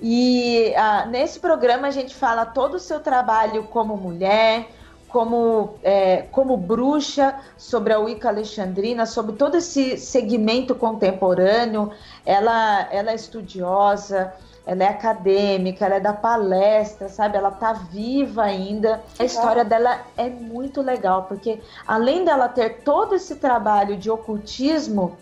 [0.00, 4.68] E ah, nesse programa a gente fala todo o seu trabalho como mulher,
[5.08, 11.92] como, é, como bruxa, sobre a Wicca Alexandrina, sobre todo esse segmento contemporâneo.
[12.26, 14.32] Ela, ela é estudiosa,
[14.64, 17.36] ela é acadêmica, ela é da palestra, sabe?
[17.36, 19.02] Ela tá viva ainda.
[19.18, 25.16] A história dela é muito legal, porque além dela ter todo esse trabalho de ocultismo,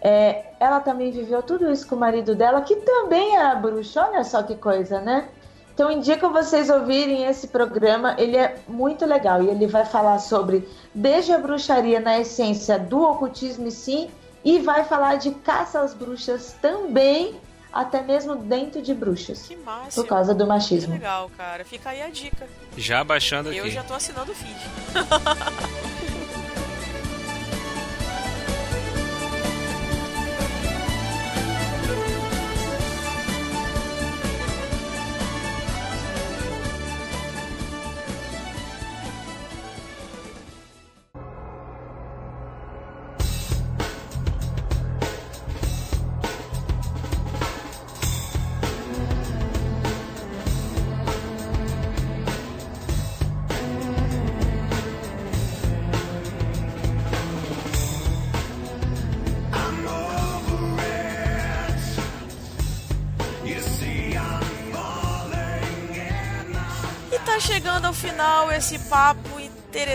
[0.00, 4.06] é, ela também viveu tudo isso com o marido dela, que também é bruxa.
[4.08, 5.28] Olha só que coisa, né?
[5.74, 10.66] Então indico vocês ouvirem esse programa, ele é muito legal e ele vai falar sobre
[10.94, 14.08] desde a bruxaria na essência do ocultismo sim,
[14.42, 17.38] e vai falar de caça às bruxas também
[17.80, 19.46] até mesmo dentro de bruxas.
[19.46, 20.00] Que massa.
[20.00, 20.92] Por causa do machismo.
[20.92, 21.64] Que legal, cara.
[21.64, 22.48] Fica aí a dica.
[22.76, 23.58] Já baixando aqui.
[23.58, 24.56] Eu já tô assinando o feed.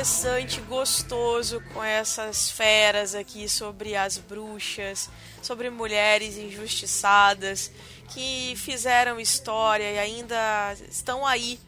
[0.02, 5.08] interessante, gostoso com essas feras aqui sobre as bruxas,
[5.44, 7.72] sobre mulheres injustiçadas
[8.10, 11.60] que fizeram história e ainda estão aí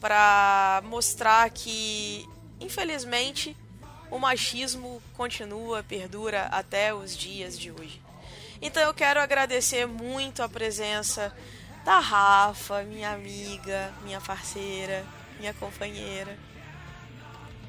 [0.00, 2.28] para mostrar que,
[2.60, 3.56] infelizmente,
[4.10, 8.02] o machismo continua, perdura até os dias de hoje.
[8.60, 11.32] Então eu quero agradecer muito a presença
[11.84, 15.06] da Rafa, minha amiga, minha parceira,
[15.38, 16.36] minha companheira.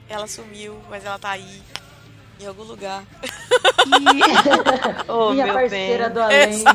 [0.09, 1.61] Ela sumiu, mas ela tá aí,
[2.39, 3.03] em algum lugar.
[5.07, 6.13] oh, minha parceira bem.
[6.13, 6.73] do além, né?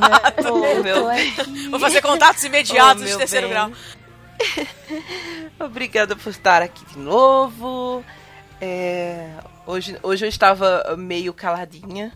[0.51, 3.55] oh, meu Vou fazer contatos imediatos oh, de terceiro bem.
[3.55, 3.73] grau.
[5.59, 8.05] Obrigada por estar aqui de novo.
[8.61, 9.31] É,
[9.67, 12.13] hoje, hoje eu estava meio caladinha,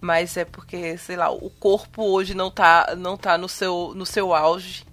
[0.00, 4.06] mas é porque, sei lá, o corpo hoje não tá, não tá no, seu, no
[4.06, 4.84] seu auge.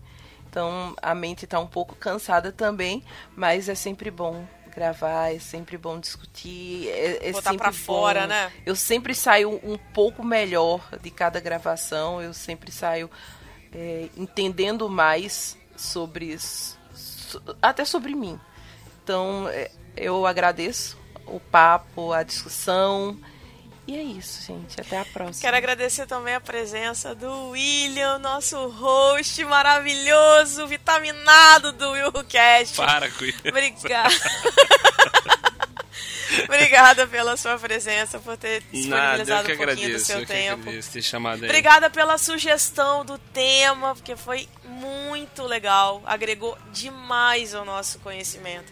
[0.50, 3.04] Então a mente está um pouco cansada também,
[3.36, 6.90] mas é sempre bom gravar, é sempre bom discutir.
[6.90, 8.28] É, é Botar pra fora, bom.
[8.28, 8.52] né?
[8.66, 13.10] Eu sempre saio um pouco melhor de cada gravação, eu sempre saio
[13.74, 16.78] é, entendendo mais sobre isso,
[17.62, 18.40] até sobre mim.
[19.04, 23.18] Então é, eu agradeço o papo, a discussão.
[23.86, 24.80] E é isso, gente.
[24.80, 25.42] Até a próxima.
[25.42, 32.78] Quero agradecer também a presença do William, nosso host maravilhoso, vitaminado do WillCast.
[32.78, 33.40] Para com isso.
[33.46, 34.16] Obrigada.
[36.46, 40.62] Obrigada pela sua presença, por ter disponibilizado Nada, um pouquinho agradeço, do seu eu tempo.
[40.62, 41.50] agradeço ter chamado aí.
[41.50, 46.02] Obrigada pela sugestão do tema, porque foi muito legal.
[46.06, 48.72] Agregou demais ao nosso conhecimento.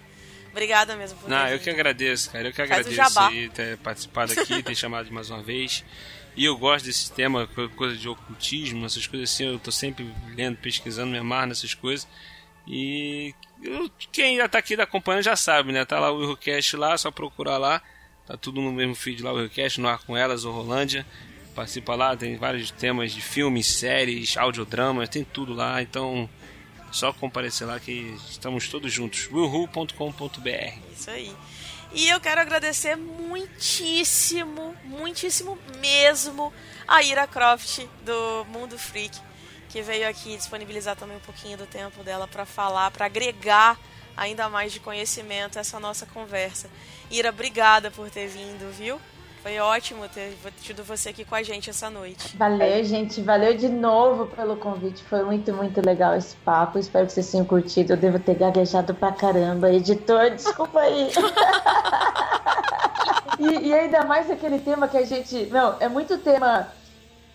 [0.51, 2.47] Obrigada mesmo por Não, eu que agradeço, cara.
[2.49, 5.83] Eu que agradeço aí ter participado aqui, ter chamado mais uma vez.
[6.35, 9.45] E eu gosto desse tema, co- coisa de ocultismo, essas coisas assim.
[9.45, 12.07] Eu tô sempre lendo, pesquisando, me amarro nessas coisas.
[12.67, 13.33] E
[14.11, 15.83] quem já tá aqui acompanhando já sabe, né?
[15.85, 17.81] Tá lá o Eurocast lá, só procurar lá.
[18.27, 21.05] Tá tudo no mesmo feed lá, o Eurocast, no Ar com Elas, ou Rolândia.
[21.55, 25.81] Participa lá, tem vários temas de filmes, séries, audiodramas, tem tudo lá.
[25.81, 26.29] Então,
[26.91, 29.29] só comparecer lá que estamos todos juntos.
[29.31, 31.35] willhu.com.br Isso aí.
[31.93, 36.53] E eu quero agradecer muitíssimo, muitíssimo mesmo
[36.87, 39.19] a Ira Croft do Mundo Freak,
[39.69, 43.77] que veio aqui disponibilizar também um pouquinho do tempo dela para falar, para agregar
[44.15, 46.69] ainda mais de conhecimento essa nossa conversa.
[47.09, 48.99] Ira, obrigada por ter vindo, viu?
[49.41, 52.37] Foi ótimo ter tido você aqui com a gente essa noite.
[52.37, 53.21] Valeu, gente.
[53.21, 55.03] Valeu de novo pelo convite.
[55.03, 56.77] Foi muito, muito legal esse papo.
[56.77, 57.93] Espero que vocês tenham curtido.
[57.93, 59.73] Eu devo ter gaguejado pra caramba.
[59.73, 61.09] Editor, desculpa aí.
[63.39, 65.47] e, e ainda mais aquele tema que a gente.
[65.47, 66.67] Não, é muito tema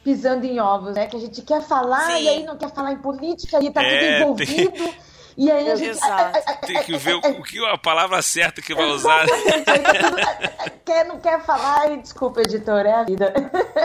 [0.04, 1.06] pisando em ovos, né?
[1.06, 2.22] Que a gente quer falar Sim.
[2.22, 4.94] e aí não quer falar em política e tá É, tudo envolvido.
[5.36, 5.90] E aí a gente.
[5.90, 6.40] Exato.
[6.66, 9.22] Tem que ver o, o que a palavra certa que vai usar.
[9.22, 13.32] Aí tá tudo- quer, não quer falar e desculpa, editor, é a vida.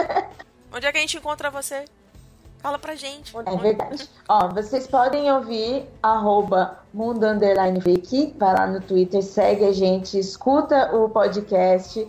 [0.74, 1.84] Onde é que a gente encontra você?
[2.60, 3.34] Fala pra gente.
[3.44, 4.08] É verdade.
[4.28, 10.16] Ó, vocês podem ouvir arroba Mundo Underline Freak, vai lá no Twitter, segue a gente,
[10.16, 12.06] escuta o podcast,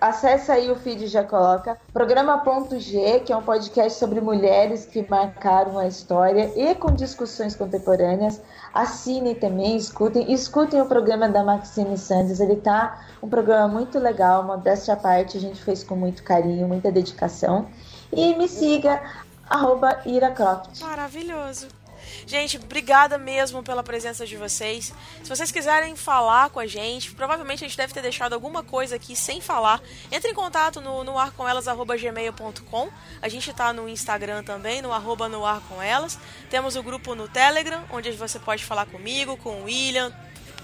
[0.00, 1.76] acessa aí o feed e já coloca.
[1.92, 6.90] Programa Ponto G, que é um podcast sobre mulheres que marcaram a história e com
[6.92, 8.40] discussões contemporâneas.
[8.72, 10.32] Assinem também, escutem.
[10.32, 15.36] Escutem o programa da Maxine Sandes, ele tá um programa muito legal, modéstia à parte,
[15.36, 17.68] a gente fez com muito carinho, muita dedicação.
[18.12, 19.02] E me siga,
[19.48, 20.80] arroba Ira Croft.
[20.80, 21.81] Maravilhoso.
[22.26, 24.92] Gente, obrigada mesmo pela presença de vocês.
[25.22, 28.96] Se vocês quiserem falar com a gente, provavelmente a gente deve ter deixado alguma coisa
[28.96, 29.80] aqui sem falar.
[30.10, 32.90] Entre em contato no, no arcomelas.gmail.com.
[33.20, 36.18] A gente tá no Instagram também, no arroba no ar com elas.
[36.50, 40.12] Temos o grupo no Telegram, onde você pode falar comigo, com o William,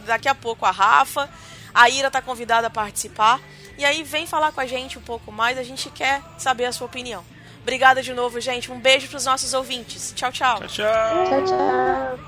[0.07, 1.29] daqui a pouco a Rafa.
[1.75, 3.41] A Ira tá convidada a participar.
[3.77, 6.73] E aí vem falar com a gente um pouco mais, a gente quer saber a
[6.73, 7.25] sua opinião.
[7.63, 8.71] Obrigada de novo, gente.
[8.73, 10.13] Um beijo pros nossos ouvintes.
[10.15, 10.59] Tchau, tchau.
[10.61, 11.25] Tchau, tchau.
[11.29, 12.28] Tchau, tchau.